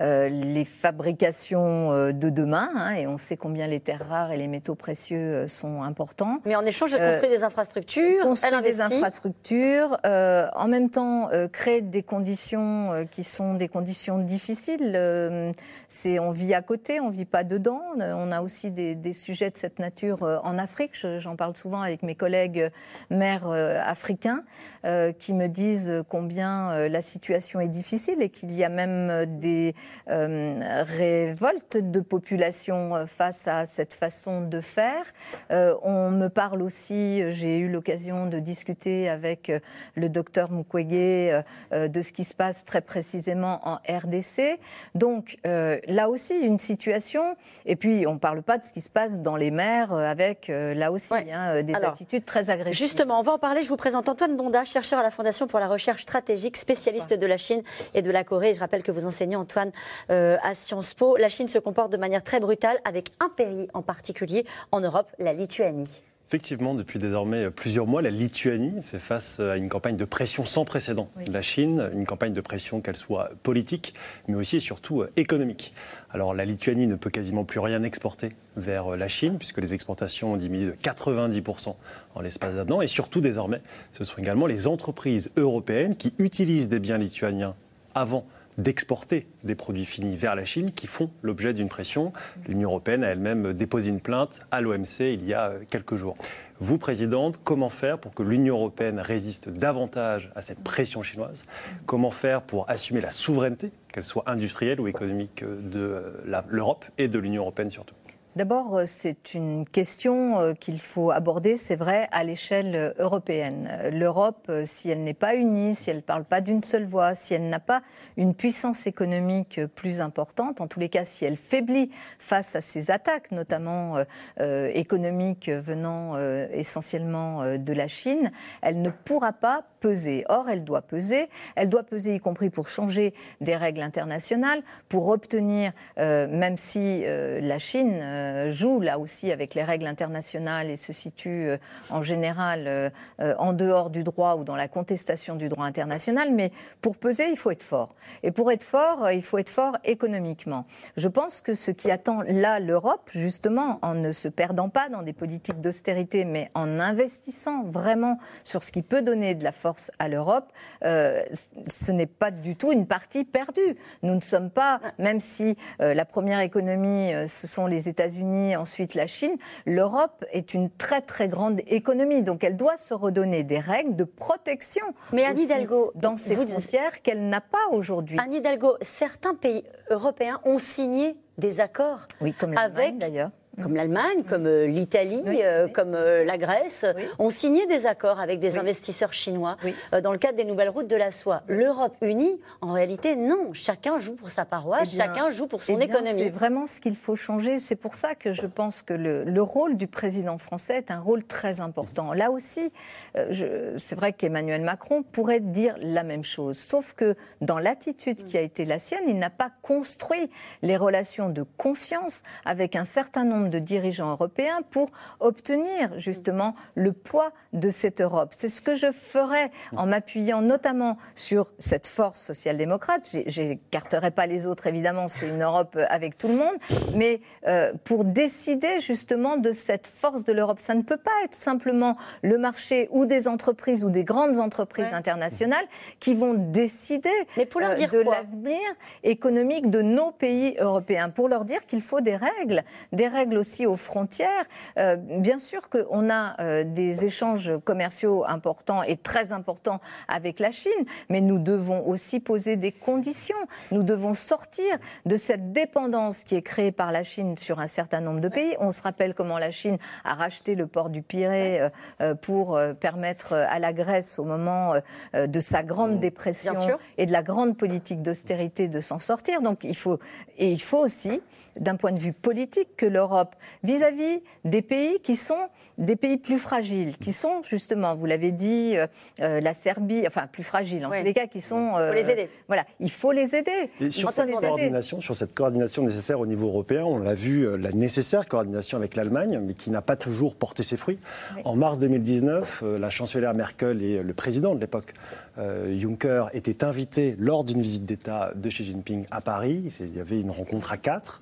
euh, 0.00 0.28
les 0.28 0.66
fabrications 0.66 2.12
de 2.12 2.28
demain. 2.28 2.68
Hein, 2.76 2.94
et 2.96 3.06
on 3.06 3.16
sait 3.16 3.38
combien 3.38 3.66
les 3.66 3.80
terres 3.80 4.06
rares 4.06 4.32
et 4.32 4.36
les 4.36 4.48
métaux 4.48 4.74
précieux 4.74 5.46
sont 5.48 5.82
importants. 5.82 6.40
Mais 6.44 6.56
en 6.56 6.64
échange, 6.64 6.92
elle 6.92 7.10
construit 7.10 7.30
des 7.30 7.44
infrastructures, 7.44 8.22
construit 8.22 8.62
des 8.62 8.80
infrastructures, 8.82 9.96
en 10.04 10.68
même 10.68 10.90
temps 10.90 11.30
crée 11.52 11.80
des 11.80 12.02
conditions 12.02 13.06
qui 13.10 13.24
sont 13.24 13.54
des 13.54 13.68
conditions 13.68 14.18
difficiles. 14.18 15.52
c'est 15.88 16.18
on 16.18 16.32
vit 16.32 16.54
à 16.54 16.62
côté, 16.62 17.00
on 17.00 17.10
vit 17.10 17.24
pas 17.24 17.44
dedans. 17.44 17.82
On 17.98 18.30
a 18.30 18.42
aussi 18.42 18.70
des, 18.70 18.94
des 18.94 19.12
sujets 19.12 19.50
de 19.50 19.56
cette 19.56 19.78
nature 19.78 20.22
en 20.44 20.58
Afrique. 20.58 20.92
Je, 20.94 21.13
j'en 21.18 21.36
parle 21.36 21.56
souvent 21.56 21.80
avec 21.80 22.02
mes 22.02 22.14
collègues 22.14 22.70
maires 23.10 23.48
euh, 23.48 23.80
africains, 23.84 24.44
euh, 24.84 25.12
qui 25.12 25.32
me 25.32 25.48
disent 25.48 26.02
combien 26.08 26.70
euh, 26.72 26.88
la 26.88 27.00
situation 27.00 27.60
est 27.60 27.68
difficile 27.68 28.22
et 28.22 28.28
qu'il 28.28 28.52
y 28.52 28.64
a 28.64 28.68
même 28.68 29.26
des 29.26 29.74
révoltes 30.06 31.76
de 31.76 32.00
population 32.00 33.06
face 33.06 33.48
à 33.48 33.66
cette 33.66 33.94
façon 33.94 34.42
de 34.42 34.60
faire. 34.60 35.04
on 35.50 36.10
me 36.10 36.28
parle 36.28 36.62
aussi, 36.62 37.30
j'ai 37.30 37.58
eu 37.58 37.68
l'occasion 37.68 38.26
de 38.26 38.38
discuter 38.38 39.08
avec 39.08 39.50
le 39.94 40.08
docteur 40.08 40.50
Mukwege 40.50 41.42
de 41.72 42.02
ce 42.02 42.12
qui 42.12 42.24
se 42.24 42.34
passe 42.34 42.64
très 42.64 42.80
précisément 42.80 43.60
en 43.66 43.76
RDC. 43.88 44.58
Donc 44.94 45.36
là 45.44 46.08
aussi, 46.08 46.38
une 46.38 46.58
situation, 46.58 47.36
et 47.66 47.76
puis 47.76 48.06
on 48.06 48.14
ne 48.14 48.18
parle 48.18 48.42
pas 48.42 48.58
de 48.58 48.64
ce 48.64 48.72
qui 48.72 48.80
se 48.80 48.90
passe 48.90 49.20
dans 49.20 49.36
les 49.36 49.50
mers 49.50 49.92
avec 49.92 50.48
là 50.48 50.92
aussi 50.92 51.14
Hein, 51.34 51.56
euh, 51.56 51.62
des 51.62 51.74
attitudes 51.74 52.24
très 52.24 52.50
agressives. 52.50 52.78
Justement, 52.78 53.20
on 53.20 53.22
va 53.22 53.32
en 53.32 53.38
parler. 53.38 53.62
Je 53.62 53.68
vous 53.68 53.76
présente 53.76 54.08
Antoine 54.08 54.36
Bonda, 54.36 54.64
chercheur 54.74 54.98
à 54.98 55.04
la 55.04 55.12
Fondation 55.12 55.46
pour 55.46 55.60
la 55.60 55.68
recherche 55.68 56.02
stratégique, 56.02 56.56
spécialiste 56.56 57.14
de 57.14 57.26
la 57.26 57.36
Chine 57.36 57.62
et 57.94 58.02
de 58.02 58.10
la 58.10 58.24
Corée. 58.24 58.54
Je 58.54 58.58
rappelle 58.58 58.82
que 58.82 58.90
vous 58.90 59.06
enseignez, 59.06 59.36
Antoine, 59.36 59.70
euh, 60.10 60.36
à 60.42 60.54
Sciences 60.54 60.94
Po. 60.94 61.16
La 61.16 61.28
Chine 61.28 61.46
se 61.46 61.60
comporte 61.60 61.92
de 61.92 61.96
manière 61.96 62.24
très 62.24 62.40
brutale 62.40 62.80
avec 62.84 63.10
un 63.20 63.28
pays 63.28 63.68
en 63.72 63.82
particulier 63.82 64.44
en 64.72 64.80
Europe, 64.80 65.12
la 65.20 65.32
Lituanie. 65.32 66.02
Effectivement, 66.28 66.74
depuis 66.74 66.98
désormais 66.98 67.50
plusieurs 67.50 67.86
mois, 67.86 68.00
la 68.00 68.10
Lituanie 68.10 68.82
fait 68.82 68.98
face 68.98 69.40
à 69.40 69.56
une 69.56 69.68
campagne 69.68 69.96
de 69.96 70.06
pression 70.06 70.46
sans 70.46 70.64
précédent. 70.64 71.10
De 71.26 71.30
la 71.30 71.42
Chine, 71.42 71.90
une 71.92 72.06
campagne 72.06 72.32
de 72.32 72.40
pression 72.40 72.80
qu'elle 72.80 72.96
soit 72.96 73.30
politique, 73.42 73.94
mais 74.26 74.34
aussi 74.34 74.56
et 74.56 74.60
surtout 74.60 75.02
euh, 75.02 75.10
économique. 75.16 75.74
Alors 76.10 76.32
la 76.32 76.46
Lituanie 76.46 76.86
ne 76.86 76.96
peut 76.96 77.10
quasiment 77.10 77.44
plus 77.44 77.60
rien 77.60 77.82
exporter 77.82 78.30
vers 78.56 78.94
euh, 78.94 78.96
la 78.96 79.06
Chine, 79.06 79.36
puisque 79.36 79.60
les 79.60 79.74
exportations 79.74 80.32
ont 80.32 80.36
diminué 80.36 80.66
de 80.66 80.76
90% 80.82 81.76
en 82.14 82.20
l'espace 82.22 82.54
d'un 82.54 82.70
an, 82.70 82.80
et 82.80 82.86
surtout 82.86 83.20
désormais, 83.20 83.60
ce 83.92 84.02
sont 84.02 84.16
également 84.16 84.46
les 84.46 84.66
entreprises 84.66 85.30
européennes 85.36 85.94
qui 85.94 86.14
utilisent 86.18 86.70
des 86.70 86.80
biens 86.80 86.98
lituaniens 86.98 87.54
avant 87.94 88.24
d'exporter 88.58 89.26
des 89.42 89.54
produits 89.54 89.84
finis 89.84 90.16
vers 90.16 90.34
la 90.34 90.44
Chine 90.44 90.72
qui 90.72 90.86
font 90.86 91.10
l'objet 91.22 91.52
d'une 91.52 91.68
pression. 91.68 92.12
L'Union 92.46 92.70
européenne 92.70 93.04
a 93.04 93.08
elle-même 93.08 93.52
déposé 93.52 93.90
une 93.90 94.00
plainte 94.00 94.40
à 94.50 94.60
l'OMC 94.60 95.00
il 95.00 95.24
y 95.26 95.34
a 95.34 95.54
quelques 95.70 95.96
jours. 95.96 96.16
Vous, 96.60 96.78
Présidente, 96.78 97.40
comment 97.42 97.68
faire 97.68 97.98
pour 97.98 98.14
que 98.14 98.22
l'Union 98.22 98.56
européenne 98.56 99.00
résiste 99.00 99.48
davantage 99.48 100.30
à 100.36 100.42
cette 100.42 100.62
pression 100.62 101.02
chinoise? 101.02 101.46
Comment 101.84 102.12
faire 102.12 102.42
pour 102.42 102.70
assumer 102.70 103.00
la 103.00 103.10
souveraineté, 103.10 103.72
qu'elle 103.92 104.04
soit 104.04 104.24
industrielle 104.30 104.80
ou 104.80 104.86
économique, 104.86 105.42
de 105.44 106.02
l'Europe 106.48 106.84
et 106.96 107.08
de 107.08 107.18
l'Union 107.18 107.42
européenne 107.42 107.70
surtout? 107.70 107.94
D'abord, 108.36 108.78
euh, 108.78 108.82
c'est 108.84 109.34
une 109.34 109.64
question 109.64 110.40
euh, 110.40 110.54
qu'il 110.54 110.80
faut 110.80 111.12
aborder, 111.12 111.56
c'est 111.56 111.76
vrai, 111.76 112.08
à 112.10 112.24
l'échelle 112.24 112.74
euh, 112.74 112.92
européenne. 112.98 113.70
L'Europe, 113.92 114.50
si 114.64 114.90
elle 114.90 115.04
n'est 115.04 115.14
pas 115.14 115.36
unie, 115.36 115.76
si 115.76 115.90
elle 115.90 115.98
ne 115.98 116.02
parle 116.02 116.24
pas 116.24 116.40
d'une 116.40 116.64
seule 116.64 116.84
voix, 116.84 117.14
si 117.14 117.34
elle 117.34 117.48
n'a 117.48 117.60
pas 117.60 117.82
une 118.16 118.34
puissance 118.34 118.88
économique 118.88 119.60
plus 119.76 120.00
importante, 120.00 120.60
en 120.60 120.66
tous 120.66 120.80
les 120.80 120.88
cas, 120.88 121.04
si 121.04 121.24
elle 121.24 121.36
faiblit 121.36 121.90
face 122.18 122.56
à 122.56 122.60
ces 122.60 122.90
attaques, 122.90 123.30
notamment 123.30 123.98
économiques 124.38 125.48
venant 125.48 126.18
essentiellement 126.52 127.56
de 127.56 127.72
la 127.72 127.88
Chine, 127.88 128.32
elle 128.62 128.82
ne 128.82 128.90
pourra 128.90 129.32
pas 129.32 129.64
peser. 129.84 130.24
Or, 130.30 130.48
elle 130.48 130.64
doit 130.64 130.80
peser. 130.82 131.28
Elle 131.56 131.68
doit 131.68 131.82
peser 131.82 132.14
y 132.14 132.20
compris 132.20 132.48
pour 132.48 132.68
changer 132.68 133.12
des 133.42 133.56
règles 133.56 133.82
internationales, 133.82 134.62
pour 134.88 135.08
obtenir, 135.08 135.72
même 135.98 136.56
si 136.56 137.04
la 137.04 137.58
Chine 137.58 138.00
euh, 138.02 138.48
joue 138.50 138.80
là 138.80 138.98
aussi 138.98 139.32
avec 139.32 139.54
les 139.54 139.62
règles 139.62 139.86
internationales 139.86 140.70
et 140.70 140.76
se 140.76 140.92
situe 140.92 141.48
euh, 141.48 141.56
en 141.90 142.02
général 142.02 142.64
euh, 142.66 142.90
en 143.38 143.52
dehors 143.52 143.90
du 143.90 144.04
droit 144.04 144.36
ou 144.36 144.44
dans 144.44 144.56
la 144.56 144.68
contestation 144.68 145.36
du 145.36 145.48
droit 145.48 145.66
international. 145.66 146.32
Mais 146.32 146.52
pour 146.80 146.96
peser, 146.96 147.28
il 147.30 147.36
faut 147.36 147.50
être 147.50 147.62
fort. 147.62 147.94
Et 148.22 148.30
pour 148.30 148.50
être 148.52 148.64
fort, 148.64 149.10
il 149.10 149.22
faut 149.22 149.38
être 149.38 149.50
fort 149.50 149.76
économiquement. 149.84 150.66
Je 150.96 151.08
pense 151.08 151.40
que 151.40 151.54
ce 151.54 151.70
qui 151.70 151.90
attend 151.90 152.22
là 152.22 152.60
l'Europe, 152.60 153.10
justement, 153.12 153.78
en 153.82 153.94
ne 153.94 154.12
se 154.12 154.28
perdant 154.28 154.68
pas 154.68 154.88
dans 154.88 155.02
des 155.02 155.12
politiques 155.12 155.60
d'austérité, 155.60 156.24
mais 156.24 156.50
en 156.54 156.80
investissant 156.80 157.64
vraiment 157.64 158.18
sur 158.42 158.62
ce 158.62 158.72
qui 158.72 158.82
peut 158.82 159.02
donner 159.02 159.34
de 159.34 159.44
la 159.44 159.52
force 159.52 159.73
à 159.98 160.08
l'Europe, 160.08 160.46
ce 160.82 161.92
n'est 161.92 162.06
pas 162.06 162.30
du 162.30 162.56
tout 162.56 162.72
une 162.72 162.86
partie 162.86 163.24
perdue. 163.24 163.76
Nous 164.02 164.14
ne 164.14 164.20
sommes 164.20 164.50
pas, 164.50 164.80
même 164.98 165.20
si 165.20 165.56
la 165.78 166.04
première 166.04 166.40
économie, 166.40 167.12
ce 167.26 167.46
sont 167.46 167.66
les 167.66 167.88
États-Unis, 167.88 168.14
unis 168.14 168.56
ensuite 168.56 168.94
la 168.94 169.06
Chine, 169.06 169.36
l'Europe 169.66 170.24
est 170.32 170.54
une 170.54 170.70
très 170.70 171.00
très 171.00 171.28
grande 171.28 171.60
économie. 171.66 172.22
Donc 172.22 172.44
elle 172.44 172.56
doit 172.56 172.76
se 172.76 172.94
redonner 172.94 173.42
des 173.42 173.58
règles 173.58 173.96
de 173.96 174.04
protection 174.04 174.84
Mais 175.12 175.24
Anne 175.24 175.38
Hidalgo, 175.38 175.92
dans 175.94 176.16
ses 176.16 176.36
frontières 176.36 177.02
qu'elle 177.02 177.28
n'a 177.28 177.40
pas 177.40 177.66
aujourd'hui. 177.72 178.18
Anne 178.18 178.32
Hidalgo, 178.32 178.76
certains 178.80 179.34
pays 179.34 179.64
européens 179.90 180.40
ont 180.44 180.58
signé 180.58 181.16
des 181.38 181.60
accords 181.60 182.06
oui, 182.20 182.32
comme 182.32 182.56
avec 182.56 182.98
d'ailleurs 182.98 183.30
comme 183.62 183.74
l'Allemagne, 183.74 184.22
comme 184.28 184.46
euh, 184.46 184.66
l'Italie, 184.66 185.22
euh, 185.26 185.68
comme 185.68 185.94
euh, 185.94 186.24
la 186.24 186.38
Grèce, 186.38 186.84
ont 187.18 187.30
signé 187.30 187.66
des 187.66 187.86
accords 187.86 188.20
avec 188.20 188.40
des 188.40 188.58
investisseurs 188.58 189.12
chinois 189.12 189.56
dans 190.02 190.12
le 190.12 190.18
cadre 190.18 190.36
des 190.36 190.44
nouvelles 190.44 190.68
routes 190.68 190.88
de 190.88 190.96
la 190.96 191.10
soie. 191.10 191.42
L'Europe 191.48 191.96
unie, 192.02 192.40
en 192.60 192.72
réalité, 192.72 193.16
non. 193.16 193.52
Chacun 193.52 193.98
joue 193.98 194.14
pour 194.14 194.30
sa 194.30 194.44
paroisse, 194.44 194.90
eh 194.92 194.96
chacun 194.96 195.30
joue 195.30 195.46
pour 195.46 195.62
son 195.62 195.78
eh 195.80 195.84
économie. 195.84 196.24
C'est 196.24 196.30
vraiment 196.30 196.66
ce 196.66 196.80
qu'il 196.80 196.96
faut 196.96 197.16
changer. 197.16 197.58
C'est 197.58 197.76
pour 197.76 197.94
ça 197.94 198.14
que 198.14 198.32
je 198.32 198.46
pense 198.46 198.82
que 198.82 198.94
le, 198.94 199.24
le, 199.24 199.42
rôle 199.42 199.76
du 199.76 199.86
président 199.86 200.38
français 200.38 200.76
est 200.78 200.90
un 200.90 201.00
rôle 201.00 201.24
très 201.24 201.60
important. 201.60 202.12
Là 202.12 202.30
aussi, 202.30 202.72
c'est 203.14 203.94
vrai 203.94 204.12
qu'Emmanuel 204.12 204.62
Macron 204.62 205.02
pourrait 205.02 205.40
dire 205.40 205.76
la 205.80 206.02
même 206.02 206.24
chose, 206.24 206.58
sauf 206.58 206.94
que 206.94 207.14
dans 207.40 207.58
l'attitude 207.58 208.24
qui 208.24 208.36
a 208.36 208.40
été 208.40 208.64
la 208.64 208.78
sienne, 208.78 209.04
il 209.06 209.18
n'a 209.18 209.30
pas 209.30 209.50
construit 209.62 210.30
les 210.62 210.76
relations 210.76 211.28
de 211.28 211.44
confiance 211.56 212.22
avec 212.44 212.76
un 212.76 212.84
certain 212.84 213.24
nombre 213.24 213.43
de 213.50 213.58
dirigeants 213.58 214.10
européens 214.10 214.60
pour 214.70 214.90
obtenir 215.20 215.98
justement 215.98 216.54
le 216.74 216.92
poids 216.92 217.32
de 217.52 217.70
cette 217.70 218.00
Europe. 218.00 218.30
C'est 218.32 218.48
ce 218.48 218.62
que 218.62 218.74
je 218.74 218.90
ferais 218.92 219.50
en 219.76 219.86
m'appuyant 219.86 220.42
notamment 220.42 220.96
sur 221.14 221.52
cette 221.58 221.86
force 221.86 222.20
social-démocrate. 222.20 223.08
J'écarterai 223.26 224.10
pas 224.10 224.26
les 224.26 224.46
autres, 224.46 224.66
évidemment, 224.66 225.08
c'est 225.08 225.28
une 225.28 225.42
Europe 225.42 225.78
avec 225.88 226.18
tout 226.18 226.28
le 226.28 226.36
monde, 226.36 226.56
mais 226.94 227.20
euh, 227.46 227.72
pour 227.84 228.04
décider 228.04 228.80
justement 228.80 229.36
de 229.36 229.52
cette 229.52 229.86
force 229.86 230.24
de 230.24 230.32
l'Europe. 230.32 230.58
Ça 230.60 230.74
ne 230.74 230.82
peut 230.82 230.96
pas 230.96 231.10
être 231.24 231.34
simplement 231.34 231.96
le 232.22 232.38
marché 232.38 232.88
ou 232.90 233.06
des 233.06 233.28
entreprises 233.28 233.84
ou 233.84 233.90
des 233.90 234.04
grandes 234.04 234.38
entreprises 234.38 234.92
internationales 234.92 235.64
qui 236.00 236.14
vont 236.14 236.34
décider 236.34 237.10
mais 237.36 237.46
pour 237.46 237.60
leur 237.60 237.72
euh, 237.72 237.74
dire 237.76 237.90
de 237.90 238.00
l'avenir 238.00 238.60
économique 239.02 239.70
de 239.70 239.82
nos 239.82 240.10
pays 240.10 240.56
européens. 240.58 241.10
Pour 241.10 241.28
leur 241.28 241.44
dire 241.44 241.66
qu'il 241.66 241.82
faut 241.82 242.00
des 242.00 242.16
règles, 242.16 242.62
des 242.92 243.08
règles 243.08 243.33
aussi 243.38 243.66
aux 243.66 243.76
frontières. 243.76 244.44
Euh, 244.78 244.96
bien 244.96 245.38
sûr 245.38 245.68
qu'on 245.68 246.10
a 246.10 246.40
euh, 246.40 246.64
des 246.64 247.04
échanges 247.04 247.54
commerciaux 247.64 248.24
importants 248.26 248.82
et 248.82 248.96
très 248.96 249.32
importants 249.32 249.80
avec 250.08 250.40
la 250.40 250.50
Chine, 250.50 250.72
mais 251.08 251.20
nous 251.20 251.38
devons 251.38 251.86
aussi 251.86 252.20
poser 252.20 252.56
des 252.56 252.72
conditions. 252.72 253.36
Nous 253.70 253.82
devons 253.82 254.14
sortir 254.14 254.64
de 255.06 255.16
cette 255.16 255.52
dépendance 255.52 256.24
qui 256.24 256.36
est 256.36 256.42
créée 256.42 256.72
par 256.72 256.92
la 256.92 257.02
Chine 257.02 257.36
sur 257.36 257.60
un 257.60 257.66
certain 257.66 258.00
nombre 258.00 258.20
de 258.20 258.28
pays. 258.28 258.56
On 258.60 258.72
se 258.72 258.82
rappelle 258.82 259.14
comment 259.14 259.38
la 259.38 259.50
Chine 259.50 259.78
a 260.04 260.14
racheté 260.14 260.54
le 260.54 260.66
port 260.66 260.90
du 260.90 261.02
Pirée 261.02 261.68
euh, 262.00 262.14
pour 262.14 262.58
permettre 262.80 263.34
à 263.34 263.58
la 263.58 263.72
Grèce, 263.72 264.18
au 264.18 264.24
moment 264.24 264.74
de 265.14 265.40
sa 265.40 265.62
grande 265.62 265.96
mmh. 265.96 266.00
dépression 266.00 266.54
et 266.98 267.06
de 267.06 267.12
la 267.12 267.22
grande 267.22 267.56
politique 267.56 268.02
d'austérité, 268.02 268.68
de 268.68 268.80
s'en 268.80 268.98
sortir. 268.98 269.42
Donc 269.42 269.64
il 269.64 269.76
faut, 269.76 269.98
et 270.38 270.50
il 270.50 270.60
faut 270.60 270.78
aussi, 270.78 271.20
d'un 271.56 271.76
point 271.76 271.92
de 271.92 271.98
vue 271.98 272.12
politique, 272.12 272.76
que 272.76 272.86
l'Europe 272.86 273.23
vis-à-vis 273.62 274.22
des 274.44 274.62
pays 274.62 275.00
qui 275.00 275.16
sont 275.16 275.48
des 275.78 275.96
pays 275.96 276.16
plus 276.16 276.38
fragiles, 276.38 276.96
qui 276.98 277.12
sont 277.12 277.42
justement, 277.42 277.94
vous 277.94 278.06
l'avez 278.06 278.32
dit, 278.32 278.76
euh, 278.76 278.86
euh, 279.20 279.40
la 279.40 279.52
Serbie, 279.52 280.04
enfin 280.06 280.26
plus 280.26 280.42
fragiles 280.42 280.84
en 280.86 280.90
tous 280.90 281.04
les 281.04 281.12
cas, 281.12 281.26
qui 281.26 281.40
sont. 281.40 281.72
il 281.78 281.88
faut 281.88 281.94
les 281.94 282.10
aider. 282.10 282.22
Euh, 282.22 282.42
voilà, 282.46 282.64
il 282.80 282.90
faut 282.90 283.12
les 283.12 283.34
aider. 283.34 283.70
Et 283.80 283.90
sur, 283.90 284.12
cette 284.12 284.30
coordination, 284.30 285.00
sur 285.00 285.14
cette 285.14 285.34
coordination 285.34 285.82
nécessaire 285.82 286.20
au 286.20 286.26
niveau 286.26 286.46
européen, 286.48 286.84
on 286.84 286.98
l'a 286.98 287.14
vu, 287.14 287.56
la 287.58 287.72
nécessaire 287.72 288.26
coordination 288.28 288.78
avec 288.78 288.96
l'Allemagne, 288.96 289.40
mais 289.44 289.54
qui 289.54 289.70
n'a 289.70 289.82
pas 289.82 289.96
toujours 289.96 290.36
porté 290.36 290.62
ses 290.62 290.76
fruits. 290.76 290.98
En 291.44 291.56
mars 291.56 291.78
2019, 291.78 292.64
la 292.78 292.90
chancelière 292.90 293.34
Merkel 293.34 293.82
et 293.82 294.02
le 294.02 294.14
président 294.14 294.54
de 294.54 294.60
l'époque, 294.60 294.94
Juncker, 295.38 296.26
étaient 296.32 296.64
invités 296.64 297.16
lors 297.18 297.44
d'une 297.44 297.60
visite 297.60 297.84
d'État 297.84 298.32
de 298.34 298.48
Xi 298.48 298.64
Jinping 298.64 299.06
à 299.10 299.20
Paris. 299.20 299.74
Il 299.80 299.96
y 299.96 300.00
avait 300.00 300.20
une 300.20 300.30
rencontre 300.30 300.72
à 300.72 300.76
quatre. 300.76 301.20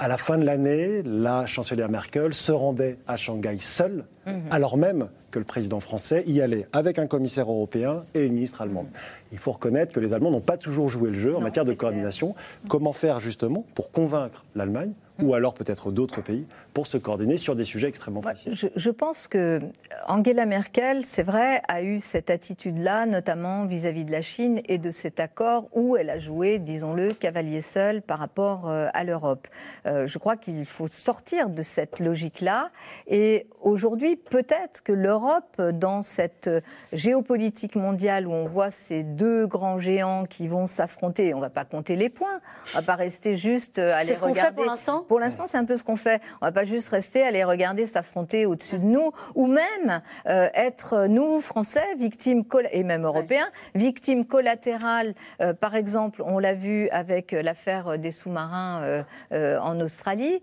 À 0.00 0.06
la 0.06 0.16
fin 0.16 0.38
de 0.38 0.44
l'année, 0.44 1.02
la 1.04 1.44
chancelière 1.46 1.88
Merkel 1.88 2.32
se 2.32 2.52
rendait 2.52 2.98
à 3.08 3.16
Shanghai 3.16 3.56
seule, 3.58 4.04
mhm. 4.26 4.42
alors 4.52 4.76
même 4.76 5.08
que 5.32 5.40
le 5.40 5.44
président 5.44 5.80
français 5.80 6.22
y 6.26 6.40
allait 6.40 6.68
avec 6.72 7.00
un 7.00 7.06
commissaire 7.06 7.50
européen 7.50 8.04
et 8.14 8.24
une 8.24 8.34
ministre 8.34 8.62
allemande. 8.62 8.86
Il 9.32 9.38
faut 9.38 9.50
reconnaître 9.50 9.92
que 9.92 9.98
les 9.98 10.12
Allemands 10.12 10.30
n'ont 10.30 10.40
pas 10.40 10.56
toujours 10.56 10.88
joué 10.88 11.10
le 11.10 11.18
jeu 11.18 11.36
en 11.36 11.40
matière 11.40 11.64
de 11.64 11.72
coordination. 11.72 12.36
Comment 12.68 12.92
faire 12.92 13.18
justement 13.18 13.66
pour 13.74 13.90
convaincre 13.90 14.44
l'Allemagne 14.54 14.92
ou 15.22 15.34
alors 15.34 15.54
peut-être 15.54 15.90
d'autres 15.90 16.22
pays, 16.22 16.46
pour 16.74 16.86
se 16.86 16.96
coordonner 16.96 17.38
sur 17.38 17.56
des 17.56 17.64
sujets 17.64 17.88
extrêmement 17.88 18.20
précis. 18.20 18.50
Je, 18.52 18.90
pense 18.90 19.26
que 19.26 19.60
Angela 20.06 20.46
Merkel, 20.46 21.04
c'est 21.04 21.22
vrai, 21.22 21.60
a 21.66 21.82
eu 21.82 21.98
cette 21.98 22.30
attitude-là, 22.30 23.06
notamment 23.06 23.66
vis-à-vis 23.66 24.04
de 24.04 24.12
la 24.12 24.22
Chine 24.22 24.60
et 24.68 24.78
de 24.78 24.90
cet 24.90 25.18
accord 25.18 25.68
où 25.72 25.96
elle 25.96 26.10
a 26.10 26.18
joué, 26.18 26.58
disons-le, 26.58 27.12
cavalier 27.12 27.60
seul 27.60 28.00
par 28.00 28.18
rapport 28.18 28.68
euh, 28.68 28.88
à 28.94 29.02
l'Europe. 29.02 29.48
Euh, 29.86 30.06
je 30.06 30.18
crois 30.18 30.36
qu'il 30.36 30.64
faut 30.64 30.86
sortir 30.86 31.50
de 31.50 31.62
cette 31.62 31.98
logique-là. 31.98 32.68
Et 33.08 33.46
aujourd'hui, 33.60 34.16
peut-être 34.16 34.82
que 34.82 34.92
l'Europe, 34.92 35.60
dans 35.60 36.02
cette 36.02 36.48
géopolitique 36.92 37.74
mondiale 37.74 38.26
où 38.26 38.32
on 38.32 38.46
voit 38.46 38.70
ces 38.70 39.02
deux 39.02 39.46
grands 39.46 39.78
géants 39.78 40.26
qui 40.26 40.46
vont 40.46 40.66
s'affronter, 40.66 41.34
on 41.34 41.38
ne 41.38 41.42
va 41.42 41.50
pas 41.50 41.64
compter 41.64 41.96
les 41.96 42.08
points, 42.08 42.40
on 42.66 42.68
ne 42.68 42.74
va 42.74 42.82
pas 42.82 42.94
rester 42.94 43.34
juste 43.34 43.78
à 43.78 43.82
les 43.82 43.88
regarder. 43.90 44.06
C'est 44.06 44.14
ce 44.14 44.20
qu'on 44.20 44.34
fait 44.34 44.54
pour 44.54 44.64
l'instant? 44.64 45.04
Pour 45.08 45.18
l'instant, 45.18 45.46
c'est 45.46 45.56
un 45.56 45.64
peu 45.64 45.76
ce 45.76 45.84
qu'on 45.84 45.96
fait. 45.96 46.20
On 46.40 46.46
va 46.46 46.52
pas 46.52 46.64
juste 46.64 46.90
rester 46.90 47.22
à 47.22 47.30
les 47.30 47.42
regarder 47.42 47.86
s'affronter 47.86 48.46
au-dessus 48.46 48.78
de 48.78 48.84
nous, 48.84 49.10
ou 49.34 49.46
même 49.46 50.02
euh, 50.26 50.48
être 50.54 51.06
nous 51.06 51.40
Français 51.40 51.94
victimes 51.96 52.44
et 52.72 52.82
même 52.82 53.04
Européens 53.04 53.48
victimes 53.74 54.26
collatérales. 54.26 55.14
Euh, 55.40 55.54
par 55.54 55.74
exemple, 55.74 56.22
on 56.24 56.38
l'a 56.38 56.52
vu 56.52 56.88
avec 56.90 57.32
l'affaire 57.32 57.98
des 57.98 58.10
sous-marins 58.10 59.04
euh, 59.32 59.58
en 59.58 59.80
Australie, 59.80 60.42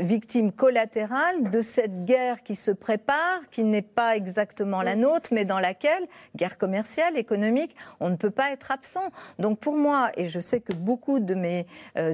victimes 0.00 0.52
collatérales 0.52 1.50
de 1.50 1.60
cette 1.60 2.04
guerre 2.04 2.42
qui 2.42 2.54
se 2.54 2.70
prépare, 2.70 3.48
qui 3.50 3.64
n'est 3.64 3.82
pas 3.82 4.16
exactement 4.16 4.82
la 4.82 4.96
nôtre, 4.96 5.30
mais 5.32 5.44
dans 5.44 5.60
laquelle 5.60 6.06
guerre 6.36 6.56
commerciale, 6.56 7.18
économique, 7.18 7.76
on 8.00 8.08
ne 8.08 8.16
peut 8.16 8.30
pas 8.30 8.50
être 8.52 8.70
absent. 8.70 9.10
Donc 9.38 9.58
pour 9.58 9.76
moi, 9.76 10.10
et 10.16 10.26
je 10.26 10.40
sais 10.40 10.60
que 10.60 10.72
beaucoup 10.72 11.20
de 11.20 11.34
mes 11.34 11.66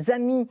amis 0.09 0.49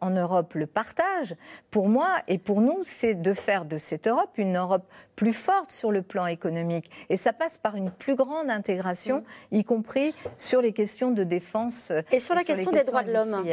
en 0.00 0.10
Europe 0.10 0.54
le 0.54 0.66
partagent, 0.66 1.36
pour 1.70 1.88
moi 1.88 2.08
et 2.28 2.38
pour 2.38 2.60
nous, 2.60 2.78
c'est 2.84 3.14
de 3.14 3.32
faire 3.32 3.64
de 3.64 3.76
cette 3.76 4.06
Europe 4.06 4.30
une 4.36 4.56
Europe 4.56 4.84
plus 5.16 5.32
forte 5.32 5.70
sur 5.70 5.92
le 5.92 6.02
plan 6.02 6.26
économique. 6.26 6.90
Et 7.08 7.16
ça 7.16 7.32
passe 7.32 7.58
par 7.58 7.76
une 7.76 7.90
plus 7.90 8.14
grande 8.14 8.50
intégration, 8.50 9.24
y 9.50 9.64
compris 9.64 10.14
sur 10.36 10.62
les 10.62 10.72
questions 10.72 11.10
de 11.10 11.24
défense. 11.24 11.92
Et 12.12 12.18
sur 12.18 12.34
la 12.34 12.44
question 12.44 12.70
des 12.70 12.84
droits 12.84 13.02
de 13.02 13.12
l'homme 13.12 13.44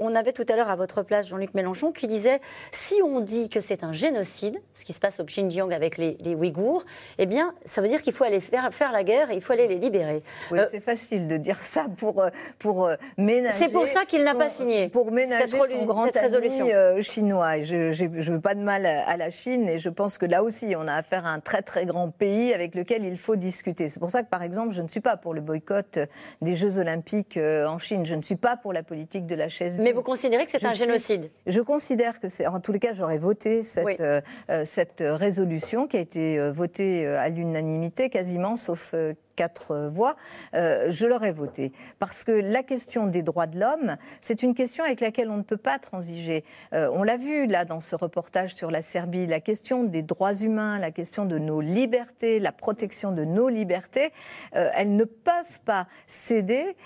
on 0.00 0.14
avait 0.14 0.32
tout 0.32 0.44
à 0.48 0.56
l'heure 0.56 0.70
à 0.70 0.76
votre 0.76 1.02
place 1.02 1.28
Jean-Luc 1.28 1.54
Mélenchon 1.54 1.92
qui 1.92 2.06
disait 2.06 2.40
si 2.70 3.00
on 3.04 3.20
dit 3.20 3.48
que 3.48 3.60
c'est 3.60 3.84
un 3.84 3.92
génocide, 3.92 4.60
ce 4.74 4.84
qui 4.84 4.92
se 4.92 5.00
passe 5.00 5.20
au 5.20 5.24
Xinjiang 5.24 5.72
avec 5.72 5.98
les, 5.98 6.16
Ouïghours, 6.34 6.84
eh 7.18 7.26
bien, 7.26 7.54
ça 7.64 7.80
veut 7.80 7.88
dire 7.88 8.02
qu'il 8.02 8.12
faut 8.12 8.24
aller 8.24 8.40
faire, 8.40 8.72
faire, 8.72 8.92
la 8.92 9.02
guerre 9.02 9.30
et 9.30 9.34
il 9.34 9.40
faut 9.40 9.52
aller 9.52 9.66
les 9.66 9.78
libérer. 9.78 10.22
Oui, 10.50 10.58
c'est 10.70 10.80
facile 10.80 11.26
de 11.26 11.36
dire 11.36 11.58
ça 11.58 11.86
pour, 11.96 12.24
pour 12.58 12.90
ménager. 13.16 13.56
C'est 13.58 13.72
pour 13.72 13.86
ça 13.86 14.04
qu'il 14.04 14.22
n'a 14.22 14.34
pas 14.34 14.48
signé. 14.48 14.88
Pour 14.88 15.10
ménager 15.10 15.48
cette, 15.48 15.70
son 15.70 15.84
grand 15.84 16.10
résolution. 16.10 16.66
chinois. 17.00 17.60
Je 17.60 18.04
ne 18.04 18.32
veux 18.32 18.40
pas 18.40 18.54
de 18.54 18.60
mal 18.60 18.86
à 18.86 19.16
la 19.16 19.30
Chine 19.30 19.68
et 19.68 19.78
je 19.78 19.88
pense 19.88 20.18
que 20.18 20.26
là 20.26 20.42
aussi, 20.42 20.74
on 20.76 20.86
a 20.86 20.94
affaire 20.94 21.26
à 21.26 21.30
un 21.30 21.40
très 21.40 21.62
très 21.62 21.86
grand 21.86 22.10
pays 22.10 22.52
avec 22.52 22.74
lequel 22.74 23.04
il 23.04 23.18
faut 23.18 23.36
discuter. 23.36 23.88
C'est 23.88 24.00
pour 24.00 24.10
ça 24.10 24.22
que, 24.22 24.28
par 24.28 24.42
exemple, 24.42 24.74
je 24.74 24.82
ne 24.82 24.88
suis 24.88 25.00
pas 25.00 25.16
pour 25.16 25.34
le 25.34 25.40
boycott 25.40 25.98
des 26.42 26.56
Jeux 26.56 26.78
Olympiques 26.78 27.36
euh, 27.36 27.66
en 27.66 27.78
Chine. 27.78 28.04
Je 28.04 28.14
ne 28.14 28.22
suis 28.22 28.36
pas 28.36 28.56
pour 28.56 28.72
la 28.72 28.82
politique 28.82 29.26
de 29.26 29.34
la 29.34 29.48
chaise. 29.48 29.80
Mais 29.88 29.94
vous 29.94 30.02
considérez 30.02 30.44
que 30.44 30.50
c'est 30.50 30.66
un 30.66 30.74
génocide 30.74 31.30
Je 31.46 31.62
considère 31.62 32.20
que 32.20 32.28
c'est. 32.28 32.46
En 32.46 32.60
tous 32.60 32.72
les 32.72 32.78
cas, 32.78 32.92
j'aurais 32.92 33.16
voté 33.16 33.62
cette, 33.62 34.00
euh, 34.00 34.20
euh, 34.50 34.66
cette 34.66 35.02
résolution 35.02 35.86
qui 35.86 35.96
a 35.96 36.00
été 36.00 36.38
votée 36.50 37.06
à 37.06 37.30
l'unanimité 37.30 38.10
quasiment, 38.10 38.56
sauf 38.56 38.94
quatre 39.38 39.86
voix, 39.86 40.16
euh, 40.54 40.90
je 40.90 41.06
l'aurais 41.06 41.30
voté. 41.30 41.72
Parce 42.00 42.24
que 42.24 42.32
la 42.32 42.64
question 42.64 43.06
des 43.06 43.22
droits 43.22 43.46
de 43.46 43.60
l'homme, 43.60 43.96
c'est 44.20 44.42
une 44.42 44.52
question 44.52 44.82
avec 44.82 45.00
laquelle 45.00 45.30
on 45.30 45.36
ne 45.36 45.42
peut 45.42 45.56
pas 45.56 45.78
transiger. 45.78 46.44
Euh, 46.72 46.90
on 46.92 47.04
l'a 47.04 47.16
vu 47.16 47.46
là 47.46 47.64
dans 47.64 47.78
ce 47.78 47.94
reportage 47.94 48.52
sur 48.52 48.72
la 48.72 48.82
Serbie, 48.82 49.28
la 49.28 49.38
question 49.38 49.84
des 49.84 50.02
droits 50.02 50.34
humains, 50.34 50.80
la 50.80 50.90
question 50.90 51.24
de 51.24 51.38
nos 51.38 51.60
libertés, 51.60 52.40
la 52.40 52.50
protection 52.50 53.12
de 53.12 53.24
nos 53.24 53.48
libertés, 53.48 54.12
euh, 54.56 54.70
elles 54.74 54.96
ne 54.96 55.04
peuvent 55.04 55.60
pas 55.64 55.86
céder 56.08 56.76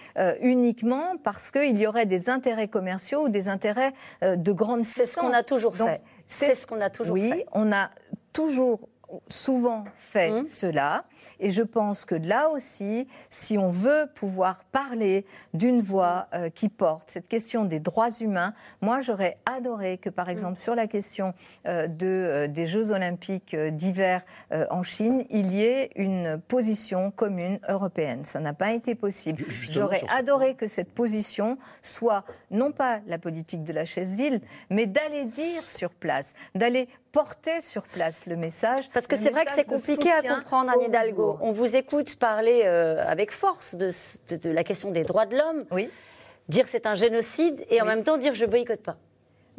uniquement 0.42 1.16
parce 1.24 1.50
qu'il 1.50 1.78
y 1.78 1.86
aurait 1.86 2.04
des 2.04 2.28
intérêts 2.28 2.68
commerciaux 2.68 3.24
ou 3.24 3.28
des 3.30 3.48
intérêts 3.48 3.92
de 4.22 4.52
grande 4.52 4.84
C'est 4.84 5.06
ce 5.06 5.16
qu'on 5.16 5.32
a 5.32 5.42
toujours 5.42 5.74
fait. 5.74 6.02
C'est 6.26 6.54
ce 6.54 6.66
qu'on 6.66 6.80
a 6.82 6.90
toujours 6.90 7.16
fait. 7.16 7.32
Oui, 7.32 7.44
on 7.52 7.72
a 7.72 7.88
toujours 8.32 8.88
souvent 9.28 9.84
fait 9.94 10.30
mmh. 10.30 10.44
cela. 10.44 11.04
Et 11.40 11.50
je 11.50 11.62
pense 11.62 12.04
que 12.04 12.14
là 12.14 12.48
aussi, 12.50 13.06
si 13.30 13.58
on 13.58 13.70
veut 13.70 14.06
pouvoir 14.14 14.64
parler 14.64 15.26
d'une 15.54 15.80
voix 15.80 16.28
euh, 16.34 16.50
qui 16.50 16.68
porte 16.68 17.10
cette 17.10 17.28
question 17.28 17.64
des 17.64 17.80
droits 17.80 18.10
humains, 18.20 18.54
moi 18.80 19.00
j'aurais 19.00 19.38
adoré 19.46 19.98
que 19.98 20.10
par 20.10 20.26
mmh. 20.26 20.30
exemple 20.30 20.58
sur 20.58 20.74
la 20.74 20.86
question 20.86 21.34
euh, 21.66 21.86
de, 21.86 22.06
euh, 22.06 22.48
des 22.48 22.66
Jeux 22.66 22.92
olympiques 22.92 23.56
d'hiver 23.56 24.22
en 24.70 24.82
Chine, 24.82 25.24
il 25.30 25.52
y 25.52 25.64
ait 25.64 25.90
une 25.96 26.40
position 26.48 27.10
commune 27.10 27.58
européenne. 27.68 28.24
Ça 28.24 28.40
n'a 28.40 28.54
pas 28.54 28.72
été 28.72 28.94
possible. 28.94 29.44
J'aurais 29.48 30.02
adoré 30.16 30.54
que 30.54 30.66
cette 30.66 30.92
position 30.92 31.58
soit 31.82 32.24
non 32.50 32.72
pas 32.72 33.00
la 33.06 33.18
politique 33.18 33.64
de 33.64 33.72
la 33.72 33.84
chaise 33.84 34.16
ville, 34.16 34.40
mais 34.70 34.86
d'aller 34.86 35.24
dire 35.24 35.62
sur 35.62 35.94
place, 35.94 36.34
d'aller 36.54 36.88
porter 37.12 37.60
sur 37.60 37.82
place 37.82 38.26
le 38.26 38.36
message. 38.36 38.88
Parce 38.90 39.06
que 39.06 39.16
c'est 39.16 39.30
vrai 39.30 39.44
que 39.44 39.52
c'est 39.54 39.64
compliqué 39.64 40.10
à 40.10 40.22
comprendre, 40.22 40.72
Anne 40.72 40.88
Hidalgo. 40.88 41.11
On 41.18 41.52
vous 41.52 41.76
écoute 41.76 42.16
parler 42.16 42.62
euh, 42.64 43.02
avec 43.06 43.30
force 43.30 43.74
de, 43.74 43.90
la 44.44 44.64
question 44.64 44.90
des 44.90 45.04
droits 45.04 45.26
de 45.26 45.36
l'homme. 45.36 45.64
Oui. 45.70 45.88
Dire 46.48 46.66
c'est 46.68 46.86
un 46.86 46.94
génocide 46.94 47.64
et 47.70 47.80
en 47.80 47.84
même 47.84 48.02
temps 48.02 48.16
dire 48.16 48.34
je 48.34 48.46
boycotte 48.46 48.82
pas. 48.82 48.96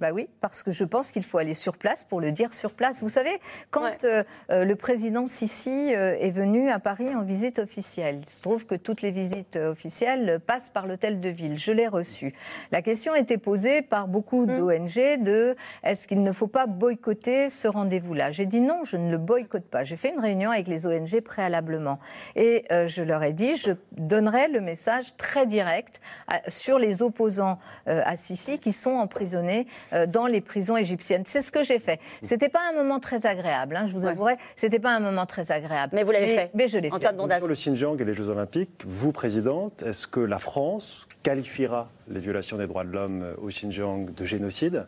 Bah 0.03 0.11
oui, 0.11 0.27
parce 0.41 0.63
que 0.63 0.73
je 0.73 0.83
pense 0.83 1.11
qu'il 1.11 1.23
faut 1.23 1.37
aller 1.37 1.53
sur 1.53 1.77
place 1.77 2.03
pour 2.03 2.19
le 2.19 2.33
dire 2.33 2.53
sur 2.53 2.73
place. 2.73 3.01
Vous 3.01 3.07
savez, 3.07 3.39
quand 3.71 4.03
euh, 4.03 4.25
euh, 4.51 4.65
le 4.65 4.75
président 4.75 5.27
Sisi 5.27 5.95
euh, 5.95 6.17
est 6.19 6.29
venu 6.29 6.69
à 6.69 6.79
Paris 6.79 7.15
en 7.15 7.21
visite 7.21 7.57
officielle, 7.57 8.19
il 8.21 8.27
se 8.27 8.41
trouve 8.41 8.65
que 8.65 8.75
toutes 8.75 9.01
les 9.01 9.11
visites 9.11 9.55
officielles 9.55 10.41
passent 10.45 10.69
par 10.69 10.87
l'hôtel 10.87 11.21
de 11.21 11.29
ville. 11.29 11.57
Je 11.57 11.71
l'ai 11.71 11.87
reçu. 11.87 12.33
La 12.73 12.81
question 12.81 13.15
était 13.15 13.37
posée 13.37 13.81
par 13.81 14.09
beaucoup 14.09 14.45
mmh. 14.45 14.55
d'ONG 14.55 15.23
de 15.23 15.55
est-ce 15.83 16.09
qu'il 16.09 16.21
ne 16.21 16.33
faut 16.33 16.47
pas 16.47 16.65
boycotter 16.65 17.47
ce 17.47 17.69
rendez-vous-là? 17.69 18.31
J'ai 18.31 18.45
dit 18.45 18.59
non, 18.59 18.83
je 18.83 18.97
ne 18.97 19.09
le 19.09 19.17
boycotte 19.17 19.69
pas. 19.69 19.85
J'ai 19.85 19.95
fait 19.95 20.09
une 20.09 20.19
réunion 20.19 20.51
avec 20.51 20.67
les 20.67 20.85
ONG 20.85 21.21
préalablement 21.21 21.99
et 22.35 22.65
je 22.69 23.03
leur 23.03 23.23
ai 23.23 23.31
dit 23.31 23.55
je 23.55 23.71
donnerai 23.93 24.49
le 24.49 24.59
message 24.59 25.15
très 25.15 25.45
direct 25.45 26.01
sur 26.49 26.77
les 26.77 27.01
opposants 27.01 27.57
à 27.85 28.17
Sisi 28.17 28.59
qui 28.59 28.73
sont 28.73 28.91
emprisonnés 28.91 29.65
dans 30.07 30.25
les 30.25 30.41
prisons 30.41 30.77
égyptiennes. 30.77 31.23
C'est 31.25 31.41
ce 31.41 31.51
que 31.51 31.63
j'ai 31.63 31.79
fait. 31.79 31.99
C'était 32.21 32.49
pas 32.49 32.61
un 32.71 32.75
moment 32.75 32.99
très 32.99 33.25
agréable, 33.25 33.75
hein, 33.75 33.85
je 33.85 33.93
vous 33.93 34.05
avouerai. 34.05 34.37
C'était 34.55 34.79
pas 34.79 34.95
un 34.95 34.99
moment 34.99 35.25
très 35.25 35.51
agréable. 35.51 35.93
Mais 35.95 36.03
vous 36.03 36.11
l'avez 36.11 36.35
fait. 36.35 36.51
Mais 36.53 36.67
je 36.67 36.77
l'ai 36.77 36.89
fait. 36.89 36.99
Sur 37.37 37.47
le 37.47 37.55
Xinjiang 37.55 37.99
et 37.99 38.05
les 38.05 38.13
Jeux 38.13 38.29
Olympiques, 38.29 38.83
vous, 38.85 39.11
présidente, 39.11 39.83
est-ce 39.83 40.07
que 40.07 40.19
la 40.19 40.39
France 40.39 41.07
qualifiera 41.21 41.89
les 42.07 42.19
violations 42.19 42.57
des 42.57 42.67
droits 42.67 42.83
de 42.83 42.91
l'homme 42.91 43.33
au 43.41 43.47
Xinjiang 43.47 44.05
de 44.13 44.25
génocide? 44.25 44.85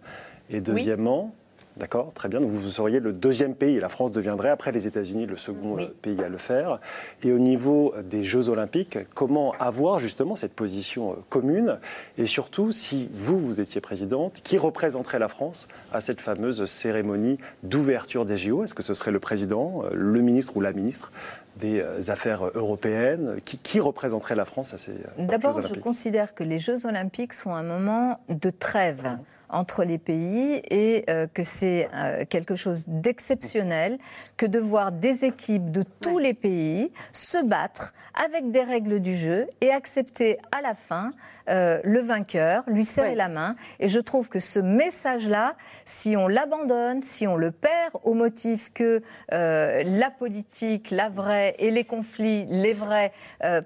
Et 0.49 0.62
deuxièmement, 0.62 1.36
D'accord, 1.78 2.13
très 2.13 2.30
bien. 2.30 2.39
Donc 2.39 2.51
vous 2.51 2.69
seriez 2.69 3.01
le 3.01 3.11
deuxième 3.11 3.53
pays, 3.53 3.80
la 3.80 3.89
France 3.89 4.13
deviendrait 4.13 4.49
après 4.49 4.71
les 4.71 4.88
États-Unis 4.88 5.26
le 5.26 5.36
second 5.36 5.78
euh, 5.78 5.88
pays 6.01 6.21
à 6.23 6.30
le 6.30 6.38
faire. 6.38 6.80
Et 7.21 7.34
au 7.34 7.39
niveau 7.39 7.93
des 8.01 8.23
Jeux 8.23 8.47
Olympiques, 8.47 8.97
comment 9.13 9.51
avoir 9.59 9.99
justement 9.99 10.38
cette 10.38 10.53
position 10.53 11.11
euh, 11.11 11.15
commune? 11.28 11.80
Et 12.17 12.28
surtout, 12.28 12.71
si 12.71 13.09
vous, 13.11 13.38
vous 13.39 13.59
étiez 13.59 13.82
présidente, 13.82 14.39
qui 14.41 14.57
représenterait 14.57 15.19
la 15.19 15.28
France 15.28 15.67
à 15.91 15.99
cette 15.99 16.21
fameuse 16.21 16.65
cérémonie 16.65 17.39
d'ouverture 17.63 18.23
des 18.23 18.38
JO 18.38 18.63
Est-ce 18.63 18.73
que 18.73 18.84
ce 18.84 18.93
serait 18.93 19.11
le 19.11 19.19
président, 19.19 19.84
euh, 19.84 19.89
le 19.93 20.21
ministre 20.21 20.55
ou 20.55 20.61
la 20.61 20.71
ministre 20.71 21.11
des 21.57 21.84
affaires 22.09 22.51
européennes? 22.53 23.38
Qui, 23.43 23.57
qui, 23.57 23.82
représenterait 23.82 24.36
la 24.36 24.45
France 24.45 24.73
à 24.73 24.78
ces 24.78 24.93
D'abord, 25.17 25.61
je 25.61 25.73
considère 25.80 26.36
que 26.36 26.43
les 26.43 26.59
Jeux 26.59 26.86
olympiques 26.86 27.34
sont 27.34 27.53
un 27.53 27.63
moment 27.63 28.19
de 28.30 28.49
trêve 28.49 29.17
entre 29.56 29.86
les 29.86 29.97
pays 29.97 30.62
et 30.70 31.06
euh, 31.10 31.28
que 31.34 31.43
c'est 31.43 31.88
euh, 31.93 32.26
quelque 32.30 32.56
chose 32.56 32.84
d'exceptionnel 32.88 33.97
que 34.36 34.45
de 34.45 34.60
voir 34.60 34.91
des 34.91 35.24
équipes 35.24 35.72
de 35.72 35.84
tous 36.01 36.20
les 36.20 36.34
pays 36.34 36.91
se 37.14 37.43
battre 37.43 37.93
avec 38.26 38.51
des 38.51 38.64
règles 38.64 38.99
du 38.99 39.16
jeu 39.16 39.47
et 39.62 39.72
accepter 39.72 40.38
à 40.51 40.62
la 40.62 40.76
fin 40.76 41.14
euh, 41.49 41.80
le 41.84 42.01
vainqueur, 42.01 42.64
lui 42.68 42.84
serrer 42.84 43.16
la 43.16 43.30
main. 43.30 43.56
Et 43.80 43.88
je 43.88 43.99
trouve 43.99 44.28
que 44.28 44.39
ce 44.39 44.60
message-là, 44.60 45.56
si 45.86 46.18
on 46.18 46.28
l'abandonne, 46.28 47.01
si 47.01 47.26
on 47.26 47.38
le 47.38 47.51
perd 47.51 47.93
au 48.03 48.14
motif 48.14 48.74
que 48.74 49.01
la 49.30 50.10
politique, 50.10 50.91
la 50.91 51.08
vraie 51.08 51.56
et 51.60 51.72
les 51.72 51.84
conflits, 51.84 52.45
les 52.49 52.74
vrais, 52.74 53.14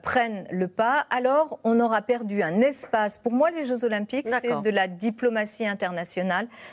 prennent 0.03 0.45
le 0.51 0.67
pas, 0.67 1.05
alors 1.09 1.59
on 1.63 1.79
aura 1.79 2.01
perdu 2.01 2.43
un 2.43 2.61
espace. 2.61 3.17
Pour 3.17 3.31
moi, 3.31 3.49
les 3.49 3.63
Jeux 3.63 3.85
Olympiques, 3.85 4.27
c'est 4.41 4.61
de 4.61 4.69
la 4.69 4.87
diplomatie 4.87 5.65
internationale, 5.65 5.78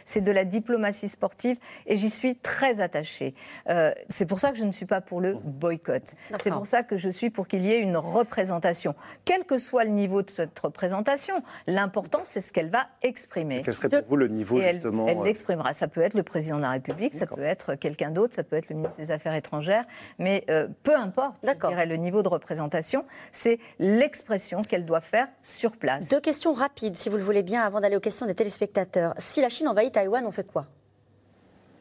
c'est 0.05 0.21
de 0.21 0.33
la 0.33 0.45
diplomatie 0.45 1.09
sportive 1.09 1.59
et 1.87 1.97
j'y 1.97 2.11
suis 2.11 2.37
très 2.37 2.81
attachée. 2.81 3.35
Euh, 3.69 3.93
c'est 4.09 4.27
pour 4.27 4.39
ça 4.39 4.51
que 4.51 4.59
je 4.59 4.65
ne 4.65 4.73
suis 4.73 4.87
pas 4.87 5.01
pour 5.01 5.21
le 5.21 5.35
boycott. 5.35 6.15
C'est 6.41 6.51
pour 6.51 6.67
ça 6.67 6.83
que 6.83 6.97
je 6.97 7.11
suis 7.11 7.31
pour 7.31 7.49
qu'il 7.49 7.63
y 7.63 7.73
ait 7.73 7.81
une 7.81 7.97
représentation. 7.97 8.95
Quel 9.25 9.45
que 9.45 9.59
soit 9.59 9.85
le 9.85 9.91
niveau 9.91 10.23
de 10.23 10.31
cette 10.31 10.59
représentation, 10.59 11.43
l'important 11.67 12.21
c'est 12.23 12.41
ce 12.41 12.53
qu'elle 12.53 12.71
va 12.71 12.87
exprimer. 13.03 13.63
Quel 13.65 13.75
serait 13.75 13.89
pour 13.89 14.09
vous 14.09 14.17
le 14.17 14.29
niveau 14.29 14.61
justement 14.61 15.07
Elle 15.07 15.19
euh, 15.19 15.25
l'exprimera. 15.25 15.73
Ça 15.73 15.89
peut 15.89 16.01
être 16.01 16.15
le 16.15 16.23
président 16.23 16.57
de 16.57 16.63
la 16.63 16.71
République, 16.71 17.15
ça 17.15 17.27
peut 17.27 17.43
être 17.43 17.75
quelqu'un 17.75 18.11
d'autre, 18.11 18.35
ça 18.35 18.45
peut 18.45 18.57
être 18.57 18.69
le 18.69 18.77
ministre 18.77 18.99
des 18.99 19.11
Affaires 19.11 19.35
étrangères, 19.35 19.85
mais 20.19 20.45
euh, 20.51 20.69
peu 20.83 20.95
importe, 20.97 21.37
je 21.43 21.69
dirais, 21.69 21.87
le 21.87 21.97
niveau 21.97 22.23
de 22.23 22.29
représentation, 22.29 23.05
c'est 23.33 23.59
l'expression 23.79 24.63
qu'elle 24.63 24.85
doit 24.85 25.01
faire 25.01 25.29
sur 25.43 25.77
place. 25.77 26.09
Deux 26.09 26.21
questions 26.21 26.53
rapides, 26.53 26.97
si 26.97 27.09
vous 27.09 27.17
le 27.17 27.23
voulez 27.23 27.43
bien, 27.43 27.63
avant 27.63 27.81
d'aller 27.81 27.97
aux 27.97 28.01
questions 28.01 28.27
des 28.27 28.35
téléspectateurs. 28.35 28.86
Si 29.19 29.41
la 29.41 29.49
Chine 29.49 29.69
envahit 29.69 29.93
Taïwan, 29.93 30.27
on 30.27 30.33
fait 30.33 30.47
quoi? 30.47 30.67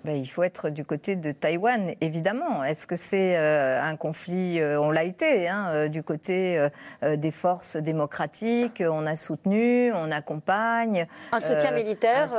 Ben, 0.06 0.16
il 0.16 0.28
faut 0.28 0.44
être 0.44 0.70
du 0.70 0.86
côté 0.86 1.16
de 1.16 1.32
Taïwan, 1.32 1.96
évidemment. 2.00 2.64
Est-ce 2.64 2.86
que 2.86 2.96
c'est 2.96 3.38
euh, 3.38 3.82
un 3.82 3.96
conflit 3.96 4.60
euh, 4.60 4.80
On 4.80 4.92
l'a 4.92 5.04
été, 5.04 5.50
hein, 5.50 5.70
euh, 5.70 5.88
du 5.88 6.04
côté 6.04 6.70
des 7.02 7.32
forces 7.32 7.76
démocratiques? 7.76 8.84
On 8.88 9.08
a 9.08 9.16
soutenu, 9.16 9.92
on 9.94 10.12
accompagne. 10.12 11.08
Un 11.32 11.40
soutien 11.40 11.72
militaire 11.72 12.30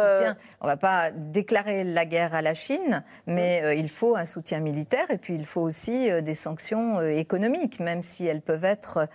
On 0.61 0.67
ne 0.67 0.71
va 0.71 0.77
pas 0.77 1.11
déclarer 1.11 1.83
la 1.83 2.07
guerre 2.07 2.35
à 2.35 2.43
la 2.43 2.55
Chine, 2.55 3.03
mais 3.27 3.77
il 3.77 3.89
faut 3.89 4.14
un 4.14 4.27
soutien 4.27 4.61
militaire 4.61 5.11
et 5.11 5.19
puis 5.19 5.35
il 5.35 5.45
faut 5.45 5.62
aussi 5.62 6.09
des 6.23 6.35
sanctions 6.35 7.01
économiques, 7.01 7.81
même 7.81 8.03
si 8.03 8.27
elles 8.27 8.43
peuvent 8.43 8.64
être 8.64 9.09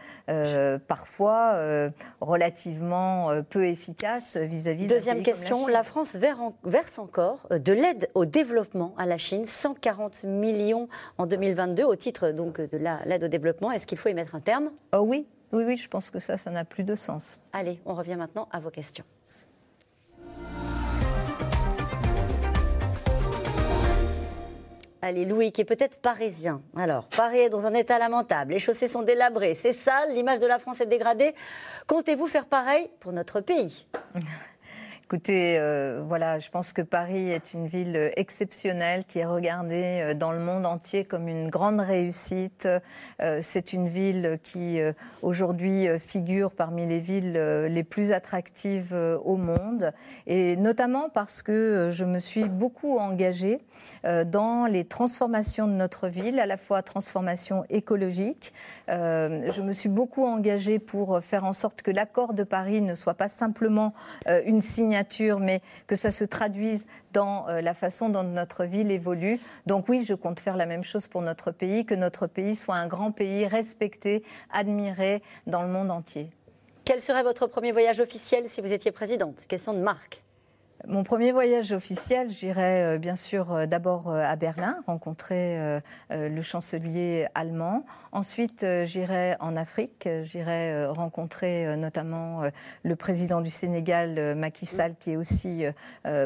parfois 0.87 1.57
relativement 2.19 3.29
peu 3.49 3.65
efficaces 3.65 4.35
vis-à-vis. 4.35 4.87
Deuxième 4.87 5.23
question 5.23 5.67
la, 5.67 5.83
France 5.83 6.17
verse 6.63 6.99
encore 6.99 7.47
de 7.49 7.73
l'aide 7.73 8.09
au 8.13 8.25
développement 8.25 8.40
développement 8.41 8.95
à 8.97 9.05
la 9.05 9.19
Chine, 9.19 9.45
140 9.45 10.23
millions 10.23 10.89
en 11.19 11.27
2022 11.27 11.83
au 11.83 11.95
titre 11.95 12.31
donc 12.31 12.59
de 12.59 12.77
l'aide 13.05 13.23
au 13.23 13.27
développement. 13.27 13.71
Est-ce 13.71 13.85
qu'il 13.85 13.99
faut 13.99 14.09
y 14.09 14.15
mettre 14.15 14.33
un 14.33 14.39
terme? 14.39 14.71
Oh 14.93 15.01
Oui, 15.01 15.27
oui, 15.51 15.63
oui, 15.63 15.77
je 15.77 15.87
pense 15.87 16.09
que 16.09 16.17
ça, 16.17 16.37
ça 16.37 16.49
n'a 16.49 16.65
plus 16.65 16.83
de 16.83 16.95
sens. 16.95 17.39
Allez, 17.53 17.79
on 17.85 17.93
revient 17.93 18.15
maintenant 18.15 18.47
à 18.51 18.59
vos 18.59 18.71
questions. 18.71 19.05
Allez, 25.03 25.25
Louis, 25.25 25.51
qui 25.51 25.61
est 25.61 25.65
peut-être 25.65 25.99
parisien. 25.99 26.63
Alors, 26.75 27.07
Paris 27.09 27.41
est 27.41 27.49
dans 27.49 27.67
un 27.67 27.73
état 27.75 27.99
lamentable, 27.99 28.53
les 28.53 28.59
chaussées 28.59 28.87
sont 28.87 29.03
délabrées, 29.03 29.53
c'est 29.53 29.73
sale, 29.73 30.13
l'image 30.13 30.39
de 30.39 30.47
la 30.47 30.57
France 30.57 30.81
est 30.81 30.87
dégradée. 30.87 31.35
Comptez-vous 31.85 32.25
faire 32.25 32.47
pareil 32.47 32.89
pour 32.99 33.11
notre 33.11 33.39
pays? 33.39 33.87
Écoutez, 35.13 35.57
euh, 35.59 36.01
voilà, 36.07 36.39
je 36.39 36.49
pense 36.49 36.71
que 36.71 36.81
Paris 36.81 37.31
est 37.31 37.53
une 37.53 37.67
ville 37.67 38.13
exceptionnelle 38.15 39.03
qui 39.03 39.19
est 39.19 39.25
regardée 39.25 39.99
euh, 39.99 40.13
dans 40.13 40.31
le 40.31 40.39
monde 40.39 40.65
entier 40.65 41.03
comme 41.03 41.27
une 41.27 41.49
grande 41.49 41.81
réussite. 41.81 42.65
Euh, 43.19 43.39
c'est 43.41 43.73
une 43.73 43.89
ville 43.89 44.39
qui 44.41 44.79
aujourd'hui 45.21 45.87
figure 45.99 46.53
parmi 46.53 46.85
les 46.85 47.01
villes 47.01 47.33
les 47.33 47.83
plus 47.83 48.13
attractives 48.13 48.95
au 49.25 49.35
monde 49.35 49.91
et 50.27 50.55
notamment 50.55 51.09
parce 51.09 51.41
que 51.41 51.89
je 51.91 52.05
me 52.05 52.19
suis 52.19 52.45
beaucoup 52.45 52.97
engagée 52.97 53.59
dans 54.03 54.65
les 54.65 54.85
transformations 54.85 55.67
de 55.67 55.73
notre 55.73 56.07
ville, 56.07 56.39
à 56.39 56.45
la 56.45 56.57
fois 56.57 56.81
transformation 56.81 57.65
écologique. 57.69 58.53
Je 58.87 59.61
me 59.61 59.71
suis 59.71 59.89
beaucoup 59.89 60.25
engagée 60.25 60.79
pour 60.79 61.21
faire 61.21 61.45
en 61.45 61.53
sorte 61.53 61.81
que 61.81 61.91
l'accord 61.91 62.33
de 62.33 62.43
Paris 62.43 62.81
ne 62.81 62.95
soit 62.95 63.15
pas 63.15 63.27
simplement 63.27 63.93
une 64.45 64.61
signature 64.61 65.00
mais 65.39 65.61
que 65.87 65.95
ça 65.95 66.11
se 66.11 66.23
traduise 66.23 66.87
dans 67.13 67.47
euh, 67.49 67.61
la 67.61 67.73
façon 67.73 68.09
dont 68.09 68.23
notre 68.23 68.65
ville 68.65 68.91
évolue. 68.91 69.39
Donc 69.65 69.89
oui, 69.89 70.03
je 70.07 70.13
compte 70.13 70.39
faire 70.39 70.57
la 70.57 70.65
même 70.65 70.83
chose 70.83 71.07
pour 71.07 71.21
notre 71.21 71.51
pays, 71.51 71.85
que 71.85 71.95
notre 71.95 72.27
pays 72.27 72.55
soit 72.55 72.75
un 72.75 72.87
grand 72.87 73.11
pays 73.11 73.45
respecté, 73.47 74.23
admiré 74.51 75.21
dans 75.47 75.63
le 75.63 75.69
monde 75.69 75.91
entier. 75.91 76.29
Quel 76.85 77.01
serait 77.01 77.23
votre 77.23 77.47
premier 77.47 77.71
voyage 77.71 77.99
officiel 77.99 78.45
si 78.49 78.61
vous 78.61 78.73
étiez 78.73 78.91
présidente? 78.91 79.45
Question 79.47 79.73
de 79.73 79.79
Marc. 79.79 80.23
Mon 80.87 81.03
premier 81.03 81.31
voyage 81.31 81.73
officiel, 81.73 82.31
j'irai 82.31 82.83
euh, 82.83 82.97
bien 82.97 83.15
sûr 83.15 83.53
euh, 83.53 83.65
d'abord 83.67 84.09
euh, 84.09 84.23
à 84.23 84.35
Berlin, 84.35 84.77
rencontrer 84.87 85.81
le 86.09 86.41
chancelier 86.41 87.27
allemand. 87.35 87.85
Ensuite, 88.11 88.65
j'irai 88.83 89.35
en 89.39 89.55
Afrique, 89.55 90.07
j'irai 90.23 90.85
rencontrer 90.87 91.75
notamment 91.77 92.41
le 92.83 92.95
président 92.95 93.41
du 93.41 93.49
Sénégal, 93.49 94.35
Macky 94.35 94.65
Sall, 94.65 94.95
qui 94.99 95.11
est 95.11 95.15
aussi 95.17 95.65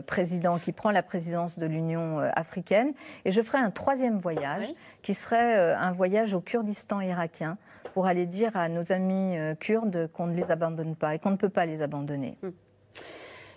président, 0.05 0.57
qui 0.57 0.71
prend 0.71 0.91
la 0.91 1.03
présidence 1.03 1.59
de 1.59 1.65
l'Union 1.65 2.19
africaine. 2.19 2.93
Et 3.25 3.31
je 3.31 3.41
ferai 3.41 3.59
un 3.59 3.71
troisième 3.71 4.17
voyage, 4.17 4.67
qui 5.01 5.13
serait 5.13 5.73
un 5.73 5.91
voyage 5.91 6.33
au 6.33 6.41
Kurdistan 6.41 7.01
irakien, 7.01 7.57
pour 7.93 8.07
aller 8.07 8.25
dire 8.25 8.55
à 8.55 8.69
nos 8.69 8.91
amis 8.91 9.35
kurdes 9.59 10.09
qu'on 10.13 10.27
ne 10.27 10.35
les 10.35 10.51
abandonne 10.51 10.95
pas 10.95 11.15
et 11.15 11.19
qu'on 11.19 11.31
ne 11.31 11.37
peut 11.37 11.49
pas 11.49 11.65
les 11.65 11.81
abandonner. 11.81 12.37
Hum. 12.43 12.53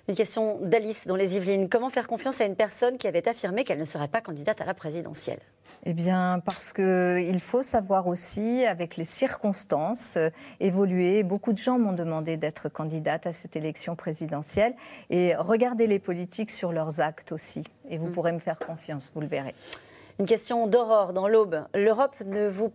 Une 0.08 0.16
question 0.16 0.58
d'Alice 0.62 1.06
dans 1.06 1.16
les 1.16 1.36
Yvelines. 1.36 1.68
Comment 1.68 1.90
faire 1.90 2.08
confiance 2.08 2.40
à 2.40 2.46
une 2.46 2.56
personne 2.56 2.96
qui 2.96 3.06
avait 3.06 3.28
affirmé 3.28 3.64
qu'elle 3.64 3.78
ne 3.78 3.84
serait 3.84 4.08
pas 4.08 4.22
candidate 4.22 4.58
à 4.62 4.64
la 4.64 4.72
présidentielle? 4.72 5.40
Eh 5.84 5.92
bien, 5.92 6.40
parce 6.46 6.72
qu'il 6.72 7.40
faut 7.40 7.60
savoir 7.60 8.06
aussi, 8.06 8.64
avec 8.64 8.96
les 8.96 9.04
circonstances, 9.04 10.16
euh, 10.16 10.30
évoluer. 10.60 11.22
Beaucoup 11.24 11.52
de 11.52 11.58
gens 11.58 11.78
m'ont 11.78 11.92
demandé 11.92 12.38
d'être 12.38 12.70
candidate 12.70 13.26
à 13.26 13.32
cette 13.32 13.54
élection 13.54 13.96
présidentielle. 13.96 14.74
Et 15.10 15.36
regardez 15.36 15.86
les 15.86 15.98
politiques 15.98 16.50
sur 16.50 16.72
leurs 16.72 17.00
actes 17.00 17.32
aussi. 17.32 17.64
Et 17.90 17.98
vous 17.98 18.06
mm. 18.06 18.12
pourrez 18.12 18.32
me 18.32 18.38
faire 18.38 18.58
confiance, 18.58 19.12
vous 19.14 19.20
le 19.20 19.26
verrez. 19.26 19.54
Une 20.18 20.26
question 20.26 20.66
d'Aurore 20.66 21.12
dans 21.12 21.28
l'Aube. 21.28 21.64
L'Europe 21.74 22.16
ne 22.24 22.48
vous, 22.48 22.72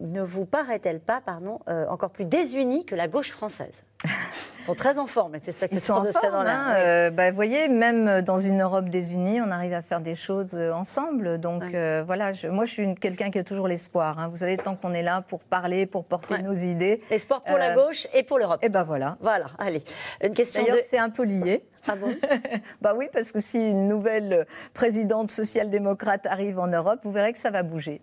ne 0.00 0.22
vous 0.22 0.44
paraît-elle 0.44 1.00
pas 1.00 1.20
pardon, 1.24 1.60
euh, 1.68 1.86
encore 1.88 2.10
plus 2.10 2.26
désunie 2.26 2.84
que 2.84 2.94
la 2.94 3.08
gauche 3.08 3.30
française? 3.32 3.82
Ils 4.04 4.64
sont 4.64 4.74
très 4.74 4.98
en 4.98 5.06
forme, 5.06 5.36
ces 5.42 5.52
spectateurs 5.52 6.02
de 6.02 6.12
forme, 6.12 6.46
hein, 6.46 6.74
euh, 6.76 7.10
bah, 7.10 7.30
Vous 7.30 7.34
voyez, 7.34 7.68
même 7.68 8.22
dans 8.22 8.38
une 8.38 8.62
Europe 8.62 8.88
désunie, 8.88 9.40
on 9.40 9.50
arrive 9.50 9.72
à 9.72 9.82
faire 9.82 10.00
des 10.00 10.14
choses 10.14 10.54
euh, 10.54 10.72
ensemble. 10.72 11.38
Donc 11.38 11.64
voilà, 12.06 12.32
je, 12.32 12.48
moi 12.48 12.64
je 12.64 12.72
suis 12.72 12.94
quelqu'un 12.94 13.30
qui 13.30 13.38
a 13.38 13.44
toujours 13.44 13.66
l'espoir. 13.66 14.18
Hein. 14.18 14.28
Vous 14.28 14.36
savez, 14.36 14.56
tant 14.56 14.76
qu'on 14.76 14.92
est 14.92 15.02
là 15.02 15.22
pour 15.22 15.42
parler, 15.42 15.86
pour 15.86 16.04
porter 16.04 16.38
nos 16.42 16.54
idées. 16.54 17.00
L'espoir 17.10 17.42
pour 17.42 17.58
la 17.58 17.74
gauche 17.74 18.06
et 18.14 18.22
pour 18.22 18.38
l'Europe. 18.38 18.60
Et 18.62 18.66
eh 18.66 18.68
ben 18.68 18.84
voilà. 18.84 19.16
Voilà, 19.20 19.46
allez. 19.58 19.82
Une 20.22 20.34
question 20.34 20.62
D'ailleurs, 20.62 20.78
c'est 20.88 20.98
un 20.98 21.10
peu 21.10 21.24
lié. 21.24 21.64
Ah 21.86 21.96
bon 21.96 22.14
Bah 22.82 22.94
oui, 22.96 23.08
parce 23.12 23.32
que 23.32 23.40
si 23.40 23.58
une 23.58 23.88
nouvelle 23.88 24.46
présidente 24.74 25.30
social-démocrate 25.30 26.26
arrive 26.26 26.58
en 26.58 26.66
Europe, 26.66 27.00
vous 27.02 27.12
verrez 27.12 27.32
que 27.32 27.38
ça 27.38 27.50
va 27.50 27.62
bouger. 27.62 28.00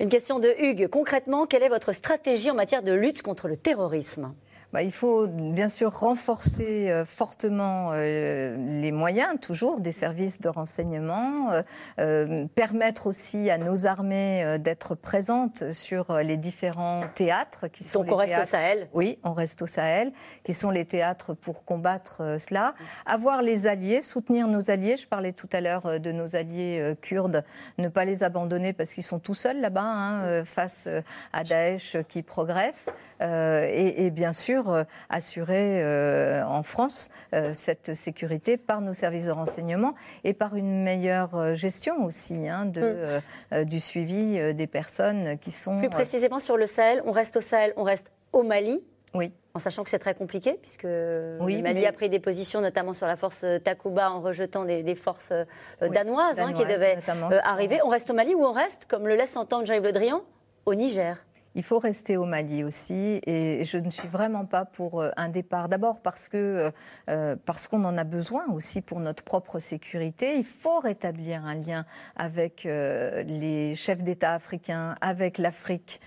Une 0.00 0.08
question 0.08 0.38
de 0.38 0.54
Hugues. 0.58 0.88
Concrètement, 0.88 1.46
quelle 1.46 1.62
est 1.62 1.68
votre 1.68 1.92
stratégie 1.92 2.50
en 2.50 2.54
matière 2.54 2.82
de 2.82 2.92
lutte 2.92 3.22
contre 3.22 3.48
le 3.48 3.56
terrorisme? 3.56 4.34
Bah, 4.74 4.82
il 4.82 4.90
faut 4.90 5.28
bien 5.28 5.68
sûr 5.68 5.96
renforcer 5.96 6.90
euh, 6.90 7.04
fortement 7.04 7.90
euh, 7.92 8.56
les 8.80 8.90
moyens, 8.90 9.38
toujours, 9.40 9.78
des 9.78 9.92
services 9.92 10.40
de 10.40 10.48
renseignement, 10.48 11.52
euh, 12.00 12.46
permettre 12.56 13.06
aussi 13.06 13.50
à 13.50 13.58
nos 13.58 13.86
armées 13.86 14.58
d'être 14.58 14.96
présentes 14.96 15.70
sur 15.70 16.18
les 16.18 16.36
différents 16.36 17.04
théâtres 17.14 17.68
qui 17.68 17.84
sont. 17.84 18.02
Donc 18.02 18.10
on 18.10 18.16
reste 18.16 18.36
au 18.36 18.42
Sahel? 18.42 18.88
Oui, 18.94 19.20
on 19.22 19.32
reste 19.32 19.62
au 19.62 19.66
Sahel, 19.66 20.12
qui 20.42 20.52
sont 20.52 20.70
les 20.70 20.84
théâtres 20.84 21.34
pour 21.34 21.64
combattre 21.64 22.36
cela. 22.40 22.74
Avoir 23.06 23.42
les 23.42 23.68
alliés, 23.68 24.02
soutenir 24.02 24.48
nos 24.48 24.72
alliés. 24.72 24.96
Je 24.96 25.06
parlais 25.06 25.32
tout 25.32 25.48
à 25.52 25.60
l'heure 25.60 26.00
de 26.00 26.10
nos 26.10 26.34
alliés 26.34 26.94
kurdes, 27.00 27.44
ne 27.78 27.86
pas 27.86 28.04
les 28.04 28.24
abandonner 28.24 28.72
parce 28.72 28.92
qu'ils 28.92 29.04
sont 29.04 29.20
tout 29.20 29.34
seuls 29.34 29.60
là-bas 29.60 29.84
hein, 29.84 30.44
face 30.44 30.88
à 31.32 31.44
Daesh 31.44 31.96
qui 32.08 32.22
progresse. 32.22 32.90
et, 33.20 34.06
et 34.06 34.10
bien 34.10 34.32
sûr, 34.32 34.63
euh, 34.68 34.84
assurer 35.08 35.82
euh, 35.82 36.44
en 36.44 36.62
France 36.62 37.08
euh, 37.34 37.52
cette 37.52 37.94
sécurité 37.94 38.56
par 38.56 38.80
nos 38.80 38.92
services 38.92 39.26
de 39.26 39.32
renseignement 39.32 39.94
et 40.24 40.34
par 40.34 40.56
une 40.56 40.82
meilleure 40.82 41.54
gestion 41.54 42.04
aussi 42.04 42.48
hein, 42.48 42.66
de, 42.66 43.20
mm. 43.52 43.64
du 43.64 43.80
suivi 43.80 44.54
des 44.54 44.66
personnes 44.66 45.38
qui 45.38 45.50
sont. 45.50 45.78
Plus 45.78 45.88
précisément 45.88 46.38
sur 46.38 46.56
le 46.56 46.66
Sahel, 46.66 47.02
on 47.06 47.12
reste 47.12 47.36
au 47.36 47.40
Sahel, 47.40 47.72
on 47.76 47.82
reste 47.82 48.10
au 48.32 48.42
Mali. 48.42 48.82
Oui. 49.14 49.32
En 49.54 49.60
sachant 49.60 49.84
que 49.84 49.90
c'est 49.90 50.00
très 50.00 50.14
compliqué, 50.14 50.58
puisque 50.60 50.82
le 50.82 51.62
Mali 51.62 51.86
a 51.86 51.92
pris 51.92 52.08
des 52.08 52.18
positions, 52.18 52.60
notamment 52.60 52.92
sur 52.92 53.06
la 53.06 53.16
force 53.16 53.46
Takuba, 53.62 54.10
en 54.10 54.20
rejetant 54.20 54.64
des, 54.64 54.94
forces 54.96 55.32
danoises, 55.80 56.40
hein, 56.40 56.52
qui 56.52 56.64
devaient 56.64 56.98
arriver. 57.44 57.78
On 57.84 57.88
reste 57.88 58.10
au 58.10 58.14
Mali 58.14 58.34
ou 58.34 58.44
on 58.44 58.52
reste, 58.52 58.86
comme 58.86 59.06
le 59.06 59.14
laisse 59.14 59.36
entendre 59.36 59.66
Jean-Yves 59.66 59.84
Le 59.84 59.92
Drian, 59.92 60.22
au 60.66 60.74
Niger 60.74 61.24
il 61.54 61.62
faut 61.62 61.78
rester 61.78 62.16
au 62.16 62.24
Mali 62.24 62.64
aussi, 62.64 63.20
et 63.26 63.64
je 63.64 63.78
ne 63.78 63.90
suis 63.90 64.08
vraiment 64.08 64.44
pas 64.44 64.64
pour 64.64 65.00
euh, 65.00 65.10
un 65.16 65.28
départ. 65.28 65.68
D'abord 65.68 66.00
parce 66.00 66.28
que 66.28 66.36
euh, 66.36 66.70
euh, 67.08 67.36
parce 67.44 67.68
qu'on 67.68 67.84
en 67.84 67.96
a 67.96 68.04
besoin 68.04 68.44
aussi 68.52 68.80
pour 68.80 69.00
notre 69.00 69.22
propre 69.22 69.58
sécurité. 69.58 70.36
Il 70.36 70.44
faut 70.44 70.80
rétablir 70.80 71.44
un 71.44 71.54
lien 71.54 71.86
avec 72.16 72.64
les 72.64 73.74
chefs 73.74 74.02
d'État 74.02 74.34
africains, 74.34 74.94
avec 75.00 75.38
l'Afrique, 75.38 76.00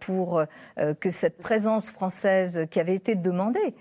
pour 0.00 0.42
que 1.00 1.10
cette 1.10 1.38
présence 1.38 1.90
française 1.90 2.66
qui 2.70 2.80
avait 2.80 2.94
été 2.94 3.14
demandée, 3.14 3.74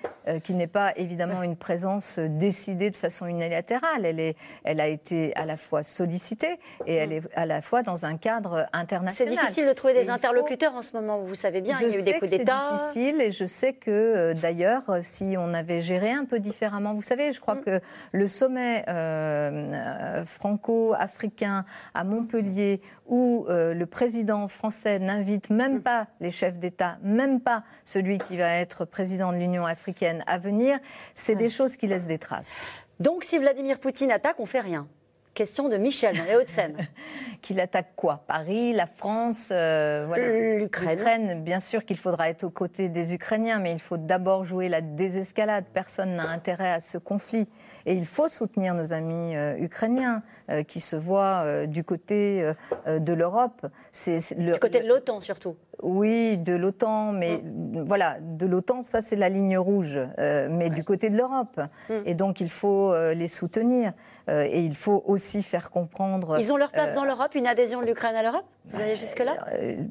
qui 0.44 0.54
n'est 0.54 0.68
pas 0.68 0.94
évidemment 0.96 1.44
une 1.44 1.56
présence 1.56 2.20
décidée 2.20 2.92
de 2.92 2.96
façon 2.96 3.26
unilatérale, 3.26 4.06
elle 4.06 4.20
est, 4.20 4.38
elle 4.64 4.80
a 4.80 4.88
été 4.88 5.36
à 5.36 5.46
la 5.46 5.58
fois 5.58 5.84
sollicitée 5.84 6.60
et 6.86 6.96
elle 6.96 7.14
est 7.14 7.24
à 7.36 7.46
la 7.46 7.62
fois 7.62 7.84
dans 7.84 8.06
un 8.06 8.18
cadre 8.18 8.68
international. 8.74 9.36
C'est 9.38 9.44
difficile 9.44 9.68
de 9.68 9.74
trouver 9.74 9.94
des 9.94 10.10
interlocuteurs 10.10 10.76
en 10.76 10.82
ce 10.82 10.94
moment 10.94 11.09
vous 11.18 11.36
savez 11.36 11.62
bien, 11.62 11.78
il 11.82 11.90
y 11.90 11.96
a 11.96 12.00
eu 12.00 12.04
des 12.04 12.20
coups 12.20 12.32
d'État. 12.32 12.74
C'est 12.94 13.00
difficile 13.00 13.22
et 13.22 13.32
je 13.32 13.46
sais 13.46 13.74
que 13.74 13.90
euh, 13.90 14.34
d'ailleurs, 14.34 14.90
euh, 14.90 15.00
si 15.02 15.36
on 15.38 15.54
avait 15.54 15.82
géré 15.82 16.12
un 16.12 16.26
peu 16.26 16.40
différemment, 16.40 16.94
vous 16.94 17.02
savez, 17.02 17.32
je 17.32 17.42
crois 17.42 17.56
mm. 17.56 17.64
que 17.64 17.82
le 18.12 18.28
sommet 18.28 18.86
euh, 18.88 20.24
franco-africain 20.26 21.66
à 21.94 22.04
Montpellier, 22.04 22.82
où 23.08 23.46
le 23.50 23.86
président 23.86 24.48
français 24.48 25.00
n'invite 25.00 25.50
même 25.50 25.78
mm. 25.78 25.82
pas 25.82 26.08
les 26.20 26.32
chefs 26.32 26.60
d'État, 26.60 26.98
même 27.02 27.42
pas 27.42 27.64
celui 27.84 28.20
qui 28.20 28.38
va 28.38 28.54
être 28.56 28.86
président 28.86 29.32
de 29.32 29.38
l'Union 29.38 29.66
africaine 29.66 30.24
à 30.28 30.38
venir, 30.38 30.78
c'est 31.16 31.36
des 31.36 31.50
choses 31.50 31.76
qui 31.76 31.88
laissent 31.88 32.08
des 32.08 32.20
traces. 32.20 32.56
Donc 33.00 33.24
si 33.24 33.38
Vladimir 33.38 33.80
Poutine 33.80 34.12
attaque, 34.12 34.40
on 34.40 34.46
fait 34.46 34.60
rien 34.60 34.88
question 35.34 35.70
de 35.70 35.78
Michel 35.78 36.18
dans 36.18 36.24
les 36.24 36.36
Hauts-de-Seine. 36.36 36.76
qu'il 37.42 37.60
attaque 37.60 37.94
quoi? 37.96 38.24
Paris, 38.28 38.74
la 38.74 38.86
France, 38.86 39.50
euh, 39.52 40.58
l'Ukraine. 40.58 41.44
Bien 41.44 41.60
sûr 41.60 41.86
qu'il 41.86 41.98
faudra 41.98 42.30
être 42.30 42.44
aux 42.44 42.50
côtés 42.50 42.90
des 42.90 43.14
Ukrainiens, 43.14 43.60
mais 43.60 43.72
il 43.72 43.80
faut 43.80 43.98
d'abord 43.98 44.44
jouer 44.44 44.70
la 44.70 44.82
désescalade. 44.82 45.66
Personne 45.74 46.16
n'a 46.16 46.30
intérêt 46.30 46.72
à 46.72 46.80
ce 46.80 46.98
conflit. 46.98 47.48
Et 47.86 47.94
il 47.94 48.06
faut 48.06 48.28
soutenir 48.28 48.74
nos 48.74 48.92
amis 48.92 49.36
euh, 49.36 49.58
ukrainiens 49.58 50.22
euh, 50.50 50.64
qui 50.64 50.80
se 50.80 50.96
voient 50.96 51.66
du 51.68 51.84
côté 51.84 52.52
de 52.88 53.14
l'Europe. 53.14 53.66
Du 54.06 54.60
côté 54.60 54.82
de 54.82 54.88
l'OTAN 54.88 55.22
surtout. 55.22 55.56
Oui, 55.82 56.38
de 56.38 56.54
l'OTAN, 56.54 57.14
mais 57.14 57.38
mm. 57.38 57.84
voilà, 57.88 58.18
de 58.22 58.46
l'OTAN, 58.46 58.82
ça 58.82 59.02
c'est 59.02 59.16
la 59.16 59.30
ligne 59.30 59.58
rouge, 59.58 60.00
mais 60.18 60.70
du 60.70 60.84
côté 60.84 61.10
de 61.10 61.18
l'Europe. 61.18 61.60
Mm. 61.90 61.94
Et 62.06 62.14
donc 62.14 62.42
il 62.42 62.50
faut 62.50 62.94
les 63.14 63.28
soutenir. 63.28 63.94
et 64.30 64.62
il 64.62 64.76
faut 64.76 65.04
aussi 65.06 65.44
faire 65.44 65.72
comprendre. 65.72 66.38
Ils 66.40 66.52
ont 66.52 66.58
leur 66.58 66.72
place 66.72 66.94
dans 66.94 67.06
l'Europe, 67.06 67.36
une 67.36 67.48
adhésion 67.48 67.82
de 67.82 67.86
l'Ukraine 67.86 68.16
à 68.16 68.24
l'Europe? 68.24 68.46
Vous 68.66 68.80
allez 68.80 68.96
jusque-là? 68.96 69.34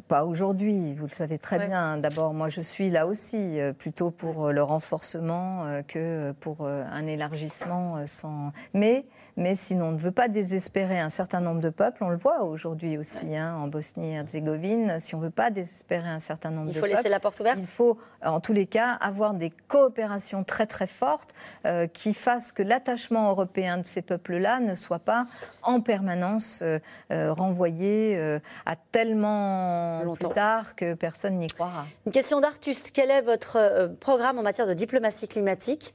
Pas 0.07 0.25
aujourd'hui, 0.25 0.95
vous 0.95 1.07
le 1.07 1.13
savez 1.13 1.39
très 1.39 1.67
bien. 1.67 1.97
D'abord, 1.97 2.35
moi, 2.35 2.49
je 2.49 2.61
suis 2.61 2.91
là 2.91 3.07
aussi 3.07 3.59
plutôt 3.79 4.11
pour 4.11 4.53
le 4.53 4.63
renforcement 4.63 5.65
que 5.87 6.33
pour 6.41 6.67
un 6.67 7.07
élargissement 7.07 8.07
sans. 8.07 8.53
Mais 8.75 9.05
mais 9.39 9.55
sinon, 9.55 9.87
on 9.87 9.93
ne 9.93 9.99
veut 9.99 10.11
pas 10.11 10.27
désespérer 10.27 10.99
un 10.99 11.09
certain 11.09 11.39
nombre 11.39 11.61
de 11.61 11.71
peuples. 11.71 12.03
On 12.03 12.09
le 12.09 12.17
voit 12.17 12.43
aujourd'hui 12.43 12.99
aussi 12.99 13.37
hein, 13.37 13.55
en 13.55 13.69
Bosnie-Herzégovine. 13.69 14.99
Si 14.99 15.15
on 15.15 15.19
ne 15.19 15.25
veut 15.25 15.31
pas 15.31 15.51
désespérer 15.51 16.09
un 16.09 16.19
certain 16.19 16.51
nombre 16.51 16.67
de 16.67 16.73
peuples, 16.73 16.89
il 16.89 16.91
faut 16.91 16.97
laisser 16.97 17.09
la 17.09 17.21
porte 17.21 17.39
ouverte. 17.39 17.57
Il 17.61 17.67
faut, 17.67 17.99
en 18.25 18.41
tous 18.41 18.53
les 18.53 18.67
cas, 18.67 18.91
avoir 18.95 19.35
des 19.35 19.51
coopérations 19.69 20.43
très 20.43 20.67
très 20.67 20.89
fortes 20.89 21.35
euh, 21.67 21.87
qui 21.87 22.15
fassent 22.15 22.51
que 22.51 22.65
l'attachement 22.65 23.31
européen 23.31 23.79
de 23.79 23.87
ces 23.87 24.03
peuples-là 24.03 24.59
ne 24.59 24.75
soit 24.75 24.99
pas 24.99 25.27
en 25.63 25.81
permanence 25.81 26.63
euh, 26.63 26.81
euh, 27.13 27.33
renvoyé 27.33 28.19
à 28.67 28.75
tellement 28.91 30.03
plus 30.15 30.31
tard 30.31 30.75
que 30.75 30.95
personne 30.95 31.39
n'y 31.39 31.47
croira. 31.47 31.87
Une 32.07 32.13
question 32.13 32.41
d'Artuste. 32.41 32.91
Quel 32.93 33.13
est 33.13 33.23
votre 33.23 33.89
programme 34.01 34.41
en 34.41 34.43
matière 34.43 34.67
de 34.67 34.75
diplomatie 34.75 35.29
climatique? 35.29 35.95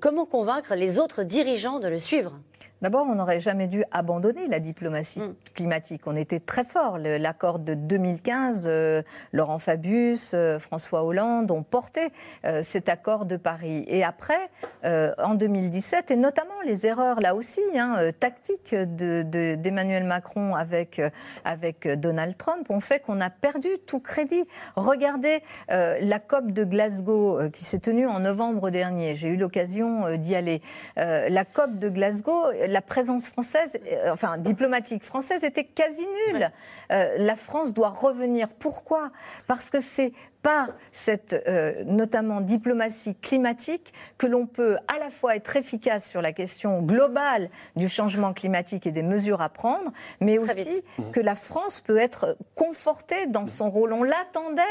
Comment 0.00 0.26
convaincre 0.26 0.74
les 0.74 0.98
autres 0.98 1.22
dirigeants 1.22 1.80
de 1.80 1.88
le 1.88 1.98
suivre? 1.98 2.38
D'abord, 2.84 3.06
on 3.08 3.14
n'aurait 3.14 3.40
jamais 3.40 3.66
dû 3.66 3.82
abandonner 3.92 4.46
la 4.46 4.60
diplomatie 4.60 5.20
mm. 5.20 5.34
climatique. 5.54 6.02
On 6.04 6.14
était 6.16 6.38
très 6.38 6.64
fort. 6.64 6.98
L'accord 6.98 7.58
de 7.58 7.72
2015, 7.72 8.66
euh, 8.68 9.00
Laurent 9.32 9.58
Fabius, 9.58 10.32
euh, 10.34 10.58
François 10.58 11.02
Hollande 11.02 11.50
ont 11.50 11.62
porté 11.62 12.10
euh, 12.44 12.60
cet 12.60 12.90
accord 12.90 13.24
de 13.24 13.38
Paris. 13.38 13.86
Et 13.86 14.04
après, 14.04 14.50
en 14.84 15.34
2017, 15.34 16.10
et 16.10 16.16
notamment 16.16 16.60
les 16.66 16.86
erreurs 16.86 17.22
là 17.22 17.34
aussi 17.34 17.62
hein, 17.74 18.10
tactiques 18.20 18.74
d'Emmanuel 18.74 20.02
de, 20.02 20.08
Macron 20.08 20.54
avec, 20.54 21.00
avec 21.46 21.88
Donald 21.88 22.36
Trump 22.36 22.68
ont 22.68 22.80
fait 22.80 23.00
qu'on 23.00 23.22
a 23.22 23.30
perdu 23.30 23.68
tout 23.86 24.00
crédit. 24.00 24.44
Regardez 24.76 25.42
la 25.68 26.18
COP 26.18 26.52
de 26.52 26.64
Glasgow 26.64 27.48
qui 27.50 27.64
s'est 27.64 27.78
tenue 27.78 28.06
en 28.06 28.20
novembre 28.20 28.68
dernier. 28.68 29.14
J'ai 29.14 29.28
eu 29.28 29.36
l'occasion 29.36 30.18
d'y 30.18 30.34
aller. 30.34 30.60
la 30.96 31.44
COP 31.46 31.78
de 31.78 31.88
Glasgow, 31.88 32.52
la 32.74 32.82
présence 32.82 33.28
française, 33.28 33.78
euh, 33.90 34.12
enfin 34.12 34.36
diplomatique 34.36 35.04
française, 35.04 35.44
était 35.44 35.64
quasi 35.64 36.04
nulle. 36.26 36.50
Euh, 36.90 37.14
la 37.18 37.36
France 37.36 37.72
doit 37.72 37.88
revenir. 37.88 38.48
Pourquoi? 38.48 39.12
Parce 39.46 39.70
que 39.70 39.80
c'est 39.80 40.12
par 40.44 40.68
cette 40.92 41.42
euh, 41.48 41.82
notamment 41.86 42.42
diplomatie 42.42 43.16
climatique 43.16 43.94
que 44.18 44.26
l'on 44.26 44.46
peut 44.46 44.76
à 44.94 44.98
la 44.98 45.08
fois 45.08 45.34
être 45.36 45.56
efficace 45.56 46.08
sur 46.08 46.20
la 46.20 46.32
question 46.32 46.82
globale 46.82 47.48
du 47.76 47.88
changement 47.88 48.34
climatique 48.34 48.86
et 48.86 48.92
des 48.92 49.02
mesures 49.02 49.40
à 49.40 49.48
prendre, 49.48 49.90
mais 50.20 50.36
aussi 50.36 50.84
que 51.12 51.20
la 51.20 51.34
France 51.34 51.80
peut 51.80 51.96
être 51.96 52.36
confortée 52.54 53.26
dans 53.26 53.46
son 53.46 53.70
rôle. 53.70 53.94
On 53.94 54.02
l'attendait 54.02 54.62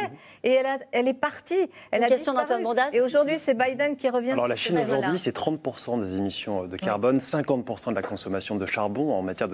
et 0.44 0.52
elle, 0.52 0.68
elle, 0.92 1.08
est 1.08 1.14
partie. 1.14 1.70
Elle 1.90 2.04
a 2.04 2.08
question 2.08 2.36
Et 2.92 3.02
aujourd'hui, 3.02 3.38
c'est 3.38 3.58
Biden 3.58 3.96
qui 3.96 4.10
revient. 4.10 4.32
Alors 4.32 4.48
la 4.48 4.56
Chine 4.56 4.78
aujourd'hui, 4.78 5.18
c'est 5.18 5.36
30% 5.36 6.00
des 6.00 6.18
émissions 6.18 6.66
de 6.66 6.78
carbone, 6.78 7.18
50% 7.18 7.90
de 7.90 7.96
la 7.96 8.04
consommation 8.04 8.56
de 8.56 8.66
charbon 8.68 9.12
en 9.12 9.24
matière 9.24 9.50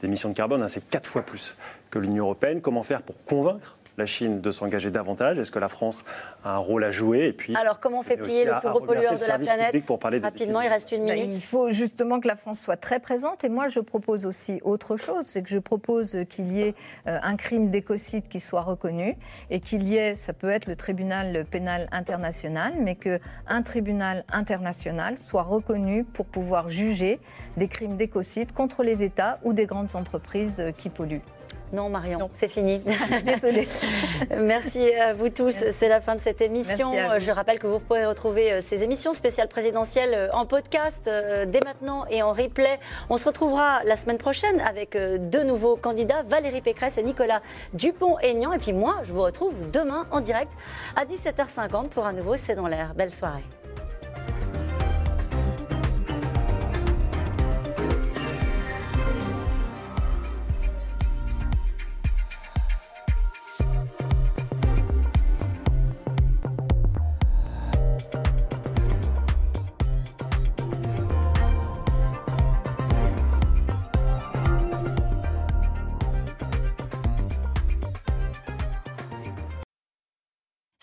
d'émissions 0.00 0.28
de, 0.28 0.34
de 0.34 0.36
carbone. 0.36 0.62
Hein, 0.62 0.68
c'est 0.68 0.88
quatre 0.88 1.10
fois 1.10 1.22
plus 1.22 1.56
que 1.90 1.98
l'Union 1.98 2.26
européenne. 2.26 2.60
Comment 2.60 2.84
faire 2.84 3.02
pour 3.02 3.16
convaincre 3.24 3.76
la 3.96 4.06
Chine 4.06 4.40
de 4.40 4.50
s'engager 4.50 4.90
davantage? 4.90 5.38
Est-ce 5.38 5.50
que 5.50 5.58
la 5.58 5.68
France 5.68 6.04
a 6.44 6.54
un 6.54 6.58
rôle 6.58 6.84
à 6.84 6.90
jouer? 6.90 7.26
Et 7.26 7.32
puis, 7.32 7.54
Alors, 7.56 7.80
comment 7.80 8.00
on 8.00 8.02
fait 8.02 8.16
plier 8.16 8.44
le 8.44 8.52
plus 8.60 8.68
gros 8.68 8.80
pollueur 8.80 9.14
de 9.14 9.26
la 9.26 9.38
planète 9.38 9.84
pour 9.86 9.98
parler 9.98 10.18
Rapidement, 10.18 10.60
il 10.60 10.68
reste 10.68 10.92
une 10.92 11.06
ben, 11.06 11.14
minute. 11.18 11.36
il 11.36 11.42
faut 11.42 11.70
justement 11.70 12.20
que 12.20 12.28
la 12.28 12.36
France 12.36 12.60
soit 12.60 12.76
très 12.76 13.00
présente. 13.00 13.44
Et 13.44 13.48
moi, 13.48 13.68
je 13.68 13.80
propose 13.80 14.26
aussi 14.26 14.60
autre 14.62 14.96
chose. 14.96 15.24
C'est 15.24 15.42
que 15.42 15.50
je 15.50 15.58
propose 15.58 16.18
qu'il 16.28 16.52
y 16.52 16.62
ait 16.62 16.74
euh, 17.06 17.18
un 17.22 17.36
crime 17.36 17.70
d'écocide 17.70 18.28
qui 18.28 18.40
soit 18.40 18.62
reconnu 18.62 19.16
et 19.50 19.60
qu'il 19.60 19.88
y 19.88 19.96
ait, 19.96 20.14
ça 20.14 20.32
peut 20.32 20.50
être 20.50 20.66
le 20.66 20.76
tribunal 20.76 21.44
pénal 21.50 21.88
international, 21.92 22.74
mais 22.78 22.94
qu'un 22.94 23.62
tribunal 23.62 24.24
international 24.32 25.18
soit 25.18 25.42
reconnu 25.42 26.04
pour 26.04 26.26
pouvoir 26.26 26.68
juger 26.68 27.20
des 27.56 27.68
crimes 27.68 27.96
d'écocide 27.96 28.52
contre 28.52 28.82
les 28.82 29.02
États 29.02 29.38
ou 29.44 29.52
des 29.52 29.66
grandes 29.66 29.94
entreprises 29.96 30.60
euh, 30.60 30.72
qui 30.72 30.88
polluent. 30.88 31.22
Non, 31.74 31.88
Marion, 31.88 32.30
c'est 32.32 32.46
fini. 32.46 32.80
Désolée. 33.24 33.66
Merci 34.38 34.94
à 34.94 35.12
vous 35.12 35.28
tous. 35.28 35.64
C'est 35.70 35.88
la 35.88 36.00
fin 36.00 36.14
de 36.14 36.20
cette 36.20 36.40
émission. 36.40 36.92
Je 37.18 37.30
rappelle 37.32 37.58
que 37.58 37.66
vous 37.66 37.80
pourrez 37.80 38.06
retrouver 38.06 38.52
euh, 38.52 38.60
ces 38.64 38.84
émissions 38.84 39.12
spéciales 39.12 39.48
présidentielles 39.48 40.14
euh, 40.14 40.28
en 40.32 40.46
podcast 40.46 41.00
euh, 41.08 41.46
dès 41.46 41.58
maintenant 41.60 42.06
et 42.08 42.22
en 42.22 42.32
replay. 42.32 42.78
On 43.10 43.16
se 43.16 43.26
retrouvera 43.26 43.82
la 43.84 43.96
semaine 43.96 44.18
prochaine 44.18 44.60
avec 44.60 44.96
deux 44.96 45.42
nouveaux 45.42 45.74
candidats, 45.74 46.22
Valérie 46.22 46.60
Pécresse 46.60 46.96
et 46.96 47.02
Nicolas 47.02 47.42
Dupont-Aignan. 47.72 48.52
Et 48.52 48.58
puis 48.58 48.72
moi, 48.72 49.00
je 49.02 49.12
vous 49.12 49.22
retrouve 49.22 49.54
demain 49.72 50.06
en 50.12 50.20
direct 50.20 50.52
à 50.94 51.04
17h50 51.04 51.88
pour 51.88 52.06
un 52.06 52.12
nouveau 52.12 52.36
C'est 52.36 52.54
dans 52.54 52.68
l'air. 52.68 52.94
Belle 52.94 53.12
soirée. 53.12 53.44